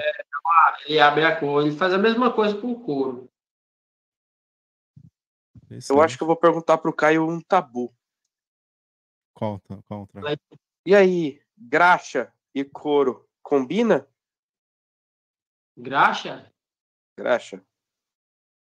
[0.86, 3.30] Ele abre a cor, ele faz a mesma coisa com o couro.
[5.88, 7.92] Eu acho que eu vou perguntar pro Caio um tabu.
[9.34, 10.08] Qual, qual.
[10.86, 14.08] E aí, graxa e couro combina?
[15.76, 16.50] Graxa?
[17.18, 17.64] Graxa.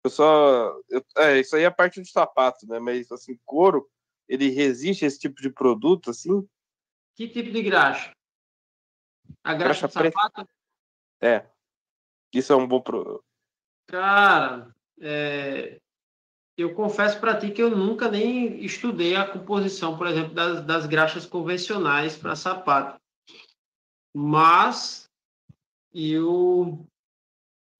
[0.03, 0.79] Eu só.
[0.89, 2.79] eu- é, isso aí é a parte do sapato, né?
[2.79, 3.89] Mas assim, couro,
[4.27, 6.47] ele resiste a esse tipo de produto, assim?
[7.15, 8.11] Que tipo de graxa?
[9.43, 10.19] A graxa, Graxa de preta.
[10.21, 10.49] sapato?
[11.21, 11.47] É.
[12.33, 13.23] Isso é um bom produto.
[13.87, 15.79] Cara, é,
[16.57, 20.85] eu confesso para ti que eu nunca nem estudei a composição, por exemplo, das, das
[20.87, 22.99] graxas convencionais para sapato.
[24.13, 25.07] Mas
[25.93, 26.83] eu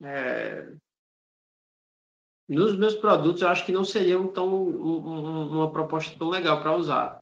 [0.04, 0.72] é,
[2.48, 6.62] nos meus produtos eu acho que não seria tão, um- um- uma proposta tão legal
[6.62, 7.18] para usar.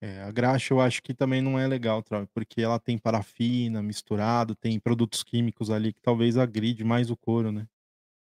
[0.00, 2.02] É, a graxa eu acho que também não é legal,
[2.32, 7.50] porque ela tem parafina misturado, tem produtos químicos ali que talvez agride mais o couro,
[7.52, 7.66] né?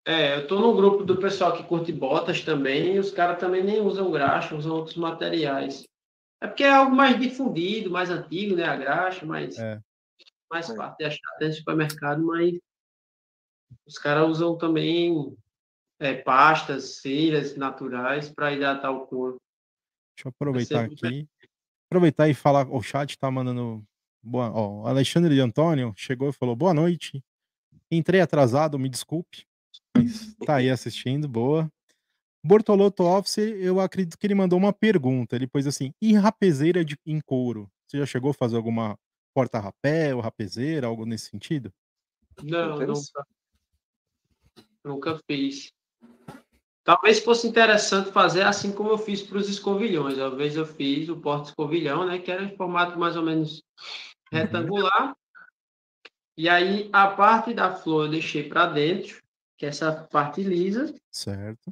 [0.06, 3.64] É, eu tô no grupo do pessoal que curte botas também, e os caras também
[3.64, 5.86] nem usam graxa, usam outros materiais.
[6.42, 8.64] É porque é algo mais difundido, mais antigo, né?
[8.64, 9.80] A graxa, mais, É.
[10.50, 10.76] mais É.
[10.76, 12.58] fácil de achar até no supermercado, mas
[13.86, 15.34] os caras usam também
[15.98, 19.36] é, pastas, ceiras naturais para hidratar o couro.
[20.16, 21.26] Deixa eu aproveitar aqui.
[21.88, 23.82] Aproveitar e falar, o chat tá mandando.
[24.22, 27.22] Boa, ó, o Alexandre de Antônio chegou e falou: boa noite.
[27.90, 29.46] Entrei atrasado, me desculpe.
[30.44, 31.70] Tá aí assistindo, boa.
[32.44, 35.34] Bortoloto Office, eu acredito que ele mandou uma pergunta.
[35.34, 37.70] Ele pôs assim: e rapezeira de, em couro?
[37.86, 38.98] Você já chegou a fazer alguma
[39.34, 41.72] porta-rapé ou rapezeira, algo nesse sentido?
[42.42, 43.26] Não, nunca,
[44.84, 45.72] nunca fiz.
[46.84, 50.18] Talvez fosse interessante fazer assim como eu fiz para os escovilhões.
[50.18, 52.18] Uma vez eu fiz o porta-escovilhão, né?
[52.18, 53.62] Que era em formato mais ou menos
[54.30, 54.38] uhum.
[54.38, 55.08] retangular.
[55.08, 55.14] Uhum.
[56.36, 59.23] E aí a parte da flor eu deixei para dentro,
[59.56, 60.94] que é essa parte lisa.
[61.10, 61.70] Certo.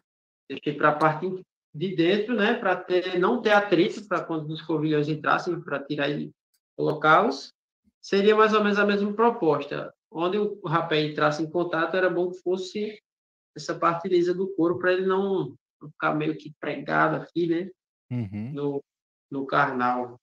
[0.49, 1.45] Deixei para a parte
[1.75, 2.55] de dentro, né?
[2.55, 6.31] Para ter, não ter atrito para quando os escovilhões entrassem, para tirar e
[6.77, 7.53] colocá-los.
[8.01, 9.93] Seria mais ou menos a mesma proposta.
[10.11, 13.01] Onde o rapé entrasse em contato, era bom que fosse
[13.57, 17.71] essa parte lisa do couro para ele não ficar meio que pregado aqui, né?
[18.11, 18.53] Uhum.
[18.53, 18.85] No,
[19.31, 20.21] no carnal.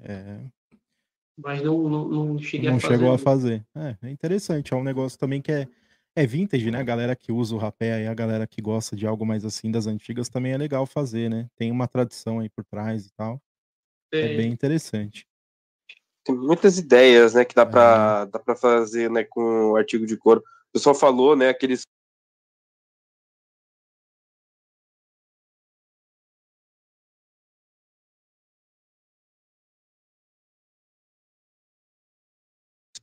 [0.00, 0.40] É.
[1.36, 2.94] Mas não, não, não cheguei não a fazer.
[2.94, 3.66] chegou a fazer.
[3.74, 4.72] É, é interessante.
[4.72, 5.68] É um negócio também que é,
[6.14, 6.80] é vintage, né?
[6.80, 9.70] A galera que usa o rapé aí, a galera que gosta de algo mais assim
[9.70, 11.46] das antigas também é legal fazer, né?
[11.56, 13.40] Tem uma tradição aí por trás e tal.
[14.12, 15.26] É, é bem interessante.
[16.24, 18.30] Tem muitas ideias, né, que dá para é.
[18.30, 20.42] dá para fazer, né, com o artigo de couro
[20.76, 21.86] pessoal falou, né, aqueles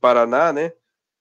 [0.04, 0.70] Paraná, né?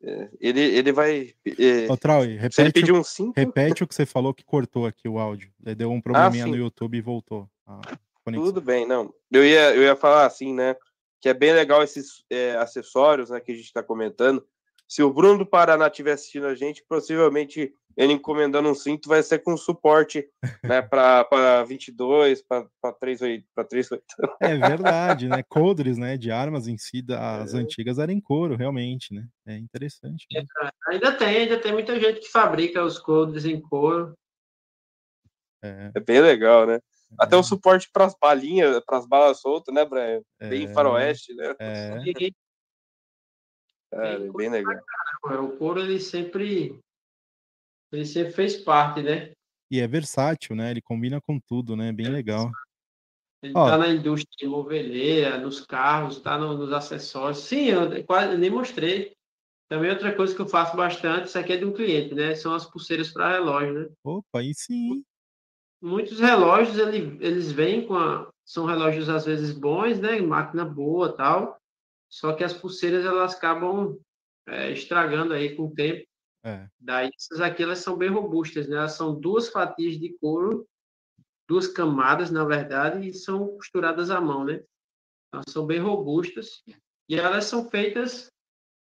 [0.03, 1.33] É, ele, ele vai.
[1.57, 3.01] É, Ô, Trauy, repete, ele um
[3.33, 5.49] repete o que você falou que cortou aqui o áudio.
[5.57, 7.49] Deu um probleminha ah, no YouTube e voltou.
[8.25, 9.13] Tudo bem, não.
[9.31, 10.75] Eu ia, eu ia falar assim, né?
[11.21, 14.45] Que é bem legal esses é, acessórios né, que a gente está comentando
[14.85, 19.21] se o Bruno do Paraná estiver assistindo a gente, possivelmente ele encomendando um cinto vai
[19.21, 20.27] ser com suporte
[20.63, 23.43] né, para 22, para 38.
[24.41, 25.43] É verdade, né?
[25.49, 27.57] Coldres né, de armas em si, as é.
[27.57, 29.27] antigas eram em couro, realmente, né?
[29.45, 30.25] É interessante.
[30.31, 30.45] Né?
[30.63, 34.13] É, ainda tem, ainda tem muita gente que fabrica os coldres em couro.
[35.63, 36.79] É, é bem legal, né?
[37.17, 37.43] Até o é.
[37.43, 40.21] suporte para as balinhas, para as balas soltas, né, Brian?
[40.39, 40.73] Bem é.
[40.73, 41.55] faroeste, né?
[41.59, 41.97] É.
[43.93, 44.81] É bem legal.
[45.23, 46.79] O couro, ele sempre,
[47.95, 49.31] ele sempre fez parte, né?
[49.71, 50.71] E é versátil, né?
[50.71, 51.91] Ele combina com tudo, né?
[51.91, 52.51] Bem é legal.
[53.41, 57.39] Ele tá na indústria moveleira, nos carros, tá no, nos acessórios.
[57.39, 59.13] Sim, eu quase nem mostrei.
[59.67, 62.35] Também outra coisa que eu faço bastante, isso aqui é de um cliente, né?
[62.35, 63.89] São as pulseiras para relógio, né?
[64.03, 65.03] Opa, aí sim.
[65.81, 70.21] Muitos relógios, ele, eles vêm com a, são relógios às vezes bons, né?
[70.21, 71.57] Máquina boa, tal.
[72.09, 73.97] Só que as pulseiras elas acabam
[74.47, 76.05] é, estragando aí com o tempo.
[76.43, 76.67] É.
[76.79, 78.75] Daí essas aqui elas são bem robustas, né?
[78.75, 80.67] Elas são duas fatias de couro,
[81.47, 84.61] duas camadas na verdade, e são costuradas à mão, né?
[85.33, 86.61] Elas são bem robustas
[87.07, 88.29] e elas são feitas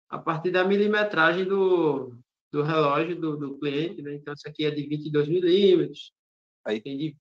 [0.09, 2.17] a partir da milimetragem do,
[2.51, 4.15] do relógio do, do cliente, né?
[4.15, 6.13] Então essa aqui é de 22 milímetros,
[6.65, 7.17] aí tem de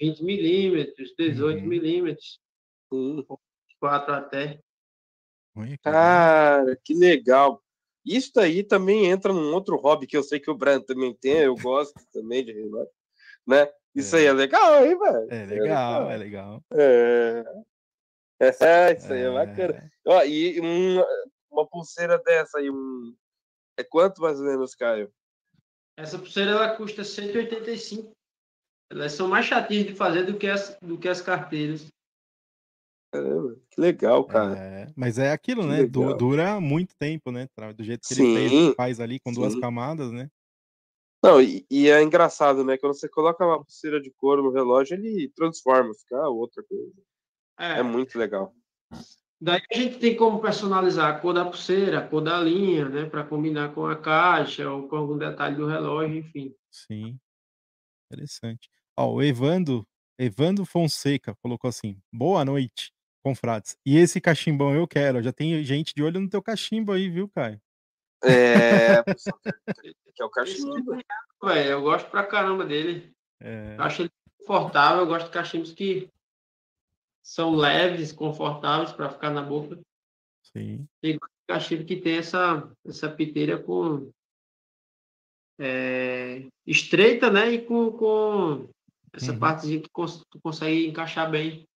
[0.00, 1.66] 20 milímetros, 18 uhum.
[1.66, 2.40] milímetros,
[3.78, 4.60] 4 até.
[5.82, 7.62] Cara, que legal.
[8.06, 11.38] Isso aí também entra num outro hobby que eu sei que o Brand também tem,
[11.40, 12.92] eu gosto também de relógio,
[13.44, 13.68] né?
[13.94, 14.20] Isso é.
[14.20, 15.26] aí é legal, hein, velho?
[15.30, 16.64] É legal, é legal.
[16.72, 17.44] É,
[18.40, 19.92] é isso aí é, é bacana.
[20.06, 21.02] Ó, e um,
[21.50, 23.16] uma pulseira dessa aí, um...
[23.76, 25.12] é quanto mais ou menos, Caio?
[25.98, 28.12] Essa pulseira ela custa 185.
[28.92, 31.88] Elas são mais chatinhas de fazer do que as, do que as carteiras.
[33.16, 34.58] Caramba, que legal, cara.
[34.58, 35.76] É, mas é aquilo, que né?
[35.82, 36.16] Legal.
[36.16, 37.48] Dura muito tempo, né?
[37.74, 39.40] Do jeito que sim, ele fez, faz ali com sim.
[39.40, 40.30] duas camadas, né?
[41.24, 42.76] Não, e, e, é engraçado, né?
[42.76, 46.92] Quando você coloca uma pulseira de couro no relógio, ele transforma, fica outra coisa.
[47.58, 48.54] É, é muito legal.
[49.40, 53.06] Daí a gente tem como personalizar a cor da pulseira, a cor da linha, né?
[53.06, 56.54] Para combinar com a caixa ou com algum detalhe do relógio, enfim.
[56.70, 57.18] Sim.
[58.12, 58.68] Interessante.
[58.96, 59.86] Ó, o Evando,
[60.18, 62.95] Evando Fonseca colocou assim: boa noite
[63.26, 63.76] confrades.
[63.84, 65.20] E esse cachimbão eu quero.
[65.20, 67.60] Já tem gente de olho no teu cachimbo aí, viu, Caio?
[68.22, 69.02] É.
[70.14, 70.96] que é o cachimbo.
[71.42, 73.12] Véio, eu gosto pra caramba dele.
[73.40, 73.74] É...
[73.76, 75.00] Eu acho ele confortável.
[75.00, 76.08] Eu gosto de cachimbos que
[77.20, 79.76] são leves, confortáveis para ficar na boca.
[80.44, 80.86] Sim.
[81.02, 84.08] E cachimbo que tem essa, essa piteira com.
[85.58, 87.50] É, estreita, né?
[87.50, 88.68] E com, com
[89.12, 89.38] essa uhum.
[89.40, 91.66] partezinha que tu consegue encaixar bem.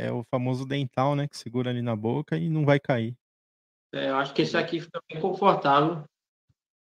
[0.00, 1.28] É o famoso dental, né?
[1.28, 3.14] Que segura ali na boca e não vai cair.
[3.92, 6.04] É, eu acho que esse aqui fica bem confortável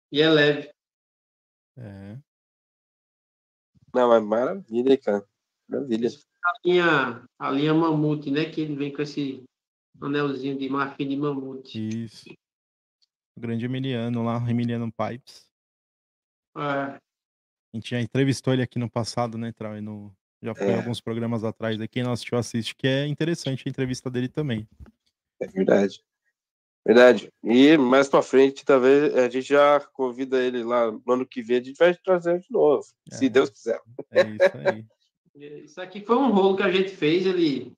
[0.09, 0.71] e é leve.
[1.77, 2.17] É.
[3.93, 5.27] Não, mas maravilha, cara.
[5.67, 6.09] Maravilha.
[6.45, 8.45] A linha, a linha mamute, né?
[8.45, 9.43] Que ele vem com esse
[10.01, 11.89] anelzinho de marfim de mamute.
[11.89, 12.29] Isso.
[13.35, 15.45] O grande Emiliano lá, Emiliano Pipes.
[16.55, 16.61] É.
[16.61, 17.01] A
[17.73, 19.81] gente já entrevistou ele aqui no passado, né, Trau?
[19.81, 20.75] No, já foi é.
[20.75, 24.67] alguns programas atrás, quem não assistiu assiste, que é interessante a entrevista dele também.
[25.39, 26.03] É verdade.
[26.85, 27.31] Verdade.
[27.43, 31.57] E mais pra frente, talvez a gente já convida ele lá no ano que vem,
[31.57, 33.15] a gente vai trazer de novo, é.
[33.15, 33.81] se Deus quiser.
[34.11, 34.85] É isso aí.
[35.63, 37.73] isso aqui foi um rolo que a gente fez, ele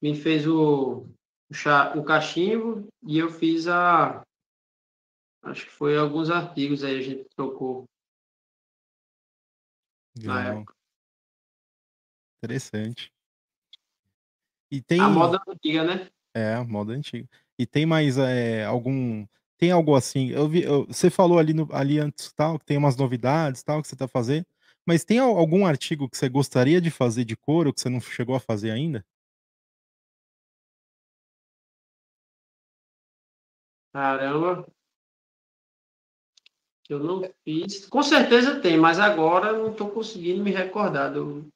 [0.00, 1.06] me fez o,
[1.50, 4.22] o, chá, o cachimbo e eu fiz a.
[5.42, 7.84] Acho que foi alguns artigos aí a gente trocou.
[10.22, 10.77] Na época.
[12.38, 13.12] Interessante.
[14.70, 15.00] E tem...
[15.00, 16.08] A moda antiga, né?
[16.34, 17.28] É, moda antiga.
[17.58, 19.26] E tem mais é, algum.
[19.56, 20.28] Tem algo assim?
[20.28, 23.82] Eu vi, eu, você falou ali, no, ali antes tal, que tem umas novidades tal
[23.82, 24.46] que você está fazendo.
[24.86, 28.36] Mas tem algum artigo que você gostaria de fazer de couro que você não chegou
[28.36, 29.04] a fazer ainda?
[33.92, 34.66] Caramba.
[36.88, 37.86] Eu não fiz.
[37.86, 41.46] Com certeza tem, mas agora não estou conseguindo me recordar do,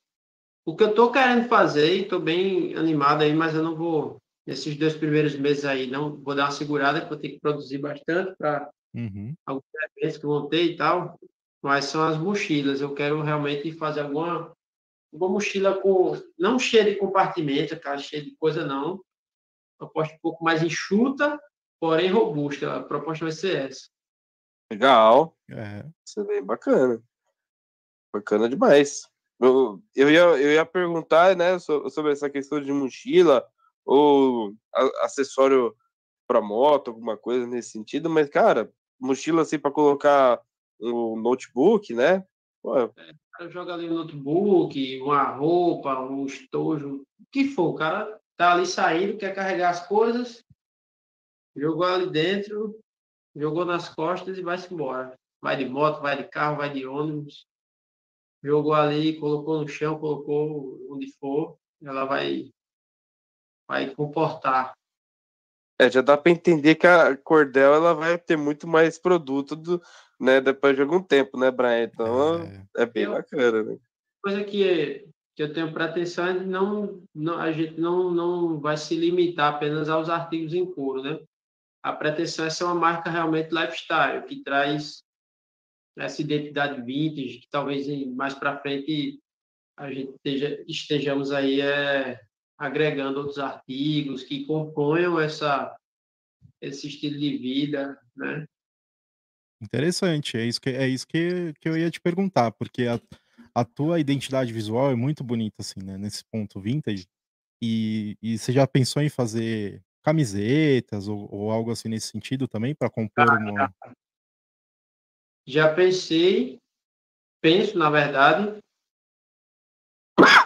[0.64, 4.18] o que eu estou querendo fazer, e estou bem animado aí, mas eu não vou,
[4.46, 7.78] nesses dois primeiros meses aí, não vou dar uma segurada, porque eu tenho que produzir
[7.78, 9.34] bastante para uhum.
[9.46, 9.64] alguns
[9.96, 11.18] eventos que vão ter e tal,
[11.62, 12.80] mas são as mochilas.
[12.80, 14.52] Eu quero realmente fazer alguma
[15.12, 19.04] uma mochila com não cheia de compartimento, cara, cheia de coisa não.
[19.78, 21.38] Proposta um pouco mais enxuta,
[21.78, 22.76] porém robusta.
[22.76, 23.88] A proposta vai ser essa.
[24.72, 25.36] Legal.
[25.50, 25.84] É.
[26.06, 27.02] Isso é bem bacana.
[28.12, 29.06] Bacana demais.
[29.42, 33.44] Eu, eu, ia, eu ia perguntar, né, sobre essa questão de mochila
[33.84, 34.54] ou
[35.00, 35.76] acessório
[36.28, 40.40] para moto, alguma coisa nesse sentido, mas, cara, mochila assim para colocar
[40.80, 42.24] um notebook, né?
[42.62, 42.88] Pô, é,
[43.40, 48.52] o joga ali um notebook, uma roupa, um estojo, o que for, o cara tá
[48.52, 50.44] ali saindo, quer carregar as coisas,
[51.56, 52.78] jogou ali dentro,
[53.34, 55.18] jogou nas costas e vai-se embora.
[55.40, 57.44] Vai de moto, vai de carro, vai de ônibus
[58.42, 62.50] jogou ali, colocou no chão, colocou onde for, ela vai,
[63.68, 64.72] vai comportar.
[65.78, 69.82] É, já dá para entender que a Cordel ela vai ter muito mais produto do,
[70.20, 71.84] né, depois de algum tempo, né, Brian?
[71.84, 73.78] Então é, é bem eu, bacana, né?
[74.22, 78.94] Coisa que, que eu tenho pretensão é não, não, a gente não, não vai se
[78.94, 81.18] limitar apenas aos artigos em couro, né?
[81.82, 85.02] A pretensão é ser uma marca realmente lifestyle, que traz
[85.96, 89.20] essa identidade vintage, que talvez mais para frente
[89.76, 92.20] a gente esteja, estejamos aí é,
[92.58, 95.76] agregando outros artigos que componham essa,
[96.60, 98.46] esse estilo de vida, né?
[99.62, 103.00] Interessante, é isso que, é isso que, que eu ia te perguntar, porque a,
[103.54, 105.96] a tua identidade visual é muito bonita, assim, né?
[105.96, 107.06] Nesse ponto vintage.
[107.62, 112.74] E, e você já pensou em fazer camisetas ou, ou algo assim nesse sentido também,
[112.74, 113.72] para compor uma,
[115.46, 116.58] já pensei,
[117.40, 118.58] penso, na verdade.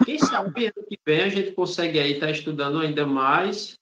[0.05, 3.75] Quem sabe ano que vem a gente consegue aí estar tá estudando ainda mais,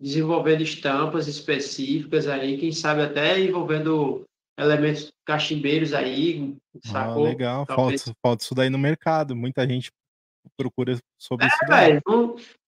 [0.00, 4.24] desenvolvendo estampas específicas aí, quem sabe até envolvendo
[4.58, 7.26] elementos cachimbeiros aí, sacou?
[7.26, 9.90] Ah, legal, falta, falta isso daí no mercado, muita gente
[10.56, 12.00] procura sobre é, isso daí.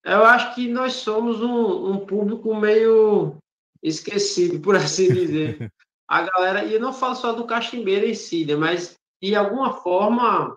[0.05, 3.37] eu acho que nós somos um, um público meio
[3.83, 5.73] esquecido, por assim dizer.
[6.09, 9.75] a galera, e eu não falo só do cachimbeiro em si, né, mas de alguma
[9.75, 10.57] forma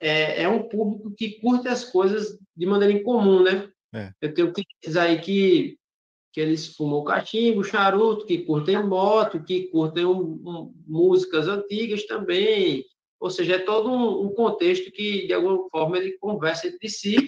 [0.00, 3.70] é, é, um público que curte as coisas de maneira incomum, né?
[3.92, 4.12] É.
[4.20, 5.78] Eu tenho clientes aí que,
[6.32, 12.84] que eles fumam cachimbo, charuto, que curtem moto, que curtem um, um, músicas antigas também.
[13.18, 17.26] Ou seja, é todo um, um, contexto que, de alguma forma, ele conversa entre si.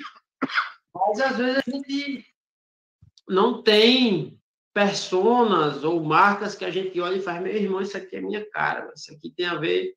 [0.94, 2.24] Mas, às vezes, a gente
[3.28, 4.39] não tem
[4.72, 8.48] personas ou marcas que a gente olha e faz, meu irmão, isso aqui é minha
[8.50, 9.94] cara, isso aqui tem a ver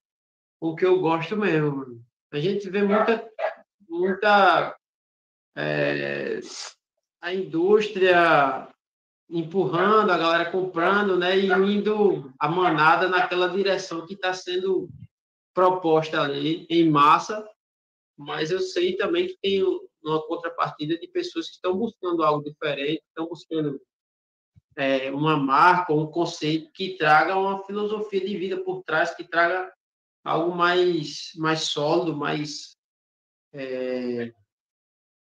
[0.60, 2.04] com o que eu gosto mesmo.
[2.32, 3.30] A gente vê muita,
[3.88, 4.76] muita
[5.56, 6.40] é,
[7.22, 8.68] a indústria
[9.30, 14.90] empurrando, a galera comprando, né, e indo a manada naquela direção que está sendo
[15.54, 17.48] proposta ali em massa,
[18.18, 19.64] mas eu sei também que tem
[20.04, 23.80] uma contrapartida de pessoas que estão buscando algo diferente, estão buscando
[24.76, 29.72] é, uma marca, um conceito que traga uma filosofia de vida por trás, que traga
[30.24, 32.78] algo mais, mais sólido, mais.
[33.54, 34.34] É,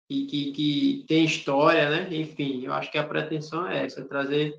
[0.08, 2.16] que, que, que tem história, né?
[2.16, 4.56] Enfim, eu acho que a pretensão é essa, trazer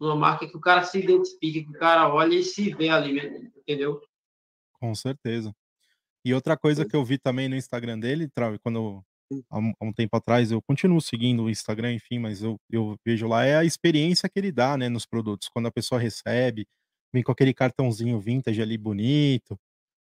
[0.00, 3.52] uma marca que o cara se identifique, que o cara olhe e se vê ali,
[3.56, 4.00] entendeu?
[4.80, 5.54] Com certeza.
[6.24, 8.30] E outra coisa que eu vi também no Instagram dele,
[8.62, 9.04] quando
[9.50, 12.96] há um, há um tempo atrás, eu continuo seguindo o Instagram, enfim, mas eu, eu
[13.04, 15.48] vejo lá é a experiência que ele dá, né, nos produtos.
[15.48, 16.66] Quando a pessoa recebe,
[17.12, 19.58] vem com aquele cartãozinho vintage ali bonito,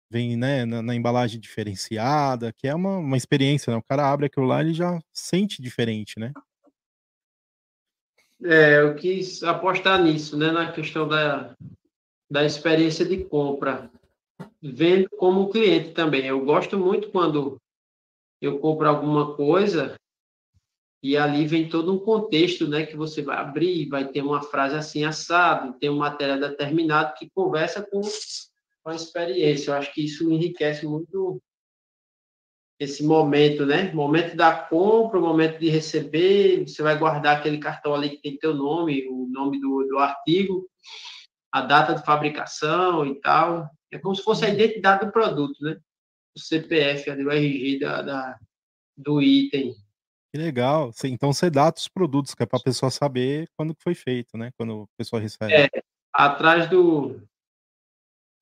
[0.10, 3.78] vem, né, na, na embalagem diferenciada, que é uma, uma experiência, né?
[3.78, 6.32] O cara abre aquilo lá, ele já sente diferente, né?
[8.44, 11.56] É, eu quis apostar nisso, né, na questão da,
[12.30, 13.90] da experiência de compra,
[14.62, 16.26] vendo como cliente também.
[16.26, 17.58] Eu gosto muito quando
[18.45, 19.95] eu compro alguma coisa
[21.02, 24.76] e ali vem todo um contexto, né, que você vai abrir, vai ter uma frase
[24.76, 28.02] assim assado, tem um material determinado que conversa com
[28.86, 29.72] a experiência.
[29.72, 31.41] Eu acho que isso enriquece muito
[32.80, 33.94] esse momento, né?
[33.94, 38.53] Momento da compra, momento de receber, você vai guardar aquele cartão ali que tem teu
[38.53, 40.68] nome, o nome do, do artigo,
[41.52, 43.70] a data de fabricação e tal.
[43.91, 45.78] É como se fosse a identidade do produto, né?
[46.35, 48.39] O CPF, o RG da, da,
[48.97, 49.76] do item.
[50.31, 50.91] Que legal.
[51.03, 54.51] Então você data os produtos, que é para a pessoa saber quando foi feito, né?
[54.57, 55.53] Quando a pessoa recebe.
[55.53, 55.69] É,
[56.11, 57.10] atrás do.
[57.10, 57.26] Deixa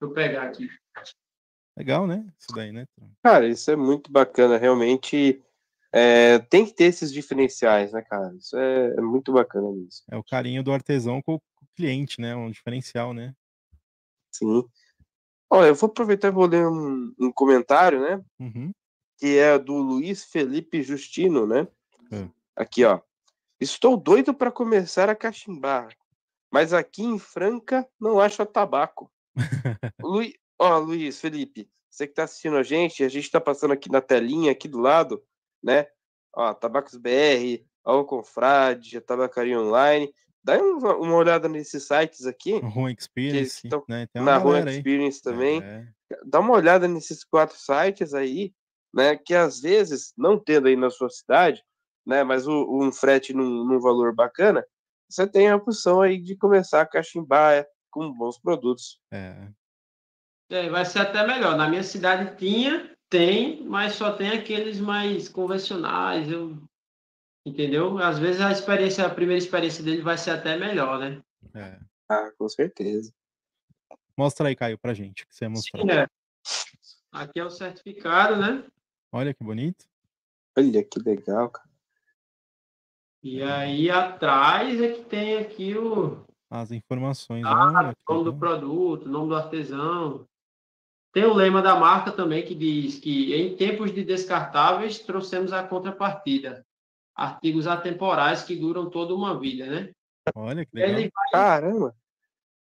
[0.02, 0.70] eu pegar aqui.
[1.78, 2.26] Legal, né?
[2.40, 2.86] Isso daí, né?
[3.24, 4.58] Cara, isso é muito bacana.
[4.58, 5.42] Realmente
[5.94, 8.34] é, tem que ter esses diferenciais, né, cara?
[8.36, 10.06] Isso é, é muito bacana mesmo.
[10.10, 12.34] É o carinho do artesão com, com, o cliente, né?
[12.36, 13.34] Um diferencial, né?
[14.32, 14.64] Sim.
[15.54, 18.24] Olha, eu vou aproveitar e vou ler um, um comentário, né?
[18.40, 18.72] Uhum.
[19.18, 21.68] Que é do Luiz Felipe Justino, né?
[22.10, 22.30] É.
[22.56, 23.02] Aqui, ó.
[23.60, 25.90] Estou doido para começar a cachimbar,
[26.50, 29.12] mas aqui em Franca não acho tabaco.
[30.02, 30.22] Lu...
[30.58, 34.00] Ó, Luiz, Felipe, você que está assistindo a gente, a gente está passando aqui na
[34.00, 35.22] telinha, aqui do lado,
[35.62, 35.86] né?
[36.34, 40.14] Ó, Tabacos BR, Al Confrade, a Tabacaria Online.
[40.44, 42.58] Dá uma, uma, olhada nesses sites aqui.
[42.60, 44.08] Rua Experience, estão, né?
[44.16, 45.32] na Rua Experience aí.
[45.32, 45.64] também.
[45.64, 45.88] É.
[46.26, 48.52] Dá uma olhada nesses quatro sites aí,
[48.94, 49.16] né?
[49.16, 51.64] Que às vezes, não tendo aí na sua cidade,
[52.06, 52.24] né?
[52.24, 54.66] Mas o, um frete num, num, valor bacana,
[55.08, 59.00] você tem a opção aí de começar a cachimbar com bons produtos.
[59.12, 59.48] É.
[60.50, 60.70] é.
[60.70, 61.56] vai ser até melhor.
[61.56, 66.32] Na minha cidade tinha, tem, mas só tem aqueles mais convencionais.
[66.32, 66.58] Eu...
[67.46, 67.98] Entendeu?
[67.98, 71.22] Às vezes a experiência, a primeira experiência dele vai ser até melhor, né?
[71.56, 71.80] É.
[72.08, 73.12] Ah, com certeza.
[74.16, 75.84] Mostra aí, Caio, pra gente, que você mostrou.
[75.84, 76.08] Sim, é.
[77.12, 78.64] Aqui é o certificado, né?
[79.12, 79.86] Olha que bonito.
[80.58, 81.70] Olha que legal, cara.
[83.24, 86.26] E aí atrás é que tem aqui o.
[86.50, 87.44] As informações.
[87.46, 90.28] Ah, o nome do produto, nome do artesão.
[91.14, 95.64] Tem o lema da marca também que diz que em tempos de descartáveis trouxemos a
[95.64, 96.66] contrapartida.
[97.16, 99.92] Artigos atemporais que duram toda uma vida, né?
[100.36, 101.00] Olha que legal.
[101.00, 101.96] Ele vai Caramba!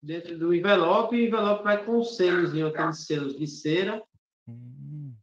[0.02, 4.04] Dentro do envelope, e o envelope vai com selos, aqueles selos de cera.
[4.48, 5.14] Hum.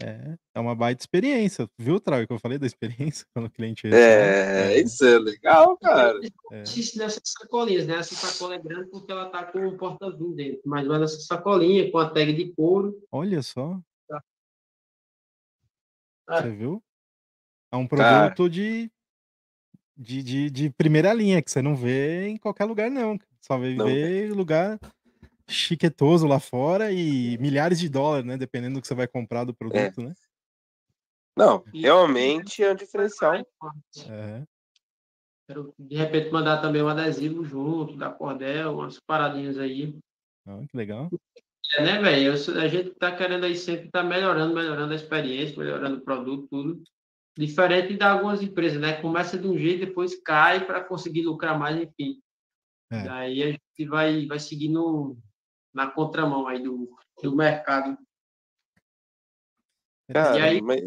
[0.00, 3.88] É, é uma baita experiência, viu, Trau, que eu falei da experiência quando o cliente
[3.88, 6.20] é, é, isso é legal, cara.
[6.52, 6.62] É.
[6.62, 7.96] Existe nessas sacolinhas, né?
[7.96, 11.90] Essa sacola é grande porque ela tá com um porta-vinho dentro, mas vai nessa sacolinha
[11.90, 12.96] com a tag de couro.
[13.10, 13.80] Olha só.
[14.08, 14.22] Tá.
[16.30, 16.42] É.
[16.42, 16.82] Você viu?
[17.70, 18.90] É um produto de,
[19.96, 23.18] de, de, de, primeira linha, que você não vê em qualquer lugar, não.
[23.40, 24.78] Só vê em lugar
[25.48, 28.36] chiquetoso lá fora e milhares de dólares, né?
[28.36, 30.04] Dependendo do que você vai comprar do produto, é.
[30.04, 30.14] né?
[31.36, 33.34] Não, realmente é um diferencial.
[33.36, 34.42] É.
[35.46, 39.96] Quero, de repente, mandar também um adesivo junto, da Cordel, umas paradinhas aí.
[40.46, 41.08] Ah, que legal.
[41.76, 42.32] É, né, velho?
[42.32, 46.82] A gente tá querendo aí sempre tá melhorando, melhorando a experiência, melhorando o produto, tudo.
[47.38, 49.00] Diferente de algumas empresas, né?
[49.00, 52.20] Começa de um jeito, depois cai para conseguir lucrar mais, enfim.
[52.90, 53.04] É.
[53.04, 55.16] Daí a gente vai, vai seguindo
[55.72, 56.90] na contramão aí do,
[57.22, 57.96] do mercado.
[60.12, 60.82] Cara, e aí, mas...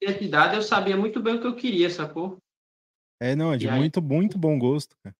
[0.00, 2.38] identidade, eu sabia muito bem o que eu queria, sacou?
[3.20, 5.14] É, não, é de e muito, aí, muito bom gosto, cara.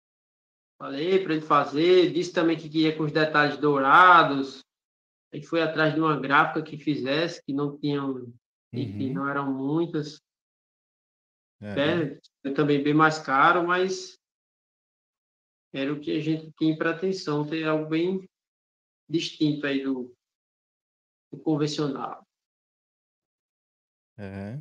[0.79, 4.65] Falei para ele fazer, disse também que queria com os detalhes dourados.
[5.31, 8.33] A gente foi atrás de uma gráfica que fizesse, que não tinham,
[8.73, 9.15] enfim, uhum.
[9.15, 10.19] não eram muitas.
[11.63, 12.19] É.
[12.49, 14.19] é também bem mais caro, mas
[15.73, 18.29] era o que a gente tinha para atenção, ter algo bem
[19.09, 20.15] distinto aí do,
[21.33, 22.27] do convencional.
[24.19, 24.61] É.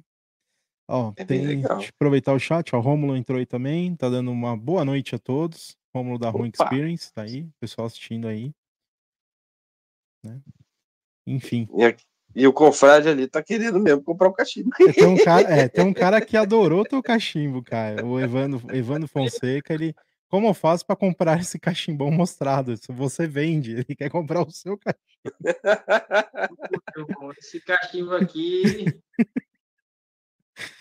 [0.88, 4.10] Ó, é tem, deixa eu aproveitar o chat, ó, o Rômulo entrou aí também, tá
[4.10, 5.78] dando uma boa noite a todos.
[5.94, 8.54] Rômulo da Room Experience, tá aí, pessoal assistindo aí.
[10.24, 10.42] Né?
[11.28, 11.68] Enfim.
[11.74, 14.70] E, e, o confrade ali tá querendo mesmo comprar o cachimbo.
[14.94, 18.06] Tem um cara, é, tem um cara que adorou teu cachimbo, cara.
[18.06, 19.96] O Evandro, Evandro Fonseca, ele
[20.32, 22.78] como eu faço para comprar esse cachimbão mostrado?
[22.78, 25.02] Se você vende, ele quer comprar o seu cachimbo.
[27.38, 28.86] Esse cachimbo aqui.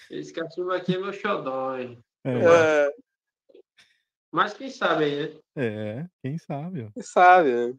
[0.08, 1.98] Esse cachimbo aqui é meu xodói.
[2.22, 2.30] É.
[2.30, 2.94] é.
[4.30, 5.40] Mas quem sabe aí, né?
[5.56, 6.88] É, quem sabe.
[6.94, 7.74] Quem sabe, né?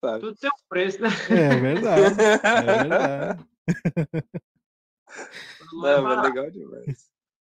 [0.00, 0.20] Sabe.
[0.20, 1.08] Tudo tem um preço, né?
[1.30, 2.16] É verdade.
[2.42, 3.46] É verdade.
[5.72, 7.10] Não, mas legal demais.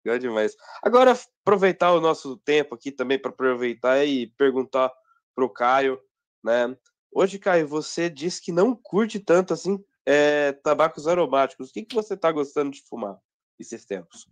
[0.05, 0.57] Legal demais.
[0.83, 4.93] Agora, aproveitar o nosso tempo aqui também para aproveitar e perguntar
[5.35, 6.01] pro Caio,
[6.43, 6.77] né?
[7.13, 11.71] Hoje, Caio, você disse que não curte tanto assim é, tabacos aromáticos.
[11.71, 13.19] O que, que você está gostando de fumar
[13.59, 14.27] esses tempos?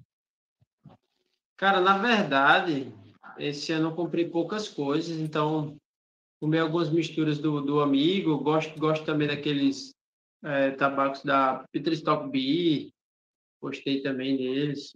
[1.57, 2.93] Cara, na verdade,
[3.39, 5.77] esse ano eu comprei poucas coisas, então
[6.43, 9.95] comi algumas misturas do, do amigo, gosto, gosto também daqueles
[10.43, 12.93] é, tabacos da Peter Stock Bee,
[13.63, 14.91] gostei também deles.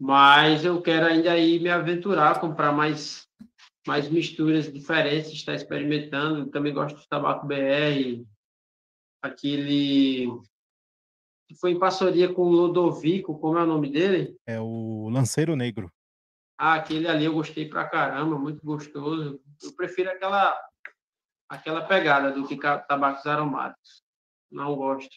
[0.00, 3.28] Mas eu quero ainda aí me aventurar, comprar mais,
[3.86, 6.50] mais misturas diferentes, estar experimentando.
[6.50, 8.24] Também gosto do tabaco BR,
[9.20, 10.26] aquele
[11.46, 14.34] que foi em parceria com o Ludovico, como é o nome dele?
[14.46, 15.92] É o Lanceiro Negro.
[16.56, 19.38] Ah, aquele ali eu gostei pra caramba, muito gostoso.
[19.62, 20.58] Eu prefiro aquela
[21.48, 24.02] aquela pegada do que tabacos aromáticos.
[24.50, 25.10] Não gosto.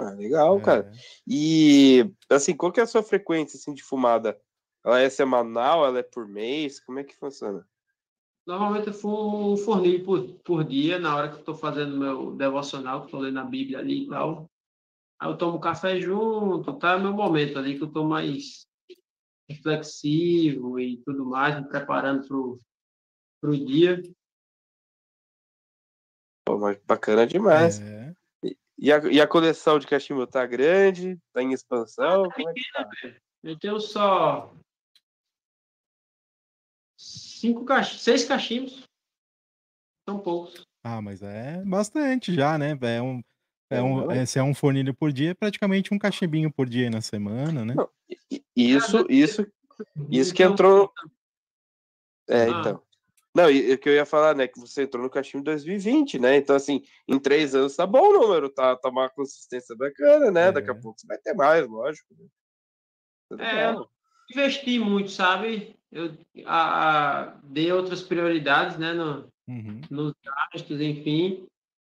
[0.00, 0.62] Ah, legal, é.
[0.62, 0.92] cara.
[1.26, 4.40] E, assim, qual que é a sua frequência, assim, de fumada?
[4.84, 5.84] Ela é semanal?
[5.84, 6.80] Ela é por mês?
[6.80, 7.66] Como é que funciona?
[8.46, 12.34] Normalmente eu fumo um fornilho por, por dia, na hora que eu estou fazendo meu
[12.34, 14.50] devocional, que estou lendo a Bíblia ali e tal.
[15.18, 16.92] Aí eu tomo café junto, tá?
[16.92, 18.66] É meu momento ali que eu estou mais
[19.48, 22.60] reflexivo e tudo mais, me preparando
[23.40, 24.02] para o dia.
[26.46, 27.80] Pô, mas bacana demais.
[27.80, 28.14] É.
[28.76, 31.18] E a, e a coleção de cachimbo tá grande?
[31.32, 32.28] Tá em expansão?
[32.30, 32.88] Como é que tá?
[33.42, 34.54] Eu tenho só
[36.98, 37.98] cinco cach...
[37.98, 38.84] seis cachimbos.
[40.08, 40.64] São poucos.
[40.82, 42.76] Ah, mas é bastante já, né?
[42.82, 43.22] É um,
[43.70, 46.90] é um, é, se é um fornilho por dia, é praticamente um cachimbinho por dia
[46.90, 47.74] na semana, né?
[47.74, 47.88] Não,
[48.54, 49.46] isso, isso,
[50.10, 50.92] isso que entrou.
[52.28, 52.48] É, ah.
[52.48, 52.82] então.
[53.34, 54.46] Não, e o que eu ia falar, né?
[54.46, 56.36] Que você entrou no cachimbo em 2020, né?
[56.36, 60.48] Então, assim, em três anos tá bom o número, tá, tá uma consistência bacana, né?
[60.48, 60.52] É.
[60.52, 62.14] Daqui a pouco você vai ter mais, lógico.
[62.16, 62.26] Né?
[63.36, 63.88] Tá é, eu
[64.30, 65.76] investi muito, sabe?
[65.90, 66.16] Eu
[66.46, 68.92] a, a, dei outras prioridades, né?
[68.92, 69.80] No, uhum.
[69.90, 71.44] Nos gastos, enfim.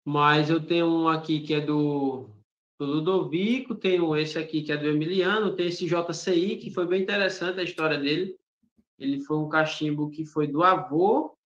[0.05, 2.29] Mas eu tenho um aqui que é do,
[2.77, 7.01] do Ludovico, tenho esse aqui que é do Emiliano, tem esse JCI, que foi bem
[7.01, 8.37] interessante a história dele.
[8.99, 11.37] Ele foi um cachimbo que foi do avô,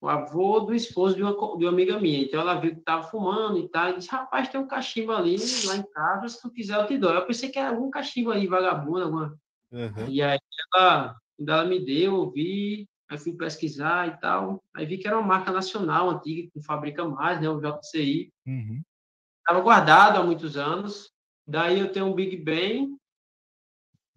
[0.00, 2.22] o avô do esposo de uma, de uma amiga minha.
[2.22, 5.36] Então ela viu que estava fumando e tal, e disse: Rapaz, tem um cachimbo ali
[5.64, 7.12] lá em casa, se tu quiser eu te dou.
[7.12, 9.38] Eu pensei que era algum cachimbo aí, vagabundo, alguma.
[9.72, 10.08] Uhum.
[10.08, 10.38] E aí
[10.74, 14.62] ela, ela me deu, eu vi, aí fui pesquisar e tal.
[14.74, 17.48] Aí vi que era uma marca nacional antiga, que não fabrica mais, né?
[17.48, 18.32] O JCI.
[18.46, 19.64] Estava uhum.
[19.64, 21.12] guardado há muitos anos.
[21.46, 22.98] Daí eu tenho um Big Ben,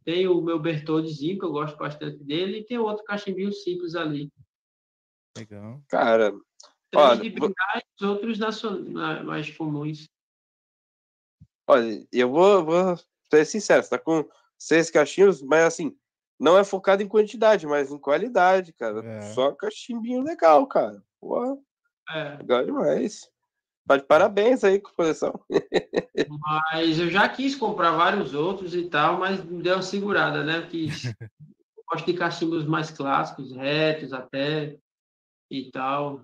[0.04, 4.30] tem o meu Bertoldizinho, que eu gosto bastante dele, e tem outro cachimbinho simples ali.
[5.38, 5.82] Legal.
[5.88, 6.34] Cara,
[6.92, 10.10] Três olha, de brigais, outros nacionais, mais comuns.
[11.66, 12.98] Olha, eu vou, vou
[13.30, 14.28] ser sincero, você tá com
[14.60, 15.98] seis cachimbos, mas assim,
[16.42, 19.06] não é focado em quantidade, mas em qualidade, cara.
[19.06, 19.22] É.
[19.34, 21.04] Só cachimbinho legal, cara.
[21.20, 21.56] Porra.
[22.10, 22.38] É.
[22.38, 23.30] Legal demais.
[23.88, 25.40] Tá de parabéns aí com a coleção.
[26.40, 30.66] Mas eu já quis comprar vários outros e tal, mas deu uma segurada, né?
[30.68, 30.88] Que
[31.90, 34.78] gosto de cachimbos mais clássicos, retos até
[35.50, 36.22] e tal.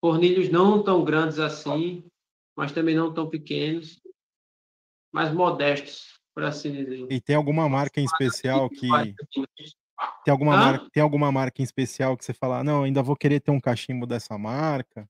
[0.00, 2.06] Fornilhos não tão grandes assim,
[2.56, 4.00] mas também não tão pequenos,
[5.12, 7.06] mas modestos, por assim dizer.
[7.10, 8.88] E tem alguma marca em especial que
[10.24, 13.40] tem alguma, marca, tem alguma marca em especial que você fala, não, ainda vou querer
[13.40, 15.08] ter um cachimbo dessa marca?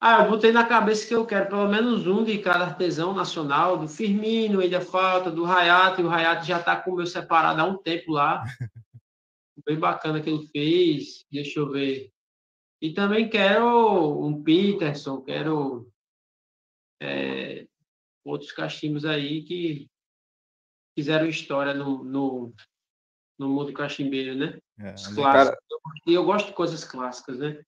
[0.00, 3.76] Ah, eu botei na cabeça que eu quero pelo menos um de cada artesão nacional,
[3.76, 7.60] do Firmino, ainda falta, do Hayato, e o Hayato já está com o meu separado
[7.60, 8.42] há um tempo lá.
[9.66, 12.10] Bem bacana que ele fez, deixa eu ver.
[12.80, 15.92] E também quero um Peterson, quero
[16.98, 17.66] é,
[18.24, 19.89] outros cachimbos aí que
[20.94, 22.54] fizeram história no, no,
[23.38, 24.58] no mundo cachimbeiro, né?
[24.78, 25.58] É, Os clássicos.
[26.06, 27.62] E eu gosto de coisas clássicas, né?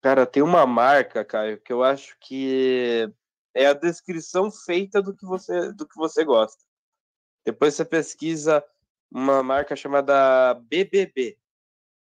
[0.00, 3.12] Cara, tem uma marca, Caio, que eu acho que
[3.54, 6.62] é a descrição feita do que você, do que você gosta.
[7.44, 8.64] Depois você pesquisa
[9.10, 11.38] uma marca chamada BBB,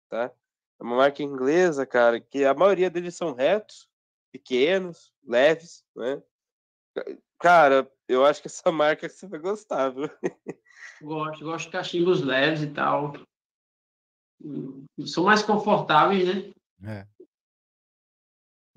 [0.10, 0.32] tá?
[0.80, 3.90] É uma marca inglesa, cara, que a maioria deles são retos,
[4.32, 6.22] pequenos, leves, né?
[7.40, 10.10] Cara, eu acho que essa marca você vai gostar, viu?
[11.02, 13.14] Gosto, gosto de cachimbos leves e tal.
[15.06, 16.52] São mais confortáveis, né?
[16.84, 17.08] É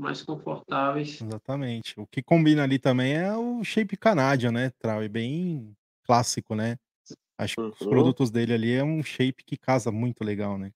[0.03, 1.21] mais confortáveis.
[1.23, 1.99] Exatamente.
[1.99, 5.03] O que combina ali também é o shape Canadian, né, Trau?
[5.03, 6.77] É bem clássico, né?
[7.39, 7.89] Acho que os uhum.
[7.89, 10.73] produtos dele ali é um shape que casa muito legal, né?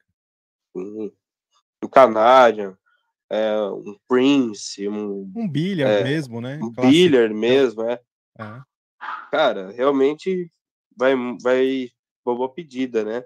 [0.74, 1.12] Uhum.
[1.82, 2.76] O Canadian,
[3.30, 5.30] é, um Prince, um...
[5.34, 6.56] Um Billiard é, mesmo, né?
[6.56, 6.90] Um Clássico.
[6.90, 8.00] Billiard mesmo, é.
[8.38, 8.60] é.
[9.30, 10.50] Cara, realmente
[10.96, 11.90] vai, vai
[12.24, 13.24] boa pedida, né?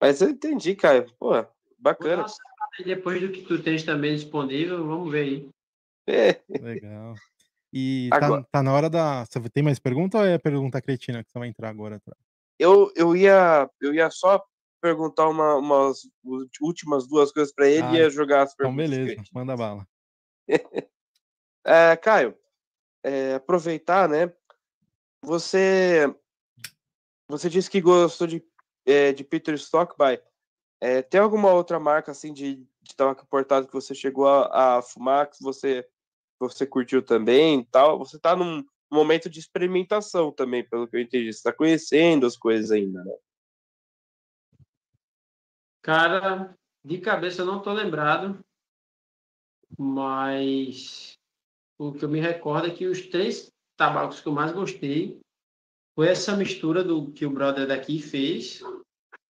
[0.00, 1.06] Mas eu entendi, cara.
[1.18, 1.32] Pô,
[1.78, 2.22] bacana.
[2.22, 2.36] Nossa,
[2.84, 5.48] depois do que tu tens também disponível, vamos ver aí.
[6.08, 6.40] É.
[6.48, 7.14] Legal.
[7.72, 9.24] E tá, tá, na hora da.
[9.24, 12.00] Você tem mais pergunta ou é pergunta cretina que você vai entrar agora?
[12.60, 14.40] Eu, eu, ia, eu ia só
[14.80, 16.08] perguntar uma, umas
[16.60, 18.92] últimas duas coisas para ele ah, e ia jogar as então perguntas.
[18.92, 19.88] Então, beleza, manda bala.
[21.64, 22.36] é, Caio,
[23.04, 24.32] é, aproveitar, né?
[25.22, 26.14] Você
[27.28, 28.44] você disse que gostou de,
[28.84, 30.20] é, de Peter Stockby.
[30.80, 34.82] É, tem alguma outra marca assim de, de tabaco importado que você chegou a, a,
[34.82, 35.86] fumar, que você,
[36.38, 37.98] você curtiu também tal?
[37.98, 41.32] Você está num momento de experimentação também, pelo que eu entendi.
[41.32, 43.12] Você está conhecendo as coisas ainda, né?
[45.86, 46.52] Cara,
[46.84, 48.44] de cabeça eu não estou lembrado,
[49.78, 51.16] mas
[51.78, 55.20] o que eu me recordo é que os três tabacos que eu mais gostei
[55.94, 58.60] foi essa mistura do que o brother daqui fez,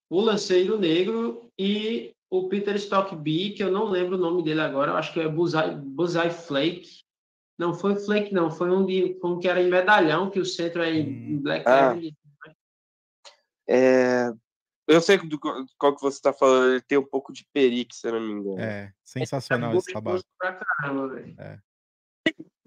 [0.08, 4.92] o Lanceiro Negro e o Peter Stockby, que eu não lembro o nome dele agora,
[4.92, 7.04] eu acho que é Bullseye, Bullseye Flake.
[7.58, 10.82] Não foi Flake, não, foi um, de, um que era em medalhão, que o centro
[10.82, 11.42] é em hum.
[11.42, 11.94] Black ah.
[13.68, 14.32] É,
[14.86, 15.38] eu sei do
[15.78, 18.32] qual que você está falando, ele tem um pouco de perique, se eu não me
[18.32, 18.60] engano.
[18.60, 20.22] É, sensacional é, esse tabaco.
[21.38, 21.58] É.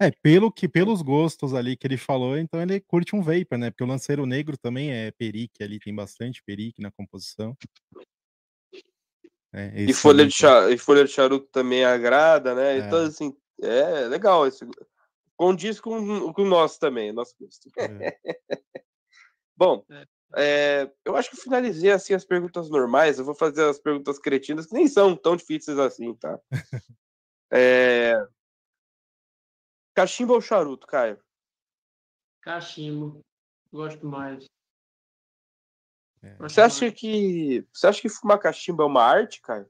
[0.02, 3.70] É, pelo que, pelos gostos ali que ele falou, então ele curte um vapor, né?
[3.70, 7.54] Porque o lanceiro negro também é perique ali, tem bastante perique na composição.
[9.52, 12.78] É, e, folha de charuto, e folha de charuto também agrada, né?
[12.78, 12.78] É.
[12.78, 14.46] Então, assim, é legal.
[14.46, 14.66] Esse,
[15.36, 17.68] condiz com, com o nosso também, nosso gosto.
[17.76, 18.16] É.
[19.56, 19.84] Bom,
[20.36, 23.18] é, eu acho que eu finalizei assim as perguntas normais.
[23.18, 26.38] Eu vou fazer as perguntas cretinas, que nem são tão difíceis assim, tá?
[27.52, 28.14] é,
[29.94, 31.18] Cachimbo ou charuto, Caio?
[32.40, 33.20] Cachimbo.
[33.72, 34.46] Gosto mais.
[36.22, 36.34] É.
[36.36, 39.68] Você acha que você acha que fumar cachimbo é uma arte, Caio?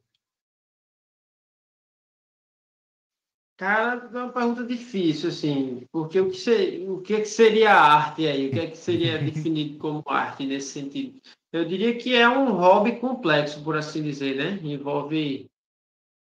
[3.60, 8.48] Cara, é uma pergunta difícil, assim, porque o que, ser, o que seria arte aí?
[8.48, 11.20] O que, é que seria definido como arte nesse sentido?
[11.52, 14.58] Eu diria que é um hobby complexo, por assim dizer, né?
[14.62, 15.50] Envolve,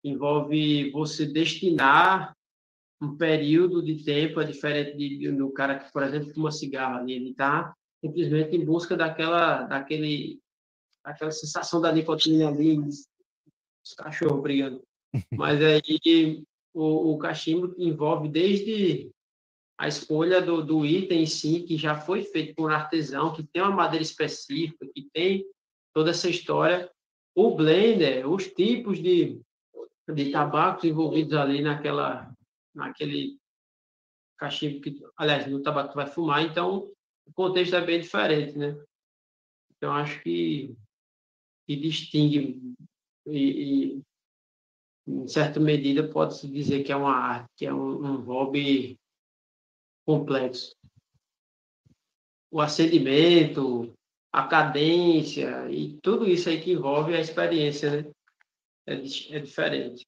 [0.04, 2.36] envolve você destinar
[3.00, 7.14] um período de tempo é diferente de, do cara que, por exemplo, fuma cigarro ali.
[7.14, 10.38] Ele está simplesmente em busca daquela, daquele,
[11.02, 14.82] daquela sensação da nicotina ali, os cachorros brigando.
[15.32, 16.44] Mas aí
[16.74, 19.10] o, o cachimbo envolve desde
[19.78, 23.42] a escolha do, do item em si, que já foi feito por um artesão, que
[23.42, 25.44] tem uma madeira específica, que tem
[25.92, 26.90] toda essa história,
[27.34, 29.40] o blender, os tipos de,
[30.14, 32.32] de tabacos envolvidos ali naquela,
[32.74, 33.38] naquele
[34.38, 36.90] cachimbo que, aliás, no tabaco que vai fumar, então
[37.26, 38.80] o contexto é bem diferente, né?
[39.76, 40.76] Então acho que,
[41.66, 42.74] que distingue
[43.26, 43.38] e,
[43.96, 44.02] e
[45.06, 48.98] em certa medida pode-se dizer que é uma arte, que é um, um hobby
[50.04, 50.74] complexo.
[52.50, 53.92] O acendimento,
[54.32, 58.12] a cadência e tudo isso aí que envolve a experiência, né?
[58.86, 60.06] É, é diferente.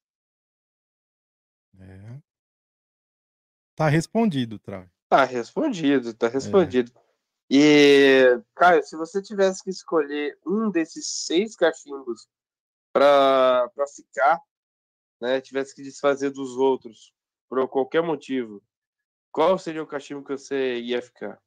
[1.79, 2.19] É.
[3.77, 4.87] Tá respondido, Trau.
[5.09, 6.93] Tá respondido, tá respondido.
[6.97, 7.05] É.
[7.51, 12.27] E, Caio, se você tivesse que escolher um desses seis cachimbos
[12.93, 14.41] para ficar,
[15.21, 17.13] né, tivesse que desfazer dos outros
[17.49, 18.63] por qualquer motivo,
[19.31, 21.41] qual seria o cachimbo que você ia ficar?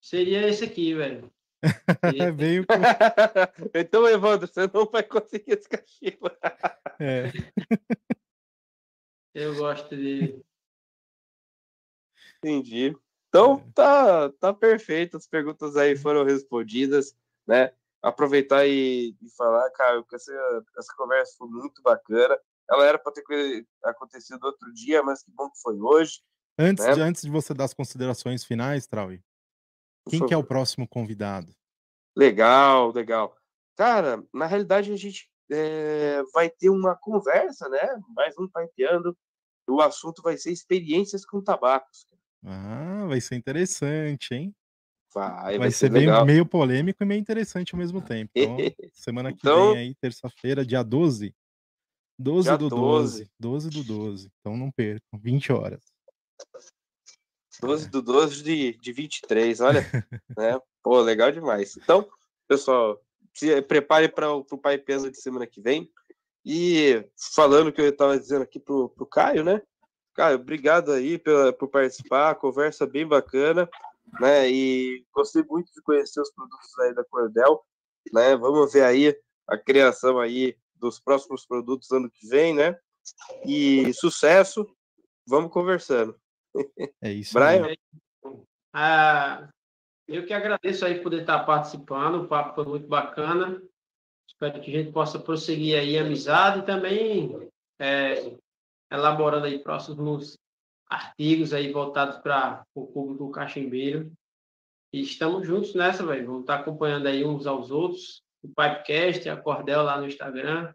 [0.00, 1.30] Seria esse aqui, velho.
[2.36, 2.74] Veio com...
[3.74, 6.30] então, Evandro, você não vai conseguir esse cachimbo.
[6.98, 7.30] é.
[9.34, 10.42] Eu gosto de
[12.38, 12.96] Entendi.
[13.28, 13.72] Então, é.
[13.74, 15.16] tá, tá perfeito.
[15.16, 17.14] As perguntas aí foram respondidas,
[17.46, 17.72] né?
[18.02, 20.32] Aproveitar e, e falar, cara, que essa,
[20.78, 22.38] essa conversa foi muito bacana.
[22.70, 26.20] Ela era para ter acontecido outro dia, mas que bom que foi hoje.
[26.58, 26.92] Antes, né?
[26.92, 29.20] de, antes de você dar as considerações finais, Trauy,
[30.08, 31.52] quem que é o próximo convidado?
[32.16, 33.36] Legal, legal.
[33.76, 37.80] Cara, na realidade a gente é, vai ter uma conversa, né?
[38.14, 39.16] Mais um paiteando.
[39.68, 42.06] O assunto vai ser experiências com tabacos.
[42.44, 44.54] Ah, vai ser interessante, hein?
[45.12, 48.30] Vai, vai, vai ser, ser meio, meio, polêmico e meio interessante ao mesmo tempo.
[48.34, 48.56] Então,
[48.94, 49.72] semana que então...
[49.72, 51.34] vem aí, terça-feira, dia 12.
[52.20, 53.30] 12 dia do 12.
[53.40, 54.30] 12 do 12.
[54.40, 55.80] Então não percam, 20 horas.
[57.62, 59.80] 12 do 12 de, de 23, olha.
[60.36, 60.60] né?
[60.82, 61.78] Pô, legal demais.
[61.78, 62.06] Então,
[62.46, 63.00] pessoal,
[63.32, 65.90] se prepare para o Pai Pesa de semana que vem.
[66.44, 69.62] E falando o que eu estava dizendo aqui pro, pro Caio, né?
[70.14, 73.68] Cara, obrigado aí pela, por participar, conversa bem bacana.
[74.20, 74.50] né?
[74.50, 77.62] E gostei muito de conhecer os produtos aí da Cordel,
[78.12, 78.36] né?
[78.36, 79.16] Vamos ver aí
[79.46, 82.76] a criação aí dos próximos produtos ano que vem, né?
[83.44, 84.66] E sucesso,
[85.26, 86.18] vamos conversando.
[87.00, 87.34] É isso.
[87.34, 87.74] Brian?
[88.72, 89.48] Ah,
[90.08, 93.62] eu que agradeço aí por estar participando, o papo foi muito bacana.
[94.28, 97.48] Espero que a gente possa prosseguir aí a amizade e também
[97.78, 98.36] é,
[98.90, 100.36] elaborando aí próximos
[100.88, 104.12] artigos aí voltados para o público cachimbeiro.
[104.92, 106.26] E estamos juntos nessa, velho.
[106.26, 108.22] Vamos estar acompanhando aí uns aos outros.
[108.42, 110.72] O Pipecast, a Cordel lá no Instagram.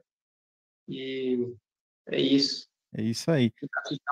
[0.88, 1.56] E
[2.08, 2.68] é isso.
[2.94, 3.52] É isso aí.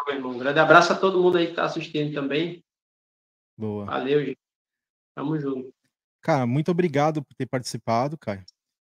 [0.08, 0.32] meu irmão.
[0.32, 2.64] Um grande abraço a todo mundo aí que está assistindo também.
[3.58, 3.86] Boa.
[3.86, 4.40] Valeu, gente.
[5.16, 5.74] Tamo junto.
[6.22, 8.44] Cara, muito obrigado por ter participado, Caio.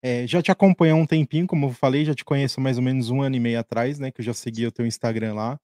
[0.02, 2.84] É, já te acompanho há um tempinho, como eu falei, já te conheço mais ou
[2.84, 4.12] menos um ano e meio atrás, né?
[4.12, 5.60] Que eu já segui o teu Instagram lá.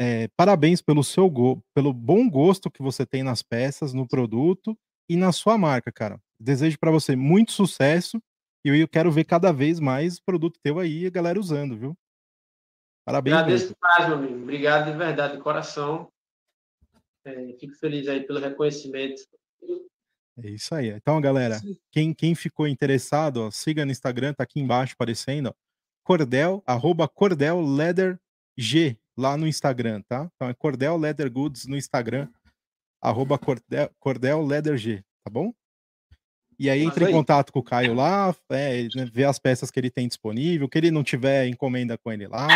[0.00, 4.78] É, parabéns pelo seu go pelo bom gosto que você tem nas peças, no produto
[5.08, 6.20] e na sua marca, cara.
[6.38, 8.20] Desejo para você muito sucesso
[8.64, 11.96] e eu quero ver cada vez mais produto teu aí, a galera usando, viu?
[13.04, 13.36] Parabéns.
[13.36, 14.42] Agradeço mais, meu amigo.
[14.42, 16.10] Obrigado de verdade, de coração.
[17.24, 19.22] É, fico feliz aí pelo reconhecimento.
[20.42, 20.88] É isso aí.
[20.88, 25.54] Então, galera, quem, quem ficou interessado, ó, siga no Instagram, tá aqui embaixo aparecendo, ó,
[26.02, 28.18] Cordel, arroba Cordel Leather
[28.56, 30.30] G, lá no Instagram, tá?
[30.34, 32.28] Então é Cordel Leather Goods no Instagram,
[33.00, 35.52] arroba Cordel, Cordel Leather G, tá bom?
[36.58, 39.78] E aí entre em contato com o Caio lá, é, né, ver as peças que
[39.78, 42.46] ele tem disponível, que ele não tiver encomenda com ele lá.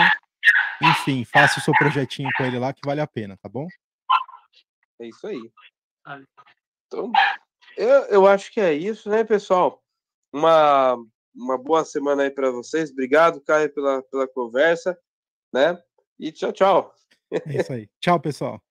[0.83, 3.67] Enfim, faça o seu projetinho com ele lá que vale a pena, tá bom?
[5.01, 5.51] É isso aí.
[6.87, 7.13] Então,
[7.77, 9.83] eu, eu acho que é isso, né, pessoal?
[10.33, 10.97] Uma,
[11.35, 12.91] uma boa semana aí para vocês.
[12.91, 14.99] Obrigado, Caio, pela, pela conversa,
[15.53, 15.81] né?
[16.19, 16.95] E tchau, tchau.
[17.31, 17.89] É isso aí.
[18.01, 18.63] tchau, pessoal.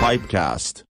[0.10, 0.84] Pipecast